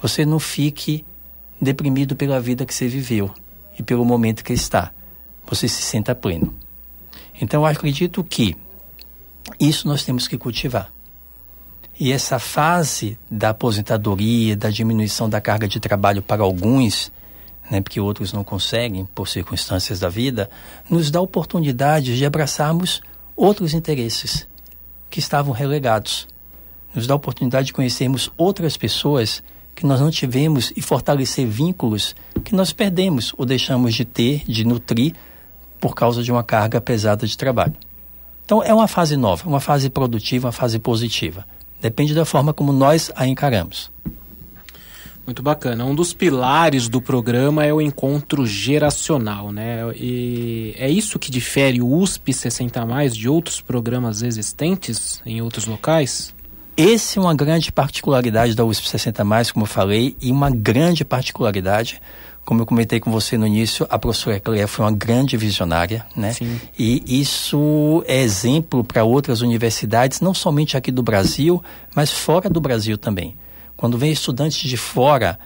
você 0.00 0.24
não 0.24 0.38
fique 0.38 1.04
deprimido 1.60 2.14
pela 2.14 2.40
vida 2.40 2.66
que 2.66 2.74
você 2.74 2.86
viveu 2.86 3.30
e 3.78 3.82
pelo 3.82 4.04
momento 4.04 4.44
que 4.44 4.52
está 4.52 4.92
você 5.46 5.68
se 5.68 5.82
sinta 5.82 6.14
pleno. 6.14 6.54
Então 7.40 7.62
eu 7.62 7.66
acredito 7.66 8.22
que 8.24 8.56
isso 9.58 9.86
nós 9.86 10.04
temos 10.04 10.26
que 10.26 10.38
cultivar. 10.38 10.90
E 11.98 12.10
essa 12.10 12.38
fase 12.38 13.18
da 13.30 13.50
aposentadoria, 13.50 14.56
da 14.56 14.70
diminuição 14.70 15.28
da 15.28 15.40
carga 15.40 15.68
de 15.68 15.78
trabalho 15.78 16.22
para 16.22 16.42
alguns, 16.42 17.12
né, 17.70 17.80
porque 17.80 18.00
outros 18.00 18.32
não 18.32 18.42
conseguem 18.42 19.06
por 19.14 19.28
circunstâncias 19.28 20.00
da 20.00 20.08
vida, 20.08 20.50
nos 20.90 21.10
dá 21.10 21.20
oportunidade 21.20 22.16
de 22.16 22.24
abraçarmos 22.24 23.00
outros 23.36 23.74
interesses 23.74 24.46
que 25.10 25.18
estavam 25.18 25.52
relegados. 25.52 26.26
Nos 26.94 27.06
dá 27.06 27.14
a 27.14 27.16
oportunidade 27.16 27.68
de 27.68 27.72
conhecermos 27.72 28.30
outras 28.36 28.76
pessoas 28.76 29.42
que 29.74 29.86
nós 29.86 30.00
não 30.00 30.10
tivemos 30.10 30.72
e 30.76 30.80
fortalecer 30.80 31.46
vínculos 31.46 32.14
que 32.44 32.54
nós 32.54 32.72
perdemos 32.72 33.34
ou 33.36 33.44
deixamos 33.44 33.94
de 33.94 34.04
ter, 34.04 34.44
de 34.46 34.64
nutrir 34.64 35.14
por 35.80 35.94
causa 35.94 36.22
de 36.22 36.30
uma 36.30 36.44
carga 36.44 36.80
pesada 36.80 37.26
de 37.26 37.36
trabalho. 37.36 37.74
Então 38.44 38.62
é 38.62 38.72
uma 38.72 38.86
fase 38.86 39.16
nova, 39.16 39.48
uma 39.48 39.60
fase 39.60 39.90
produtiva, 39.90 40.46
uma 40.48 40.52
fase 40.52 40.78
positiva. 40.78 41.46
Depende 41.80 42.14
da 42.14 42.24
forma 42.24 42.52
como 42.52 42.72
nós 42.72 43.10
a 43.16 43.26
encaramos. 43.26 43.90
Muito 45.26 45.42
bacana. 45.42 45.84
Um 45.84 45.94
dos 45.94 46.12
pilares 46.12 46.88
do 46.88 47.00
programa 47.00 47.64
é 47.64 47.72
o 47.72 47.80
encontro 47.80 48.46
geracional, 48.46 49.50
né? 49.50 49.80
E 49.96 50.74
é 50.76 50.90
isso 50.90 51.18
que 51.18 51.30
difere 51.30 51.80
o 51.80 51.88
USP 51.88 52.32
60 52.32 52.84
mais 52.84 53.16
de 53.16 53.28
outros 53.28 53.60
programas 53.60 54.22
existentes 54.22 55.22
em 55.24 55.40
outros 55.40 55.66
locais? 55.66 56.34
Esse 56.76 57.18
é 57.18 57.22
uma 57.22 57.34
grande 57.34 57.72
particularidade 57.72 58.54
da 58.54 58.64
USP 58.64 58.88
60 58.88 59.24
mais, 59.24 59.50
como 59.50 59.64
eu 59.64 59.68
falei, 59.68 60.16
e 60.20 60.30
uma 60.30 60.50
grande 60.50 61.04
particularidade 61.04 62.00
como 62.44 62.60
eu 62.60 62.66
comentei 62.66 63.00
com 63.00 63.10
você 63.10 63.38
no 63.38 63.46
início, 63.46 63.86
a 63.88 63.98
professora 63.98 64.38
Cléia 64.38 64.68
foi 64.68 64.84
uma 64.84 64.92
grande 64.92 65.36
visionária, 65.36 66.04
né? 66.14 66.32
Sim. 66.34 66.60
E 66.78 67.02
isso 67.06 68.04
é 68.06 68.20
exemplo 68.20 68.84
para 68.84 69.02
outras 69.02 69.40
universidades, 69.40 70.20
não 70.20 70.34
somente 70.34 70.76
aqui 70.76 70.90
do 70.90 71.02
Brasil, 71.02 71.62
mas 71.94 72.10
fora 72.10 72.50
do 72.50 72.60
Brasil 72.60 72.98
também. 72.98 73.34
Quando 73.76 73.98
vem 73.98 74.12
estudantes 74.12 74.68
de 74.68 74.76
fora 74.76 75.38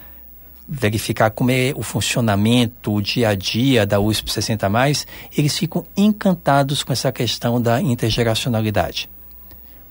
verificar 0.67 1.31
como 1.31 1.49
é 1.49 1.73
o 1.75 1.81
funcionamento, 1.81 2.93
o 2.93 3.01
dia 3.01 3.29
a 3.29 3.35
dia 3.35 3.87
da 3.87 3.99
USP 3.99 4.31
60 4.31 4.69
mais, 4.69 5.07
eles 5.35 5.57
ficam 5.57 5.83
encantados 5.97 6.83
com 6.83 6.93
essa 6.93 7.11
questão 7.11 7.59
da 7.59 7.81
intergeracionalidade. 7.81 9.09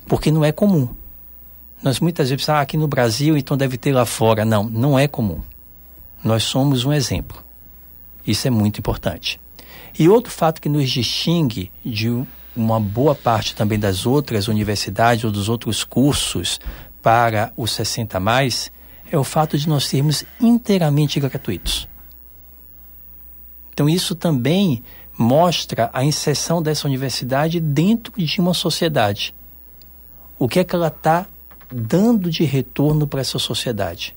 Porque 0.07 0.31
não 0.31 0.45
é 0.45 0.53
comum. 0.53 0.89
Nós 1.83 1.99
muitas 1.99 2.29
vezes 2.29 2.45
pensamos, 2.45 2.61
ah, 2.61 2.63
aqui 2.63 2.77
no 2.77 2.87
Brasil, 2.87 3.37
então 3.37 3.57
deve 3.57 3.77
ter 3.77 3.93
lá 3.93 4.07
fora. 4.07 4.45
Não, 4.45 4.65
não 4.65 4.99
é 4.99 5.09
comum. 5.09 5.41
Nós 6.23 6.45
somos 6.45 6.85
um 6.85 6.93
exemplo. 6.93 7.43
Isso 8.27 8.47
é 8.47 8.51
muito 8.51 8.79
importante. 8.79 9.41
E 9.99 10.09
outro 10.09 10.31
fato 10.31 10.61
que 10.61 10.69
nos 10.69 10.91
distingue 10.91 11.73
de 11.85 12.25
uma 12.55 12.81
boa 12.81 13.15
parte 13.15 13.55
também 13.55 13.79
das 13.79 14.07
outras 14.07 14.49
universidades 14.49 15.25
ou 15.25 15.31
dos 15.31 15.49
outros 15.49 15.85
cursos 15.85 16.61
para 17.09 17.55
os 17.57 17.71
60 17.71 18.21
mais 18.21 18.71
é 19.11 19.17
o 19.17 19.25
fato 19.25 19.57
de 19.57 19.67
nós 19.67 19.87
sermos 19.87 20.27
inteiramente 20.39 21.19
gratuitos. 21.19 21.89
Então 23.73 23.89
isso 23.89 24.15
também 24.15 24.83
mostra 25.17 25.89
a 25.95 26.05
inserção 26.05 26.61
dessa 26.61 26.87
universidade 26.87 27.61
dentro 27.61 28.13
de 28.15 28.41
uma 28.43 28.53
sociedade. 28.53 29.35
O 30.39 30.47
que 30.47 30.59
é 30.59 30.65
que 30.65 30.75
ela 30.75 30.89
está 30.89 31.27
dando 31.73 32.29
de 32.31 32.45
retorno 32.45 33.07
para 33.07 33.23
essa 33.23 33.39
sociedade? 33.39 34.15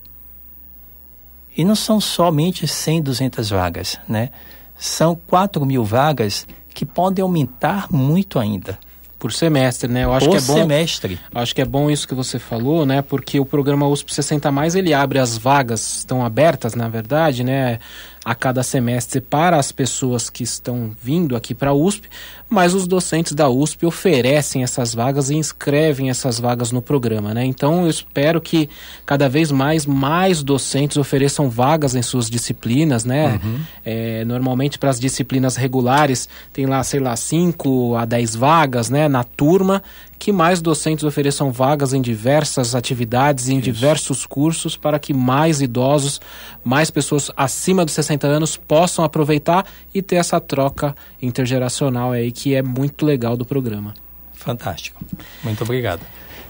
E 1.56 1.64
não 1.64 1.76
são 1.76 2.02
somente 2.02 2.68
100, 2.68 3.04
200 3.04 3.52
vagas, 3.52 4.02
né? 4.06 4.32
São 4.76 5.16
4 5.16 5.66
mil 5.66 5.86
vagas 5.86 6.46
que 6.74 6.86
podem 6.86 7.24
aumentar 7.24 7.90
muito 7.90 8.38
ainda. 8.38 8.78
Por 9.22 9.32
semestre, 9.32 9.88
né? 9.88 10.04
Eu 10.04 10.12
acho 10.14 10.26
Por 10.26 10.32
que 10.32 10.44
é 10.44 10.48
bom. 10.48 10.54
semestre. 10.56 11.20
Acho 11.36 11.54
que 11.54 11.62
é 11.62 11.66
bom 11.66 11.92
isso 11.92 12.08
que 12.08 12.16
você 12.16 12.40
falou, 12.40 12.88
né? 12.88 13.04
Porque 13.04 13.40
o 13.40 13.46
programa 13.46 13.88
USP 13.88 14.12
60 14.12 14.52
mais 14.52 14.74
ele 14.74 14.96
abre 14.96 15.20
as 15.20 15.38
vagas, 15.38 15.98
estão 15.98 16.26
abertas, 16.26 16.74
na 16.74 16.90
verdade, 16.90 17.44
né? 17.44 17.78
A 18.24 18.36
cada 18.36 18.62
semestre 18.62 19.20
para 19.20 19.58
as 19.58 19.72
pessoas 19.72 20.30
que 20.30 20.44
estão 20.44 20.92
vindo 21.02 21.36
aqui 21.36 21.56
para 21.56 21.72
a 21.72 21.74
USP, 21.74 22.08
mas 22.48 22.76
os 22.76 22.86
docentes 22.86 23.34
da 23.34 23.50
USP 23.50 23.86
oferecem 23.86 24.62
essas 24.62 24.94
vagas 24.94 25.32
e 25.32 25.36
inscrevem 25.36 26.10
essas 26.12 26.40
vagas 26.40 26.72
no 26.72 26.84
programa, 26.84 27.34
né? 27.34 27.44
Então 27.44 27.86
eu 27.86 27.90
espero 27.90 28.40
que 28.40 28.70
cada 29.08 29.28
vez 29.28 29.52
mais 29.52 29.88
mais 29.88 30.44
docentes 30.44 30.98
ofereçam 30.98 31.50
vagas 31.50 31.96
em 31.96 32.04
suas 32.04 32.30
disciplinas, 32.30 33.06
né? 33.06 33.40
Uhum. 33.44 33.60
É, 33.84 34.24
normalmente 34.26 34.78
para 34.78 34.92
as 34.92 35.00
disciplinas 35.00 35.56
regulares 35.56 36.30
tem 36.54 36.68
lá, 36.68 36.84
sei 36.84 37.00
lá, 37.00 37.16
5 37.16 37.96
a 37.96 38.06
10 38.06 38.36
vagas, 38.36 38.90
né? 38.92 39.08
Na 39.08 39.24
turma 39.24 39.82
que 40.22 40.32
mais 40.32 40.62
docentes 40.62 41.04
ofereçam 41.04 41.52
vagas 41.52 41.94
em 41.94 42.00
diversas 42.02 42.76
atividades 42.76 43.48
e 43.48 43.54
em 43.54 43.56
Isso. 43.56 43.64
diversos 43.64 44.24
cursos 44.24 44.78
para 44.78 45.00
que 45.00 45.16
mais 45.16 45.62
idosos, 45.62 46.22
mais 46.64 46.92
pessoas 46.92 47.32
acima 47.36 47.84
dos 47.84 47.96
60 47.96 48.28
anos 48.28 48.56
possam 48.56 49.04
aproveitar 49.04 49.66
e 49.92 50.00
ter 50.00 50.18
essa 50.18 50.40
troca 50.40 50.96
intergeracional 51.20 52.12
aí 52.12 52.32
que 52.32 52.54
é 52.54 52.62
muito 52.62 53.04
legal 53.04 53.36
do 53.36 53.44
programa. 53.44 53.96
Fantástico. 54.32 55.04
Muito 55.44 55.64
obrigado. 55.64 56.02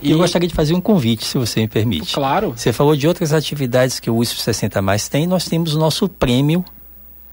E 0.01 0.11
eu 0.11 0.17
gostaria 0.17 0.49
de 0.49 0.53
fazer 0.53 0.74
um 0.74 0.82
convite, 0.82 1.24
se 1.24 1.38
você 1.38 1.61
me 1.61 1.67
permite. 1.69 2.13
Claro. 2.13 2.53
Você 2.53 2.74
falou 2.74 2.93
de 2.93 3.07
outras 3.07 3.32
atividades 3.32 4.01
que 4.01 4.09
o 4.09 4.17
USP 4.17 4.41
60 4.41 4.82
Mais 4.82 5.07
tem. 5.07 5.26
Nós 5.26 5.45
temos 5.45 5.76
o 5.76 5.80
nosso 5.80 6.09
prêmio 6.09 6.65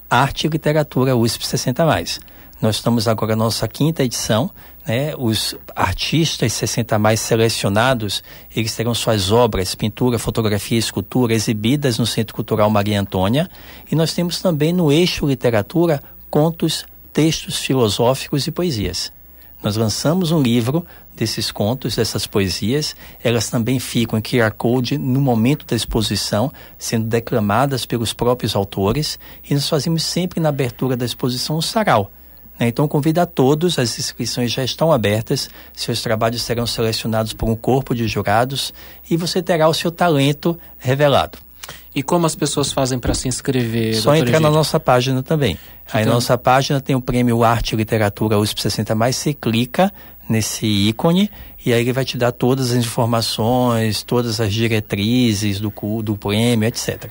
Arte 0.09 0.47
e 0.47 0.51
Literatura 0.51 1.17
USP 1.17 1.45
60 1.45 1.85
Mais. 1.85 2.21
Nós 2.61 2.77
estamos 2.77 3.07
agora 3.07 3.37
na 3.37 3.45
nossa 3.45 3.69
quinta 3.69 4.03
edição. 4.03 4.51
Né? 4.85 5.15
Os 5.17 5.55
artistas 5.77 6.53
60 6.55 6.99
mais 6.99 7.21
selecionados, 7.21 8.25
eles 8.55 8.75
terão 8.75 8.93
suas 8.95 9.31
obras, 9.31 9.77
pintura, 9.77 10.19
fotografia 10.19 10.77
e 10.77 10.81
escultura 10.81 11.33
exibidas 11.33 11.99
no 11.99 12.07
Centro 12.07 12.35
Cultural 12.35 12.69
Maria 12.69 13.01
Antônia. 13.01 13.49
E 13.91 13.95
nós 13.95 14.13
temos 14.13 14.43
também 14.43 14.73
no 14.73 14.91
eixo 14.91 15.25
literatura 15.25 16.03
contos, 16.29 16.85
textos 17.13 17.59
filosóficos 17.59 18.49
e 18.49 18.51
poesias. 18.51 19.13
Nós 19.63 19.77
lançamos 19.77 20.33
um 20.33 20.43
livro 20.43 20.85
desses 21.15 21.53
contos, 21.53 21.95
dessas 21.95 22.27
poesias. 22.27 22.97
Elas 23.23 23.49
também 23.49 23.79
ficam 23.79 24.19
em 24.19 24.23
QR 24.23 24.53
Code 24.53 24.99
no 24.99 25.21
momento 25.21 25.65
da 25.65 25.77
exposição, 25.77 26.53
sendo 26.77 27.07
declamadas 27.07 27.87
pelos 27.87 28.13
próprios 28.13 28.57
autores. 28.57 29.17
E 29.49 29.55
nós 29.55 29.69
fazemos 29.69 30.03
sempre 30.03 30.41
na 30.41 30.49
abertura 30.49 30.97
da 30.97 31.05
exposição 31.05 31.57
um 31.57 31.63
sarau. 31.63 32.11
Né? 32.59 32.69
Então, 32.69 32.89
convido 32.89 33.21
a 33.21 33.27
todos, 33.27 33.79
as 33.79 33.99
inscrições 33.99 34.51
já 34.51 34.65
estão 34.65 34.93
abertas, 34.93 35.49
seus 35.75 36.03
trabalhos 36.03 36.43
serão 36.43 36.67
selecionados 36.67 37.33
por 37.33 37.49
um 37.49 37.57
corpo 37.57 37.95
de 37.95 38.07
jurados 38.09 38.73
e 39.09 39.17
você 39.17 39.43
terá 39.43 39.69
o 39.69 39.75
seu 39.75 39.91
talento 39.91 40.59
revelado. 40.79 41.39
E 41.95 42.03
como 42.03 42.27
as 42.27 42.35
pessoas 42.35 42.71
fazem 42.73 42.99
para 42.99 43.15
se 43.15 43.29
inscrever? 43.29 43.95
Só 43.97 44.15
entrar 44.15 44.41
na 44.41 44.51
nossa 44.51 44.79
página 44.79 45.23
também. 45.23 45.59
Aí 45.93 46.03
Então- 46.03 46.11
na 46.11 46.15
nossa 46.17 46.37
página 46.37 46.81
tem 46.81 46.95
o 46.95 47.01
prêmio 47.01 47.43
Arte 47.43 47.73
e 47.73 47.77
Literatura 47.77 48.39
USP 48.39 48.61
60 48.63 48.95
mais, 48.95 49.17
você 49.17 49.33
clica 49.33 49.91
nesse 50.29 50.67
ícone 50.67 51.31
e 51.65 51.73
aí 51.73 51.81
ele 51.81 51.93
vai 51.93 52.05
te 52.05 52.17
dar 52.17 52.33
todas 52.33 52.71
as 52.71 52.77
informações, 52.77 54.03
todas 54.03 54.41
as 54.41 54.53
diretrizes 54.53 55.61
do, 55.61 55.73
do 56.03 56.17
prêmio, 56.17 56.67
etc. 56.67 57.11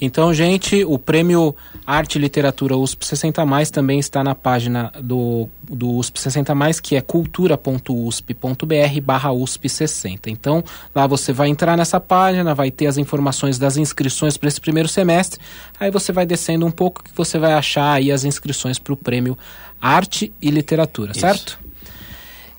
Então, 0.00 0.34
gente, 0.34 0.84
o 0.84 0.98
prêmio 0.98 1.54
Arte 1.86 2.16
e 2.16 2.18
Literatura 2.18 2.76
USP 2.76 3.06
60 3.06 3.46
Mais 3.46 3.70
também 3.70 3.98
está 3.98 4.22
na 4.22 4.34
página 4.34 4.92
do, 5.00 5.48
do 5.62 5.94
USP 5.94 6.20
60 6.20 6.54
Mais, 6.54 6.80
que 6.80 6.96
é 6.96 7.00
cultura.usp.br 7.00 9.00
barra 9.02 9.32
USP 9.32 9.68
60. 9.68 10.30
Então, 10.30 10.62
lá 10.94 11.06
você 11.06 11.32
vai 11.32 11.48
entrar 11.48 11.76
nessa 11.76 12.00
página, 12.00 12.54
vai 12.54 12.70
ter 12.70 12.86
as 12.86 12.98
informações 12.98 13.58
das 13.58 13.76
inscrições 13.76 14.36
para 14.36 14.48
esse 14.48 14.60
primeiro 14.60 14.88
semestre. 14.88 15.40
Aí 15.78 15.90
você 15.90 16.12
vai 16.12 16.26
descendo 16.26 16.66
um 16.66 16.70
pouco 16.70 17.02
que 17.02 17.14
você 17.14 17.38
vai 17.38 17.54
achar 17.54 17.92
aí 17.92 18.12
as 18.12 18.24
inscrições 18.24 18.78
para 18.78 18.92
o 18.92 18.96
prêmio 18.96 19.38
Arte 19.80 20.32
e 20.42 20.50
Literatura, 20.50 21.14
certo? 21.14 21.58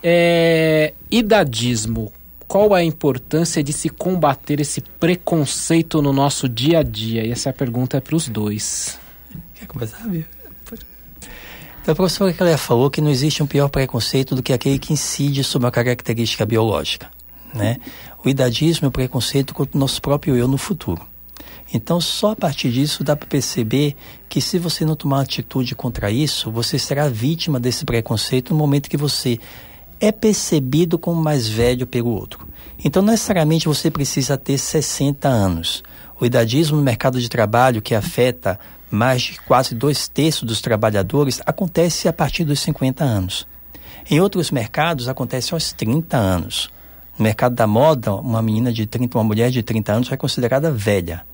É, 0.04 0.94
idadismo. 1.10 2.12
Qual 2.48 2.74
a 2.74 2.84
importância 2.84 3.62
de 3.62 3.74
se 3.74 3.90
combater 3.90 4.62
esse 4.62 4.80
preconceito 4.80 6.02
no 6.02 6.14
nosso 6.14 6.48
dia 6.48 6.80
a 6.80 6.84
dia? 6.84 7.26
E 7.26 7.32
essa 7.32 7.52
pergunta 7.52 7.98
é 7.98 8.00
para 8.00 8.16
os 8.16 8.30
dois. 8.30 8.98
Quer 9.56 9.66
começar? 9.68 10.06
Então, 11.82 11.92
a 11.92 11.96
professora 11.96 12.34
Cléia 12.34 12.58
falou 12.58 12.90
que 12.90 13.02
não 13.02 13.10
existe 13.10 13.44
um 13.44 13.48
pior 13.48 13.70
preconceito 13.70 14.36
do 14.36 14.44
que 14.44 14.54
aquele 14.54 14.80
que 14.80 14.94
incide 14.94 15.44
sobre 15.44 15.66
uma 15.66 15.72
característica 15.72 16.46
biológica. 16.46 17.10
Né? 17.54 17.78
O 18.24 18.30
idadismo 18.30 18.86
é 18.86 18.90
o 18.90 18.92
preconceito 18.92 19.54
contra 19.54 19.78
o 19.78 19.80
nosso 19.80 20.02
próprio 20.02 20.36
eu 20.36 20.48
no 20.48 20.58
futuro. 20.58 21.02
Então, 21.74 22.00
só 22.00 22.32
a 22.32 22.36
partir 22.36 22.72
disso 22.72 23.04
dá 23.04 23.16
para 23.16 23.28
perceber 23.28 23.96
que 24.30 24.40
se 24.40 24.58
você 24.58 24.86
não 24.86 24.96
tomar 24.96 25.22
atitude 25.22 25.76
contra 25.76 26.10
isso, 26.10 26.50
você 26.50 26.80
será 26.80 27.10
vítima 27.10 27.60
desse 27.60 27.84
preconceito 27.84 28.54
no 28.54 28.60
momento 28.60 28.90
que 28.90 28.98
você 28.98 29.40
é 30.00 30.12
percebido 30.12 30.98
como 30.98 31.22
mais 31.22 31.48
velho 31.48 31.88
pelo 31.88 32.10
outro. 32.10 32.48
Então, 32.84 33.02
não 33.02 33.12
necessariamente 33.12 33.68
você 33.68 33.90
precisa 33.90 34.38
ter 34.38 34.58
60 34.58 35.28
anos. 35.28 35.84
O 36.20 36.26
idadismo 36.26 36.78
no 36.78 36.84
mercado 36.84 37.20
de 37.20 37.30
trabalho, 37.30 37.82
que 37.82 37.96
afeta 37.96 38.60
mais 38.90 39.22
de 39.24 39.42
quase 39.42 39.76
dois 39.76 40.08
terços 40.08 40.44
dos 40.44 40.62
trabalhadores, 40.62 41.42
acontece 41.46 42.08
a 42.08 42.14
partir 42.14 42.44
dos 42.44 42.60
50 42.60 43.04
anos. 43.04 43.48
Em 44.10 44.20
outros 44.20 44.52
mercados, 44.52 45.10
acontece 45.10 45.54
aos 45.54 45.74
30 45.74 46.16
anos. 46.16 46.70
No 47.18 47.24
mercado 47.24 47.56
da 47.56 47.68
moda, 47.68 48.14
uma 48.14 48.42
menina 48.42 48.72
de 48.72 48.86
30, 48.86 49.18
uma 49.18 49.24
mulher 49.24 49.50
de 49.50 49.64
30 49.64 49.92
anos 49.92 50.12
é 50.12 50.18
considerada 50.18 50.72
velha. 50.72 51.26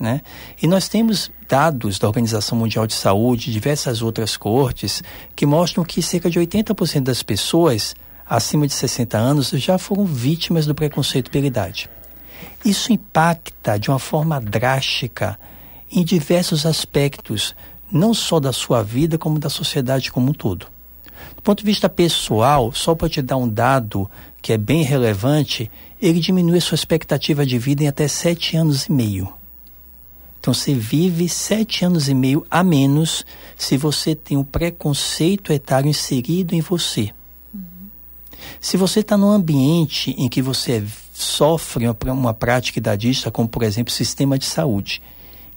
Né? 0.00 0.22
E 0.60 0.66
nós 0.66 0.88
temos 0.88 1.30
dados 1.46 1.98
da 1.98 2.08
Organização 2.08 2.56
Mundial 2.56 2.86
de 2.86 2.94
Saúde, 2.94 3.52
diversas 3.52 4.00
outras 4.00 4.34
cortes, 4.34 5.02
que 5.36 5.44
mostram 5.44 5.84
que 5.84 6.00
cerca 6.00 6.30
de 6.30 6.40
80% 6.40 7.02
das 7.02 7.22
pessoas 7.22 7.94
acima 8.26 8.66
de 8.66 8.72
60 8.72 9.18
anos 9.18 9.50
já 9.50 9.76
foram 9.76 10.06
vítimas 10.06 10.64
do 10.64 10.74
preconceito 10.74 11.30
pela 11.30 11.46
idade. 11.46 11.90
Isso 12.64 12.92
impacta 12.92 13.78
de 13.78 13.90
uma 13.90 13.98
forma 13.98 14.40
drástica 14.40 15.38
em 15.92 16.02
diversos 16.02 16.64
aspectos, 16.64 17.54
não 17.92 18.14
só 18.14 18.40
da 18.40 18.52
sua 18.52 18.82
vida, 18.82 19.18
como 19.18 19.38
da 19.38 19.50
sociedade 19.50 20.10
como 20.10 20.30
um 20.30 20.34
todo. 20.34 20.66
Do 21.36 21.42
ponto 21.42 21.58
de 21.58 21.66
vista 21.66 21.88
pessoal, 21.88 22.72
só 22.72 22.94
para 22.94 23.08
te 23.08 23.20
dar 23.20 23.36
um 23.36 23.48
dado 23.48 24.10
que 24.40 24.52
é 24.52 24.56
bem 24.56 24.82
relevante, 24.82 25.70
ele 26.00 26.20
diminui 26.20 26.58
a 26.58 26.60
sua 26.60 26.76
expectativa 26.76 27.44
de 27.44 27.58
vida 27.58 27.82
em 27.82 27.88
até 27.88 28.08
sete 28.08 28.56
anos 28.56 28.86
e 28.86 28.92
meio. 28.92 29.39
Então 30.40 30.54
você 30.54 30.72
vive 30.72 31.28
sete 31.28 31.84
anos 31.84 32.08
e 32.08 32.14
meio 32.14 32.46
a 32.50 32.64
menos 32.64 33.26
se 33.56 33.76
você 33.76 34.14
tem 34.14 34.38
um 34.38 34.44
preconceito 34.44 35.52
etário 35.52 35.88
inserido 35.88 36.54
em 36.54 36.62
você. 36.62 37.12
Se 38.58 38.78
você 38.78 39.00
está 39.00 39.18
num 39.18 39.30
ambiente 39.30 40.14
em 40.16 40.30
que 40.30 40.40
você 40.40 40.82
sofre 41.12 41.84
uma, 42.06 42.32
prática 42.32 42.78
idadista, 42.78 43.30
como 43.30 43.48
por 43.48 43.62
exemplo 43.62 43.92
o 43.92 43.94
sistema 43.94 44.38
de 44.38 44.46
saúde, 44.46 45.02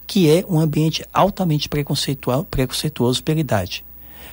que 0.06 0.30
é 0.30 0.44
um 0.46 0.60
ambiente 0.60 1.02
altamente 1.14 1.66
preconceituoso 1.66 3.22
pela 3.24 3.40
idade. 3.40 3.82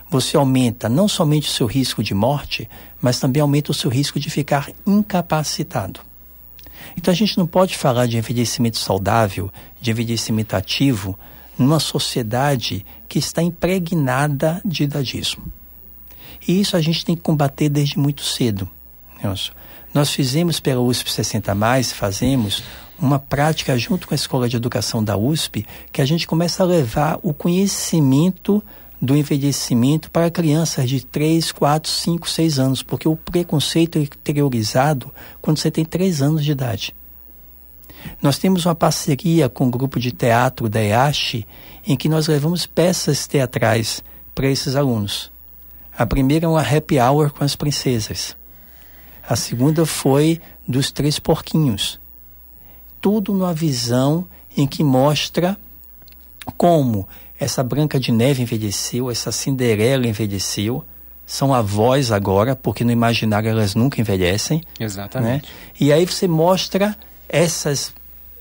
Você 0.10 0.36
aumenta 0.36 0.90
não 0.90 1.08
somente 1.08 1.48
o 1.48 1.52
seu 1.52 1.66
risco 1.66 2.04
de 2.04 2.14
morte, 2.14 2.70
mas 3.02 3.22
também 3.22 3.42
aumenta 3.42 3.72
o 3.72 3.74
seu 3.74 3.90
risco 3.90 4.20
de 4.20 4.30
ficar 4.30 4.70
incapacitado. 4.86 6.11
Então 6.98 7.12
a 7.12 7.16
gente 7.16 7.38
não 7.38 7.48
pode 7.48 7.78
falar 7.78 8.08
de 8.08 8.18
envelhecimento 8.18 8.78
saudável, 8.78 9.52
de 9.80 9.92
envelhecimento 9.92 10.56
ativo, 10.56 11.18
numa 11.58 11.80
sociedade 11.80 12.86
que 13.08 13.20
está 13.20 13.42
impregnada 13.42 14.62
de 14.66 14.84
idadismo. 14.84 15.44
E 16.48 16.60
isso 16.60 16.76
a 16.76 16.82
gente 16.82 17.06
tem 17.06 17.16
que 17.16 17.22
combater 17.22 17.70
desde 17.70 18.00
muito 18.00 18.24
cedo. 18.24 18.70
Nós 19.94 20.12
fizemos 20.12 20.60
pela 20.60 20.82
USP 20.82 21.12
60 21.12 21.54
mais, 21.54 21.92
fazemos 21.92 22.64
uma 22.98 23.20
prática 23.20 23.78
junto 23.78 24.08
com 24.08 24.14
a 24.14 24.16
Escola 24.16 24.48
de 24.48 24.56
Educação 24.56 25.04
da 25.04 25.18
USP, 25.18 25.66
que 25.92 26.02
a 26.02 26.06
gente 26.06 26.26
começa 26.26 26.64
a 26.64 26.66
levar 26.66 27.20
o 27.22 27.34
conhecimento 27.34 28.64
do 29.02 29.18
envelhecimento 29.18 30.12
para 30.12 30.30
crianças 30.30 30.88
de 30.88 31.04
3, 31.04 31.52
4, 31.52 31.90
5, 31.90 32.30
6 32.30 32.60
anos, 32.60 32.84
porque 32.84 33.08
o 33.08 33.16
preconceito 33.16 33.98
é 33.98 34.02
interiorizado 34.02 35.12
quando 35.42 35.58
você 35.58 35.72
tem 35.72 35.84
3 35.84 36.22
anos 36.22 36.46
de 36.46 36.52
idade. 36.52 36.96
Nós 38.22 38.38
temos 38.38 38.66
uma 38.66 38.76
parceria 38.76 39.50
com 39.50 39.68
o 39.68 39.72
grupo 39.72 40.00
de 40.00 40.12
teatro 40.12 40.70
da 40.70 40.82
EASH, 40.82 41.44
em 41.86 41.96
que 41.96 42.08
nós 42.08 42.28
levamos 42.28 42.66
peças 42.66 43.28
teatrais 43.28 44.04
para 44.36 44.48
esses 44.48 44.76
alunos. 44.76 45.32
A 45.98 46.06
primeira 46.06 46.46
é 46.46 46.50
uma 46.50 46.62
happy 46.62 47.00
hour 47.00 47.32
com 47.32 47.44
as 47.44 47.56
princesas. 47.56 48.36
A 49.28 49.36
segunda 49.36 49.86
foi 49.86 50.40
dos 50.68 50.92
três 50.92 51.20
porquinhos. 51.20 52.00
Tudo 53.00 53.34
numa 53.34 53.54
visão 53.54 54.28
em 54.56 54.68
que 54.68 54.84
mostra 54.84 55.58
como 56.58 57.08
essa 57.42 57.64
Branca 57.64 58.00
de 58.00 58.12
Neve 58.12 58.44
envelheceu, 58.44 59.10
essa 59.10 59.32
Cinderela 59.32 60.06
envelheceu, 60.06 60.86
são 61.26 61.52
avós 61.52 62.12
agora, 62.12 62.56
porque 62.56 62.84
no 62.84 62.92
imaginário 62.92 63.50
elas 63.50 63.74
nunca 63.74 64.00
envelhecem. 64.00 64.62
Exatamente. 64.80 65.48
Né? 65.48 65.50
E 65.80 65.92
aí 65.92 66.06
você 66.06 66.28
mostra 66.28 66.96
essas 67.28 67.96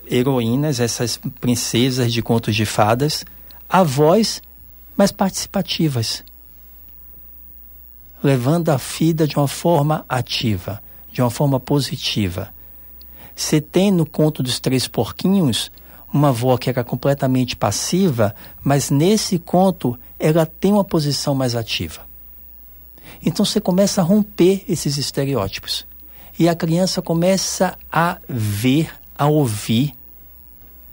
heroínas, 0.07 0.79
essas 0.79 1.19
princesas 1.39 2.13
de 2.13 2.21
contos 2.21 2.55
de 2.55 2.63
fadas, 2.63 3.25
avós, 3.67 4.39
mas 4.95 5.11
participativas, 5.11 6.23
levando 8.23 8.69
a 8.69 8.77
vida 8.77 9.25
de 9.25 9.35
uma 9.35 9.47
forma 9.47 10.05
ativa, 10.07 10.79
de 11.11 11.23
uma 11.23 11.31
forma 11.31 11.59
positiva. 11.59 12.53
Você 13.35 13.59
tem 13.59 13.89
no 13.89 14.05
conto 14.05 14.43
dos 14.43 14.59
três 14.59 14.87
porquinhos 14.87 15.71
uma 16.13 16.29
avó 16.29 16.57
que 16.57 16.69
era 16.69 16.83
completamente 16.83 17.55
passiva, 17.55 18.35
mas 18.63 18.89
nesse 18.89 19.39
conto 19.39 19.97
ela 20.19 20.45
tem 20.45 20.73
uma 20.73 20.83
posição 20.83 21.33
mais 21.33 21.55
ativa. 21.55 22.01
Então 23.25 23.45
você 23.45 23.59
começa 23.59 24.01
a 24.01 24.03
romper 24.03 24.63
esses 24.67 24.97
estereótipos. 24.97 25.85
E 26.37 26.49
a 26.49 26.55
criança 26.55 27.01
começa 27.01 27.77
a 27.91 28.17
ver, 28.27 28.91
a 29.17 29.27
ouvir 29.27 29.93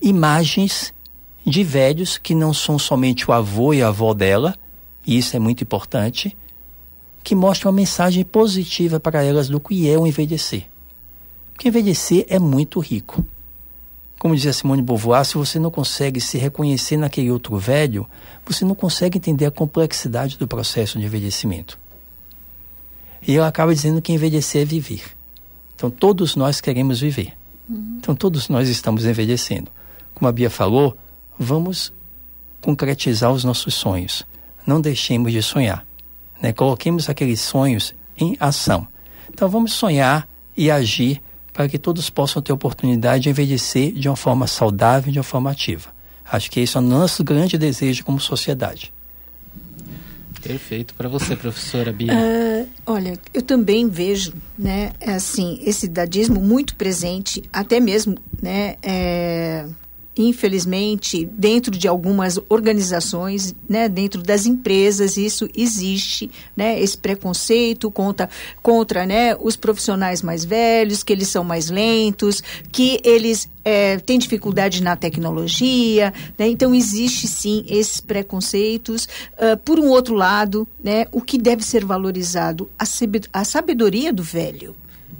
imagens 0.00 0.92
de 1.44 1.64
velhos 1.64 2.18
que 2.18 2.34
não 2.34 2.52
são 2.52 2.78
somente 2.78 3.28
o 3.28 3.32
avô 3.32 3.72
e 3.72 3.82
a 3.82 3.88
avó 3.88 4.12
dela, 4.12 4.54
e 5.06 5.16
isso 5.16 5.34
é 5.34 5.38
muito 5.38 5.64
importante, 5.64 6.36
que 7.24 7.34
mostre 7.34 7.66
uma 7.66 7.72
mensagem 7.72 8.24
positiva 8.24 9.00
para 9.00 9.22
elas 9.22 9.48
do 9.48 9.58
que 9.58 9.88
é 9.88 9.98
o 9.98 10.06
envelhecer. 10.06 10.66
Porque 11.52 11.68
envelhecer 11.68 12.26
é 12.28 12.38
muito 12.38 12.78
rico. 12.78 13.24
Como 14.18 14.34
dizia 14.34 14.52
Simone 14.52 14.82
Beauvoir, 14.82 15.24
se 15.24 15.36
você 15.36 15.58
não 15.58 15.70
consegue 15.70 16.20
se 16.20 16.38
reconhecer 16.38 16.96
naquele 16.96 17.30
outro 17.30 17.56
velho, 17.56 18.08
você 18.44 18.64
não 18.64 18.74
consegue 18.74 19.18
entender 19.18 19.46
a 19.46 19.50
complexidade 19.50 20.36
do 20.36 20.48
processo 20.48 20.98
de 20.98 21.04
envelhecimento. 21.04 21.78
E 23.26 23.36
ela 23.36 23.46
acaba 23.46 23.72
dizendo 23.72 24.02
que 24.02 24.12
envelhecer 24.12 24.62
é 24.62 24.64
viver. 24.64 25.02
Então 25.74 25.88
todos 25.88 26.34
nós 26.34 26.60
queremos 26.60 27.00
viver. 27.00 27.34
Uhum. 27.68 27.98
Então 27.98 28.14
todos 28.14 28.48
nós 28.48 28.68
estamos 28.68 29.04
envelhecendo. 29.04 29.70
Como 30.14 30.28
a 30.28 30.32
Bia 30.32 30.50
falou, 30.50 30.96
vamos 31.38 31.92
concretizar 32.60 33.30
os 33.30 33.44
nossos 33.44 33.74
sonhos. 33.74 34.26
Não 34.66 34.80
deixemos 34.80 35.32
de 35.32 35.40
sonhar. 35.42 35.86
Né? 36.42 36.52
Coloquemos 36.52 37.08
aqueles 37.08 37.40
sonhos 37.40 37.94
em 38.16 38.36
ação. 38.40 38.88
Então 39.32 39.48
vamos 39.48 39.72
sonhar 39.72 40.28
e 40.56 40.70
agir 40.70 41.22
para 41.58 41.68
que 41.68 41.76
todos 41.76 42.08
possam 42.08 42.40
ter 42.40 42.52
oportunidade 42.52 43.24
de 43.24 43.30
envelhecer 43.30 43.90
de 43.90 44.08
uma 44.08 44.14
forma 44.14 44.46
saudável, 44.46 45.10
de 45.10 45.18
uma 45.18 45.24
forma 45.24 45.50
ativa. 45.50 45.92
Acho 46.24 46.48
que 46.48 46.60
esse 46.60 46.76
é 46.76 46.78
o 46.78 46.82
nosso 46.84 47.24
grande 47.24 47.58
desejo 47.58 48.04
como 48.04 48.20
sociedade. 48.20 48.92
Perfeito. 50.40 50.94
Para 50.94 51.08
você, 51.08 51.34
professora 51.34 51.92
Bia. 51.92 52.12
Uh, 52.14 52.68
olha, 52.86 53.18
eu 53.34 53.42
também 53.42 53.88
vejo, 53.88 54.32
né, 54.56 54.92
assim, 55.04 55.58
esse 55.64 55.88
dadismo 55.88 56.40
muito 56.40 56.76
presente, 56.76 57.42
até 57.52 57.80
mesmo, 57.80 58.16
né, 58.40 58.76
é, 58.80 59.66
infelizmente, 60.18 61.24
dentro 61.24 61.70
de 61.70 61.86
algumas 61.86 62.38
organizações, 62.48 63.54
né, 63.68 63.88
dentro 63.88 64.22
das 64.22 64.46
empresas, 64.46 65.16
isso 65.16 65.48
existe, 65.56 66.28
né, 66.56 66.80
esse 66.80 66.98
preconceito 66.98 67.90
contra, 67.90 68.28
contra 68.60 69.06
né, 69.06 69.36
os 69.40 69.54
profissionais 69.54 70.20
mais 70.20 70.44
velhos, 70.44 71.04
que 71.04 71.12
eles 71.12 71.28
são 71.28 71.44
mais 71.44 71.70
lentos, 71.70 72.42
que 72.72 73.00
eles 73.04 73.48
é, 73.64 73.98
têm 73.98 74.18
dificuldade 74.18 74.82
na 74.82 74.96
tecnologia, 74.96 76.12
né, 76.36 76.48
então 76.48 76.74
existe 76.74 77.28
sim 77.28 77.64
esses 77.68 78.00
preconceitos. 78.00 79.08
Uh, 79.34 79.56
por 79.58 79.78
um 79.78 79.88
outro 79.88 80.14
lado, 80.14 80.66
né, 80.82 81.06
o 81.12 81.20
que 81.20 81.38
deve 81.38 81.62
ser 81.62 81.84
valorizado? 81.84 82.68
A 83.32 83.44
sabedoria 83.44 84.12
do 84.12 84.22
velho 84.22 84.74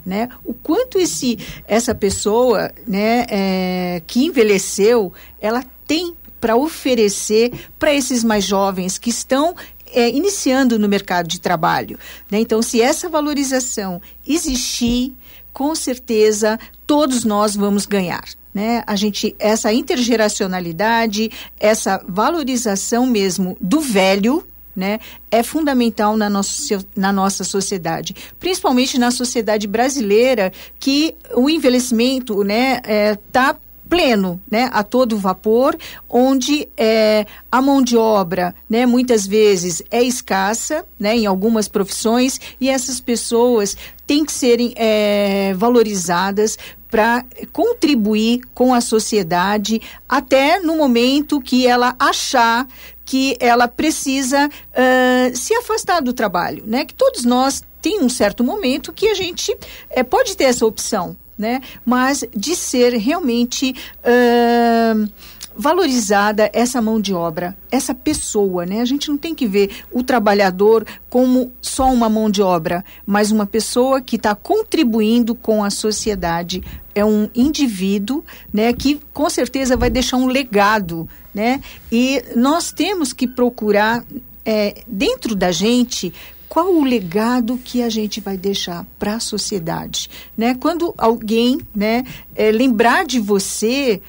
né? 0.09 0.29
O 0.45 0.55
quanto 0.55 0.99
esse, 0.99 1.39
essa 1.67 1.95
pessoa, 1.95 2.73
né, 2.87 3.27
é, 3.29 4.03
que 4.07 4.25
envelheceu, 4.25 5.13
ela 5.41 5.63
tem 5.87 6.17
para 6.41 6.57
oferecer 6.57 7.53
para 7.79 7.93
esses 7.93 8.25
mais 8.25 8.45
jovens 8.45 8.97
que 8.97 9.11
estão 9.11 9.55
é, 9.93 10.09
iniciando 10.09 10.79
no 10.79 10.89
mercado 10.89 11.29
de 11.29 11.41
trabalho. 11.41 11.99
Né? 12.31 12.41
Então, 12.41 12.63
se 12.63 12.81
essa 12.81 13.09
valorização 13.09 14.01
existir, 14.27 15.17
com 15.53 15.75
certeza 15.75 16.59
todos 16.87 17.25
nós 17.25 17.55
vamos 17.55 17.85
ganhar. 17.85 18.25
Né? 18.55 18.83
A 18.87 18.97
gente, 18.97 19.37
essa 19.39 19.73
intergeracionalidade, 19.73 21.31
essa 21.61 22.03
valorização 22.09 23.07
mesmo 23.07 23.57
do 23.61 23.81
velho, 23.81 24.47
né, 24.79 25.01
é 25.31 25.43
fundamental 25.43 26.17
na 26.17 26.31
nossa, 26.31 26.79
na 26.97 27.13
nossa 27.13 27.43
sociedade, 27.43 28.15
principalmente 28.39 28.97
na 28.97 29.11
sociedade 29.11 29.67
brasileira, 29.67 30.53
que 30.79 31.17
o 31.35 31.51
envelhecimento 31.51 32.45
né, 32.45 32.81
é, 32.85 33.17
tá 33.33 33.57
pleno, 33.89 34.41
né, 34.51 34.69
a 34.73 34.83
todo 34.83 35.19
vapor, 35.19 35.77
onde 36.09 36.69
é, 36.77 37.27
a 37.51 37.61
mão 37.61 37.83
de 37.83 37.97
obra, 37.97 38.55
né, 38.69 38.85
muitas 38.87 39.27
vezes 39.27 39.83
é 39.91 40.03
escassa, 40.03 40.85
né, 40.99 41.17
em 41.17 41.27
algumas 41.27 41.67
profissões, 41.67 42.39
e 42.61 42.69
essas 42.69 43.01
pessoas 43.01 43.77
têm 44.07 44.25
que 44.25 44.33
serem 44.33 44.75
é, 44.77 45.55
valorizadas 45.55 46.59
para 46.91 47.25
contribuir 47.53 48.41
com 48.55 48.73
a 48.73 48.81
sociedade 48.81 49.81
até 50.09 50.59
no 50.61 50.77
momento 50.77 51.41
que 51.41 51.67
ela 51.67 51.95
achar 51.99 52.67
que 53.09 53.39
ela 53.41 53.67
precisa 53.67 54.49
uh, 54.49 55.35
se 55.35 55.55
afastar 55.55 56.03
do 56.03 56.13
trabalho, 56.13 56.63
né? 56.67 56.85
Que 56.85 56.93
todos 56.93 57.25
nós 57.25 57.65
tem 57.81 58.03
um 58.03 58.09
certo 58.11 58.45
momento 58.45 58.93
que 58.93 59.09
a 59.09 59.15
gente 59.15 59.51
uh, 59.51 60.05
pode 60.05 60.37
ter 60.37 60.45
essa 60.45 60.67
opção, 60.67 61.17
né? 61.37 61.63
Mas 61.87 62.23
de 62.37 62.55
ser 62.55 62.93
realmente 62.99 63.75
uh, 64.05 65.11
valorizada 65.57 66.51
essa 66.53 66.83
mão 66.83 67.01
de 67.01 67.15
obra, 67.15 67.57
essa 67.71 67.95
pessoa, 67.95 68.67
né? 68.67 68.83
A 68.83 68.85
gente 68.85 69.09
não 69.09 69.17
tem 69.17 69.35
que 69.35 69.47
ver 69.47 69.71
o 69.91 70.03
trabalhador 70.03 70.87
como 71.09 71.51
só 71.63 71.91
uma 71.91 72.11
mão 72.11 72.29
de 72.29 72.43
obra, 72.43 72.85
mas 73.07 73.31
uma 73.31 73.47
pessoa 73.47 74.03
que 74.03 74.17
está 74.17 74.35
contribuindo 74.35 75.35
com 75.35 75.65
a 75.65 75.71
sociedade. 75.71 76.63
É 76.95 77.05
um 77.05 77.31
indivíduo, 77.35 78.23
né? 78.53 78.71
Que 78.75 79.01
com 79.15 79.31
certeza 79.31 79.79
vai 79.79 79.89
deixar 79.89 80.19
um 80.19 80.27
legado, 80.27 81.09
né? 81.39 81.61
E 81.91 82.21
nós 82.35 82.73
temos 82.73 83.13
que 83.13 83.29
procurar 83.29 84.05
é, 84.45 84.83
dentro 84.89 85.37
da 85.37 85.53
gente 85.53 86.13
qual 86.49 86.75
o 86.75 86.83
legado 86.83 87.57
que 87.59 87.81
a 87.81 87.89
gente 87.89 88.21
vai 88.21 88.37
deixar 88.37 88.85
para 88.99 89.15
a 89.15 89.21
sociedade, 89.21 90.11
né? 90.37 90.57
Quando 90.57 90.93
alguém, 90.99 91.61
né, 91.73 92.03
é, 92.35 92.51
lembrar 92.51 93.05
de 93.05 93.21
você, 93.21 94.03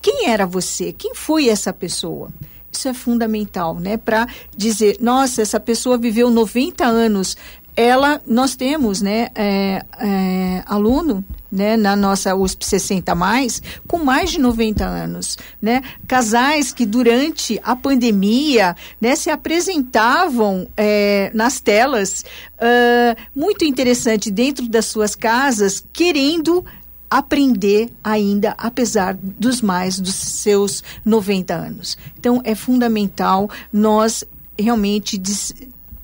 quem 0.00 0.28
era 0.28 0.44
você? 0.44 0.92
Quem 0.92 1.14
foi 1.14 1.48
essa 1.48 1.72
pessoa? 1.72 2.32
Isso 2.72 2.88
é 2.88 2.94
fundamental, 2.94 3.78
né? 3.78 3.96
Para 3.96 4.26
dizer, 4.56 4.96
nossa, 5.00 5.40
essa 5.40 5.60
pessoa 5.60 5.96
viveu 5.96 6.30
90 6.30 6.84
anos. 6.84 7.36
Ela, 7.76 8.20
nós 8.26 8.56
temos, 8.56 9.00
né, 9.00 9.28
é, 9.36 9.84
é, 10.00 10.64
aluno, 10.66 11.24
né, 11.52 11.76
na 11.76 11.94
nossa 11.94 12.34
USP 12.34 12.64
60 12.64 13.14
mais, 13.14 13.62
com 13.86 13.98
mais 13.98 14.30
de 14.30 14.40
90 14.40 14.84
anos, 14.84 15.36
né? 15.60 15.82
Casais 16.08 16.72
que 16.72 16.86
durante 16.86 17.60
a 17.62 17.76
pandemia, 17.76 18.74
né, 18.98 19.14
se 19.14 19.28
apresentavam 19.28 20.66
é, 20.74 21.30
nas 21.34 21.60
telas, 21.60 22.24
uh, 22.56 23.20
muito 23.34 23.66
interessante 23.66 24.30
dentro 24.30 24.66
das 24.66 24.86
suas 24.86 25.14
casas, 25.14 25.84
querendo 25.92 26.64
aprender 27.10 27.92
ainda, 28.02 28.54
apesar 28.56 29.14
dos 29.14 29.60
mais 29.60 30.00
dos 30.00 30.14
seus 30.14 30.82
90 31.04 31.54
anos. 31.54 31.98
Então, 32.18 32.40
é 32.42 32.54
fundamental 32.54 33.50
nós 33.70 34.24
realmente 34.58 35.20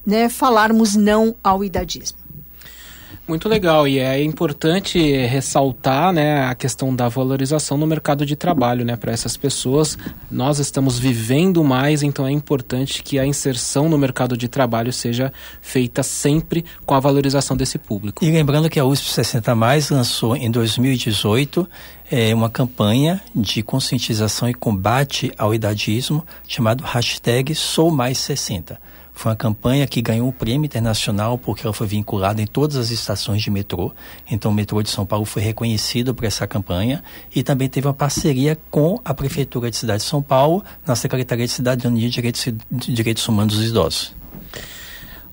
né, 0.04 0.28
falarmos 0.28 0.94
não 0.94 1.34
ao 1.42 1.64
idadismo. 1.64 2.18
Muito 3.28 3.46
legal 3.46 3.86
e 3.86 3.98
é 3.98 4.22
importante 4.24 4.98
ressaltar 5.26 6.14
né, 6.14 6.46
a 6.46 6.54
questão 6.54 6.96
da 6.96 7.10
valorização 7.10 7.76
no 7.76 7.86
mercado 7.86 8.24
de 8.24 8.34
trabalho 8.34 8.86
né, 8.86 8.96
para 8.96 9.12
essas 9.12 9.36
pessoas. 9.36 9.98
Nós 10.30 10.58
estamos 10.58 10.98
vivendo 10.98 11.62
mais, 11.62 12.02
então 12.02 12.26
é 12.26 12.32
importante 12.32 13.02
que 13.02 13.18
a 13.18 13.26
inserção 13.26 13.86
no 13.86 13.98
mercado 13.98 14.34
de 14.34 14.48
trabalho 14.48 14.90
seja 14.94 15.30
feita 15.60 16.02
sempre 16.02 16.64
com 16.86 16.94
a 16.94 17.00
valorização 17.00 17.54
desse 17.54 17.76
público. 17.76 18.24
E 18.24 18.30
lembrando 18.30 18.70
que 18.70 18.80
a 18.80 18.84
USP 18.86 19.10
60 19.10 19.54
Mais 19.54 19.90
lançou 19.90 20.34
em 20.34 20.50
2018 20.50 21.68
é, 22.10 22.34
uma 22.34 22.48
campanha 22.48 23.20
de 23.34 23.62
conscientização 23.62 24.48
e 24.48 24.54
combate 24.54 25.30
ao 25.36 25.54
idadismo 25.54 26.24
chamado 26.46 26.82
hashtag 26.82 27.54
Sou 27.54 27.90
Mais 27.90 28.16
60 28.16 28.88
foi 29.18 29.32
uma 29.32 29.36
campanha 29.36 29.84
que 29.84 30.00
ganhou 30.00 30.28
o 30.28 30.32
prêmio 30.32 30.64
internacional 30.64 31.36
porque 31.36 31.66
ela 31.66 31.74
foi 31.74 31.88
vinculada 31.88 32.40
em 32.40 32.46
todas 32.46 32.76
as 32.76 32.92
estações 32.92 33.42
de 33.42 33.50
metrô. 33.50 33.90
Então, 34.30 34.52
o 34.52 34.54
metrô 34.54 34.80
de 34.80 34.90
São 34.90 35.04
Paulo 35.04 35.24
foi 35.24 35.42
reconhecido 35.42 36.14
por 36.14 36.24
essa 36.24 36.46
campanha 36.46 37.02
e 37.34 37.42
também 37.42 37.68
teve 37.68 37.88
uma 37.88 37.92
parceria 37.92 38.56
com 38.70 39.00
a 39.04 39.12
Prefeitura 39.12 39.72
de 39.72 39.76
Cidade 39.76 40.04
de 40.04 40.08
São 40.08 40.22
Paulo 40.22 40.62
na 40.86 40.94
Secretaria 40.94 41.46
de 41.46 41.50
Cidadania 41.50 42.06
e 42.06 42.10
Direitos, 42.10 42.46
Direitos 42.70 43.26
Humanos 43.26 43.56
dos 43.56 43.66
Idosos. 43.66 44.14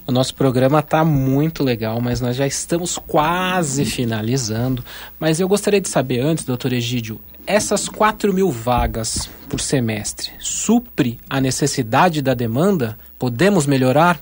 O 0.07 0.11
nosso 0.11 0.33
programa 0.33 0.79
está 0.79 1.05
muito 1.05 1.63
legal, 1.63 2.01
mas 2.01 2.19
nós 2.19 2.35
já 2.35 2.47
estamos 2.47 2.97
quase 2.97 3.85
finalizando. 3.85 4.83
Mas 5.19 5.39
eu 5.39 5.47
gostaria 5.47 5.79
de 5.79 5.89
saber 5.89 6.21
antes, 6.21 6.43
doutor 6.43 6.73
Egídio, 6.73 7.21
essas 7.45 7.87
4 7.87 8.33
mil 8.33 8.49
vagas 8.49 9.29
por 9.55 9.61
semestre 9.61 10.31
supre 10.37 11.17
a 11.29 11.39
necessidade 11.39 12.21
da 12.21 12.33
demanda? 12.33 12.99
Podemos 13.17 13.65
melhorar? 13.65 14.19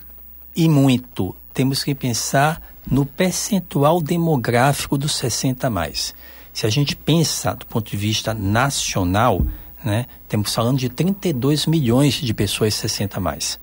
E 0.55 0.69
muito. 0.69 1.35
Temos 1.51 1.83
que 1.83 1.95
pensar 1.95 2.61
no 2.85 3.03
percentual 3.03 3.99
demográfico 3.99 4.95
dos 4.95 5.13
60 5.15 5.71
mais. 5.71 6.13
Se 6.53 6.67
a 6.67 6.69
gente 6.69 6.95
pensa 6.95 7.55
do 7.55 7.65
ponto 7.65 7.89
de 7.89 7.97
vista 7.97 8.31
nacional, 8.31 9.43
né, 9.83 10.05
temos 10.29 10.53
falando 10.53 10.77
de 10.77 10.87
32 10.87 11.65
milhões 11.65 12.13
de 12.13 12.31
pessoas 12.31 12.75
60 12.75 13.19
mais. 13.19 13.59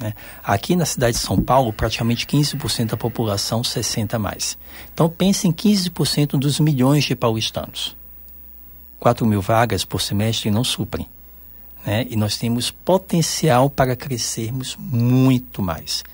Né? 0.00 0.14
Aqui 0.44 0.76
na 0.76 0.86
cidade 0.86 1.16
de 1.16 1.24
São 1.24 1.40
Paulo, 1.42 1.72
praticamente 1.72 2.24
15% 2.24 2.90
da 2.90 2.96
população 2.96 3.64
60 3.64 4.16
mais. 4.16 4.56
Então 4.94 5.08
pense 5.08 5.48
em 5.48 5.52
15% 5.52 6.38
dos 6.38 6.60
milhões 6.60 7.02
de 7.02 7.16
paulistanos. 7.16 7.98
4 9.00 9.26
mil 9.26 9.40
vagas 9.40 9.84
por 9.84 10.00
semestre 10.00 10.50
não 10.50 10.62
suprem. 10.62 11.08
Né? 11.84 12.06
E 12.10 12.16
nós 12.16 12.36
temos 12.36 12.70
potencial 12.70 13.70
para 13.70 13.96
crescermos 13.96 14.76
muito 14.78 15.62
mais. 15.62 16.04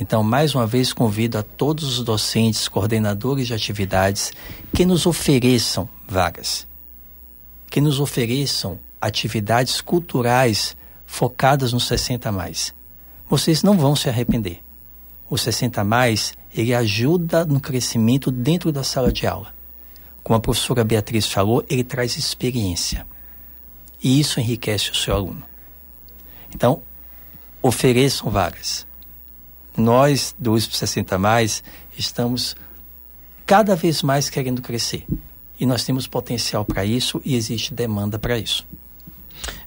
Então, 0.00 0.22
mais 0.22 0.54
uma 0.54 0.66
vez, 0.66 0.92
convido 0.92 1.38
a 1.38 1.42
todos 1.42 1.98
os 1.98 2.04
docentes, 2.04 2.68
coordenadores 2.68 3.48
de 3.48 3.54
atividades 3.54 4.32
que 4.72 4.86
nos 4.86 5.06
ofereçam 5.06 5.88
vagas, 6.06 6.66
que 7.68 7.80
nos 7.80 7.98
ofereçam 7.98 8.78
atividades 9.00 9.80
culturais 9.80 10.76
focadas 11.04 11.72
no 11.72 11.80
60 11.80 12.30
mais. 12.30 12.74
Vocês 13.28 13.62
não 13.62 13.76
vão 13.76 13.96
se 13.96 14.08
arrepender. 14.08 14.62
O 15.28 15.36
60 15.36 15.82
mais, 15.82 16.32
ele 16.54 16.74
ajuda 16.74 17.44
no 17.44 17.58
crescimento 17.58 18.30
dentro 18.30 18.70
da 18.70 18.84
sala 18.84 19.10
de 19.10 19.26
aula. 19.26 19.57
Como 20.28 20.36
a 20.36 20.40
professora 20.40 20.84
Beatriz 20.84 21.24
falou, 21.24 21.64
ele 21.70 21.82
traz 21.82 22.18
experiência. 22.18 23.06
E 24.04 24.20
isso 24.20 24.38
enriquece 24.38 24.90
o 24.90 24.94
seu 24.94 25.14
aluno. 25.14 25.42
Então, 26.54 26.82
ofereçam 27.62 28.30
vagas. 28.30 28.86
Nós, 29.74 30.34
do 30.38 30.52
USP 30.52 30.76
60 30.76 31.16
mais, 31.16 31.64
estamos 31.96 32.54
cada 33.46 33.74
vez 33.74 34.02
mais 34.02 34.28
querendo 34.28 34.60
crescer. 34.60 35.06
E 35.58 35.64
nós 35.64 35.82
temos 35.82 36.06
potencial 36.06 36.62
para 36.62 36.84
isso 36.84 37.22
e 37.24 37.34
existe 37.34 37.72
demanda 37.72 38.18
para 38.18 38.36
isso. 38.38 38.66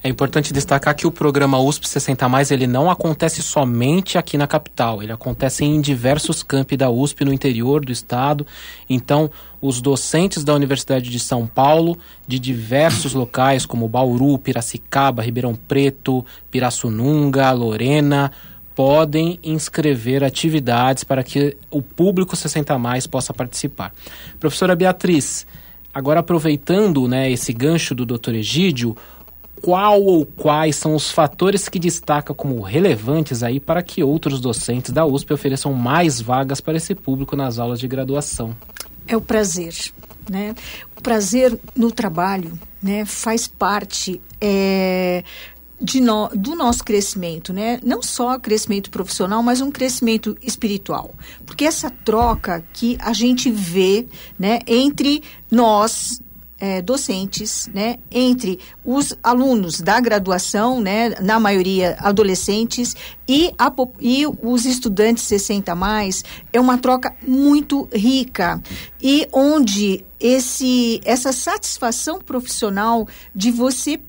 É 0.03 0.09
importante 0.09 0.51
destacar 0.51 0.95
que 0.95 1.05
o 1.05 1.11
programa 1.11 1.59
USP 1.59 1.87
60 1.87 2.27
Mais 2.27 2.51
ele 2.51 2.65
não 2.65 2.89
acontece 2.89 3.41
somente 3.41 4.17
aqui 4.17 4.37
na 4.37 4.47
capital, 4.47 5.03
ele 5.03 5.11
acontece 5.11 5.63
em 5.63 5.79
diversos 5.79 6.43
campi 6.43 6.75
da 6.75 6.89
USP 6.89 7.23
no 7.23 7.33
interior 7.33 7.85
do 7.85 7.91
estado. 7.91 8.45
Então, 8.89 9.29
os 9.61 9.79
docentes 9.79 10.43
da 10.43 10.53
Universidade 10.55 11.09
de 11.09 11.19
São 11.19 11.45
Paulo, 11.45 11.97
de 12.27 12.39
diversos 12.39 13.13
locais 13.13 13.65
como 13.65 13.87
Bauru, 13.87 14.37
Piracicaba, 14.39 15.21
Ribeirão 15.21 15.55
Preto, 15.55 16.25
Pirassununga, 16.49 17.51
Lorena, 17.51 18.31
podem 18.75 19.39
inscrever 19.43 20.23
atividades 20.23 21.03
para 21.03 21.23
que 21.23 21.55
o 21.69 21.81
público 21.81 22.35
60 22.35 22.77
mais 22.79 23.05
possa 23.05 23.33
participar. 23.33 23.93
Professora 24.39 24.75
Beatriz, 24.75 25.45
agora 25.93 26.21
aproveitando 26.21 27.07
né, 27.07 27.29
esse 27.29 27.53
gancho 27.53 27.93
do 27.93 28.05
Dr. 28.05 28.35
Egídio, 28.35 28.95
qual 29.61 30.01
ou 30.01 30.25
quais 30.25 30.75
são 30.75 30.95
os 30.95 31.11
fatores 31.11 31.69
que 31.69 31.77
destaca 31.77 32.33
como 32.33 32.59
relevantes 32.61 33.43
aí 33.43 33.59
para 33.59 33.83
que 33.83 34.03
outros 34.03 34.39
docentes 34.39 34.91
da 34.91 35.05
USP 35.05 35.33
ofereçam 35.33 35.73
mais 35.73 36.19
vagas 36.19 36.59
para 36.59 36.77
esse 36.77 36.95
público 36.95 37.35
nas 37.35 37.59
aulas 37.59 37.79
de 37.79 37.87
graduação? 37.87 38.55
É 39.07 39.15
o 39.15 39.21
prazer, 39.21 39.73
né? 40.29 40.55
O 40.97 41.01
prazer 41.01 41.57
no 41.75 41.91
trabalho, 41.91 42.57
né, 42.81 43.05
faz 43.05 43.47
parte 43.47 44.21
é, 44.39 45.23
de 45.79 45.99
no, 45.99 46.29
do 46.29 46.55
nosso 46.55 46.83
crescimento, 46.83 47.51
né? 47.51 47.79
Não 47.83 48.01
só 48.01 48.39
crescimento 48.39 48.89
profissional, 48.89 49.41
mas 49.41 49.61
um 49.61 49.71
crescimento 49.71 50.37
espiritual. 50.41 51.13
Porque 51.45 51.65
essa 51.65 51.89
troca 51.89 52.63
que 52.73 52.97
a 52.99 53.13
gente 53.13 53.49
vê, 53.49 54.05
né, 54.37 54.59
entre 54.67 55.23
nós, 55.49 56.21
é, 56.61 56.79
docentes, 56.79 57.67
né, 57.73 57.97
entre 58.11 58.59
os 58.85 59.17
alunos 59.23 59.81
da 59.81 59.99
graduação, 59.99 60.79
né, 60.79 61.09
na 61.19 61.39
maioria 61.39 61.97
adolescentes, 61.99 62.95
e, 63.27 63.51
a, 63.57 63.73
e 63.99 64.27
os 64.27 64.65
estudantes 64.65 65.23
60 65.23 65.73
mais, 65.73 66.23
é 66.53 66.59
uma 66.59 66.77
troca 66.77 67.15
muito 67.27 67.89
rica. 67.91 68.61
E 69.01 69.27
onde 69.33 70.05
esse, 70.19 71.01
essa 71.03 71.33
satisfação 71.33 72.19
profissional 72.19 73.07
de 73.33 73.49
você 73.49 73.99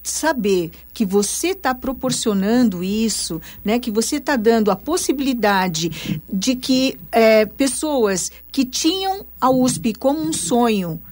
saber 0.00 0.70
que 0.94 1.04
você 1.04 1.48
está 1.48 1.74
proporcionando 1.74 2.82
isso, 2.84 3.40
né, 3.64 3.80
que 3.80 3.90
você 3.90 4.16
está 4.16 4.36
dando 4.36 4.70
a 4.70 4.76
possibilidade 4.76 6.22
de 6.32 6.54
que 6.54 6.96
é, 7.10 7.44
pessoas 7.44 8.30
que 8.52 8.64
tinham 8.64 9.26
a 9.40 9.50
USP 9.50 9.92
como 9.94 10.20
um 10.20 10.32
sonho, 10.32 11.02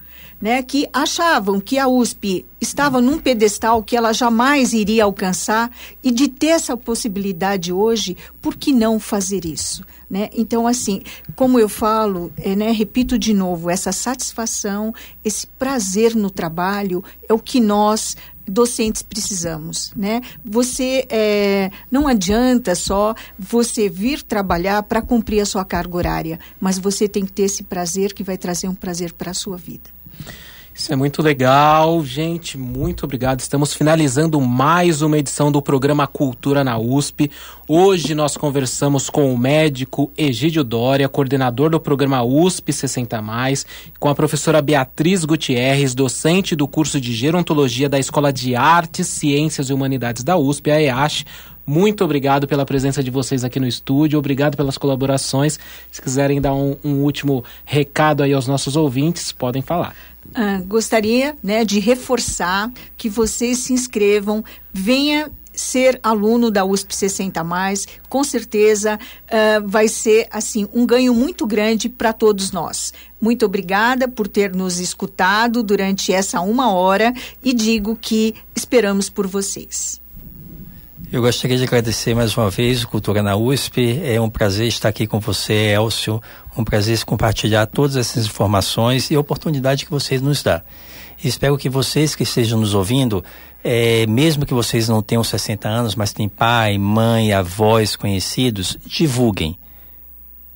né, 0.41 0.61
que 0.61 0.87
achavam 0.93 1.59
que 1.59 1.77
a 1.77 1.87
USP 1.87 2.45
estava 2.61 3.01
num 3.01 3.19
pedestal 3.19 3.83
que 3.83 3.95
ela 3.95 4.13
jamais 4.13 4.73
iria 4.73 5.03
alcançar 5.03 5.71
e 6.03 6.11
de 6.11 6.27
ter 6.27 6.47
essa 6.47 6.75
possibilidade 6.77 7.71
hoje, 7.73 8.15
por 8.41 8.55
que 8.55 8.71
não 8.71 8.99
fazer 8.99 9.45
isso? 9.45 9.83
Né? 10.09 10.29
Então, 10.33 10.65
assim, 10.65 11.01
como 11.35 11.59
eu 11.59 11.67
falo, 11.67 12.31
é, 12.37 12.55
né, 12.55 12.71
repito 12.71 13.17
de 13.17 13.33
novo, 13.33 13.69
essa 13.69 13.91
satisfação, 13.91 14.93
esse 15.23 15.47
prazer 15.47 16.15
no 16.15 16.29
trabalho 16.29 17.03
é 17.27 17.33
o 17.33 17.39
que 17.39 17.59
nós 17.59 18.15
docentes 18.49 19.01
precisamos, 19.01 19.91
né? 19.93 20.21
Você 20.45 21.05
é, 21.09 21.69
não 21.91 22.07
adianta 22.07 22.75
só 22.75 23.13
você 23.37 23.89
vir 23.89 24.23
trabalhar 24.23 24.83
para 24.83 25.01
cumprir 25.01 25.41
a 25.41 25.45
sua 25.45 25.65
carga 25.65 25.97
horária, 25.97 26.39
mas 26.57 26.79
você 26.79 27.09
tem 27.09 27.25
que 27.25 27.33
ter 27.33 27.43
esse 27.43 27.63
prazer 27.63 28.13
que 28.13 28.23
vai 28.23 28.37
trazer 28.37 28.69
um 28.69 28.75
prazer 28.75 29.11
para 29.11 29.31
a 29.31 29.33
sua 29.33 29.57
vida. 29.57 29.96
Isso 30.77 30.93
é 30.93 30.95
muito 30.95 31.23
legal, 31.23 32.05
gente. 32.05 32.55
Muito 32.55 33.03
obrigado. 33.03 33.39
Estamos 33.39 33.73
finalizando 33.73 34.39
mais 34.39 35.01
uma 35.01 35.17
edição 35.17 35.51
do 35.51 35.59
programa 35.59 36.05
Cultura 36.05 36.63
na 36.63 36.77
USP. 36.77 37.31
Hoje 37.67 38.13
nós 38.13 38.37
conversamos 38.37 39.09
com 39.09 39.33
o 39.33 39.37
médico 39.37 40.11
Egídio 40.15 40.63
Dória, 40.63 41.09
coordenador 41.09 41.71
do 41.71 41.79
programa 41.79 42.23
USP 42.23 42.71
60, 42.71 43.19
com 43.99 44.07
a 44.07 44.13
professora 44.13 44.61
Beatriz 44.61 45.25
Gutierrez, 45.25 45.95
docente 45.95 46.55
do 46.55 46.67
curso 46.67 47.01
de 47.01 47.11
Gerontologia 47.11 47.89
da 47.89 47.97
Escola 47.97 48.31
de 48.31 48.55
Artes, 48.55 49.07
Ciências 49.07 49.71
e 49.71 49.73
Humanidades 49.73 50.23
da 50.23 50.37
USP, 50.37 50.69
a 50.69 50.79
EASH. 50.79 51.25
Muito 51.69 52.01
obrigado 52.05 52.47
pela 52.47 52.65
presença 52.65 53.03
de 53.03 53.11
vocês 53.11 53.43
aqui 53.43 53.59
no 53.59 53.67
estúdio, 53.67 54.17
obrigado 54.17 54.55
pelas 54.55 54.77
colaborações. 54.77 55.59
Se 55.91 56.01
quiserem 56.01 56.39
dar 56.39 56.53
um, 56.53 56.77
um 56.81 57.03
último 57.03 57.43
recado 57.65 58.23
aí 58.23 58.31
aos 58.31 58.47
nossos 58.47 58.77
ouvintes, 58.77 59.33
podem 59.33 59.61
falar. 59.61 59.93
Ah, 60.33 60.61
gostaria 60.65 61.35
né, 61.43 61.65
de 61.65 61.81
reforçar 61.81 62.71
que 62.97 63.09
vocês 63.09 63.57
se 63.57 63.73
inscrevam, 63.73 64.45
venha 64.71 65.29
ser 65.53 65.99
aluno 66.01 66.49
da 66.49 66.63
USP 66.63 66.95
60 66.95 67.43
mais, 67.43 67.85
com 68.07 68.23
certeza 68.23 68.97
uh, 68.97 69.67
vai 69.67 69.89
ser 69.89 70.27
assim 70.31 70.69
um 70.73 70.85
ganho 70.85 71.13
muito 71.13 71.45
grande 71.45 71.89
para 71.89 72.13
todos 72.13 72.51
nós. 72.53 72.93
Muito 73.19 73.45
obrigada 73.45 74.07
por 74.07 74.27
ter 74.27 74.55
nos 74.55 74.79
escutado 74.79 75.61
durante 75.63 76.13
essa 76.13 76.39
uma 76.39 76.71
hora 76.71 77.13
e 77.43 77.53
digo 77.53 77.97
que 77.99 78.35
esperamos 78.55 79.09
por 79.09 79.27
vocês. 79.27 79.99
Eu 81.09 81.21
gostaria 81.21 81.55
de 81.55 81.63
agradecer 81.63 82.13
mais 82.13 82.35
uma 82.35 82.49
vez 82.49 82.83
o 82.83 82.87
Cultura 82.89 83.23
na 83.23 83.37
USP. 83.37 84.01
É 84.03 84.19
um 84.19 84.29
prazer 84.29 84.67
estar 84.67 84.89
aqui 84.89 85.07
com 85.07 85.21
você, 85.21 85.73
Elcio. 85.73 86.21
Um 86.57 86.65
prazer 86.65 87.01
compartilhar 87.05 87.65
todas 87.65 87.95
essas 87.95 88.25
informações 88.25 89.09
e 89.09 89.15
a 89.15 89.19
oportunidade 89.19 89.85
que 89.85 89.91
vocês 89.91 90.21
nos 90.21 90.43
dão. 90.43 90.61
Espero 91.23 91.57
que 91.57 91.69
vocês 91.69 92.13
que 92.13 92.23
estejam 92.23 92.59
nos 92.59 92.73
ouvindo, 92.73 93.23
é, 93.63 94.05
mesmo 94.05 94.45
que 94.45 94.53
vocês 94.53 94.89
não 94.89 95.01
tenham 95.01 95.23
60 95.23 95.69
anos, 95.69 95.95
mas 95.95 96.11
têm 96.11 96.27
pai, 96.27 96.77
mãe, 96.77 97.31
avós 97.31 97.95
conhecidos, 97.95 98.77
divulguem. 98.85 99.57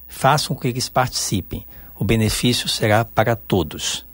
Façam 0.06 0.54
com 0.54 0.64
que 0.64 0.68
eles 0.68 0.90
participem. 0.90 1.66
O 1.98 2.04
benefício 2.04 2.68
será 2.68 3.06
para 3.06 3.38
todos. 3.38 4.06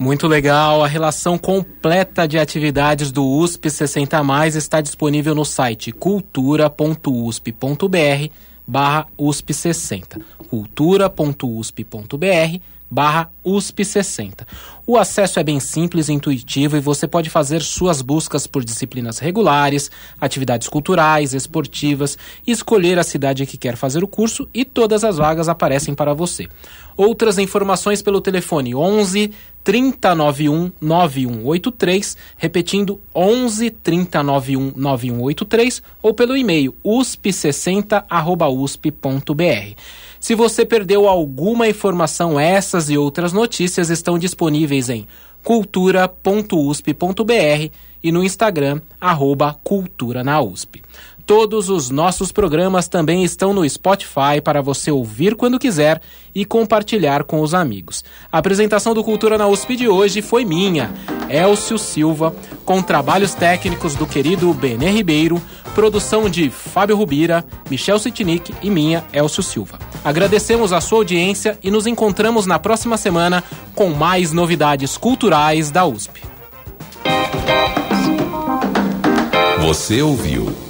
Muito 0.00 0.26
legal. 0.26 0.82
A 0.82 0.86
relação 0.86 1.36
completa 1.36 2.26
de 2.26 2.38
atividades 2.38 3.12
do 3.12 3.22
USP 3.22 3.68
60 3.68 4.22
Mais 4.22 4.56
está 4.56 4.80
disponível 4.80 5.34
no 5.34 5.44
site 5.44 5.92
cultura.usp.br 5.92 7.04
barra 8.66 9.06
USP 9.18 9.52
60. 9.52 10.18
cultura.usp.br 10.48 11.36
barra 12.90 13.30
USP 13.44 13.84
60. 13.84 14.46
O 14.86 14.98
acesso 14.98 15.38
é 15.38 15.44
bem 15.44 15.60
simples 15.60 16.08
e 16.08 16.12
intuitivo 16.12 16.76
e 16.76 16.80
você 16.80 17.06
pode 17.06 17.30
fazer 17.30 17.62
suas 17.62 18.02
buscas 18.02 18.46
por 18.46 18.64
disciplinas 18.64 19.20
regulares, 19.20 19.90
atividades 20.20 20.68
culturais, 20.68 21.32
esportivas, 21.32 22.18
escolher 22.44 22.98
a 22.98 23.04
cidade 23.04 23.46
que 23.46 23.56
quer 23.56 23.76
fazer 23.76 24.02
o 24.02 24.08
curso 24.08 24.48
e 24.52 24.64
todas 24.64 25.04
as 25.04 25.18
vagas 25.18 25.48
aparecem 25.48 25.94
para 25.94 26.12
você. 26.12 26.48
Outras 26.96 27.38
informações 27.38 28.02
pelo 28.02 28.20
telefone 28.20 28.74
11 28.74 29.30
3091 29.62 30.72
9183, 30.80 32.16
repetindo 32.36 33.00
11 33.14 33.70
3091 33.70 34.72
9183 34.76 35.82
ou 36.02 36.14
pelo 36.14 36.36
e-mail 36.36 36.74
usp60@usp.br. 36.84 39.74
Se 40.18 40.34
você 40.34 40.66
perdeu 40.66 41.08
alguma 41.08 41.68
informação, 41.68 42.38
essas 42.38 42.90
e 42.90 42.98
outras 42.98 43.32
notícias 43.32 43.88
estão 43.88 44.18
disponíveis 44.18 44.90
em 44.90 45.06
cultura.usp.br 45.42 47.70
e 48.02 48.10
no 48.10 48.24
Instagram, 48.24 48.80
arroba 49.00 49.54
Cultura 49.62 50.24
na 50.24 50.40
USP. 50.40 50.82
Todos 51.30 51.68
os 51.68 51.90
nossos 51.90 52.32
programas 52.32 52.88
também 52.88 53.22
estão 53.22 53.54
no 53.54 53.68
Spotify 53.70 54.40
para 54.42 54.60
você 54.60 54.90
ouvir 54.90 55.36
quando 55.36 55.60
quiser 55.60 56.00
e 56.34 56.44
compartilhar 56.44 57.22
com 57.22 57.40
os 57.40 57.54
amigos. 57.54 58.02
A 58.32 58.38
apresentação 58.38 58.94
do 58.94 59.04
Cultura 59.04 59.38
na 59.38 59.46
USP 59.46 59.76
de 59.76 59.86
hoje 59.86 60.22
foi 60.22 60.44
minha, 60.44 60.92
Elcio 61.28 61.78
Silva, 61.78 62.34
com 62.64 62.82
trabalhos 62.82 63.32
técnicos 63.32 63.94
do 63.94 64.08
querido 64.08 64.52
Benê 64.52 64.90
Ribeiro, 64.90 65.40
produção 65.72 66.28
de 66.28 66.50
Fábio 66.50 66.96
Rubira, 66.96 67.44
Michel 67.70 68.00
Sitnik 68.00 68.52
e 68.60 68.68
minha, 68.68 69.04
Elcio 69.12 69.44
Silva. 69.44 69.78
Agradecemos 70.04 70.72
a 70.72 70.80
sua 70.80 70.98
audiência 70.98 71.56
e 71.62 71.70
nos 71.70 71.86
encontramos 71.86 72.44
na 72.44 72.58
próxima 72.58 72.96
semana 72.96 73.44
com 73.76 73.90
mais 73.90 74.32
novidades 74.32 74.96
culturais 74.96 75.70
da 75.70 75.86
USP. 75.86 76.24
Você 79.60 80.02
ouviu 80.02 80.69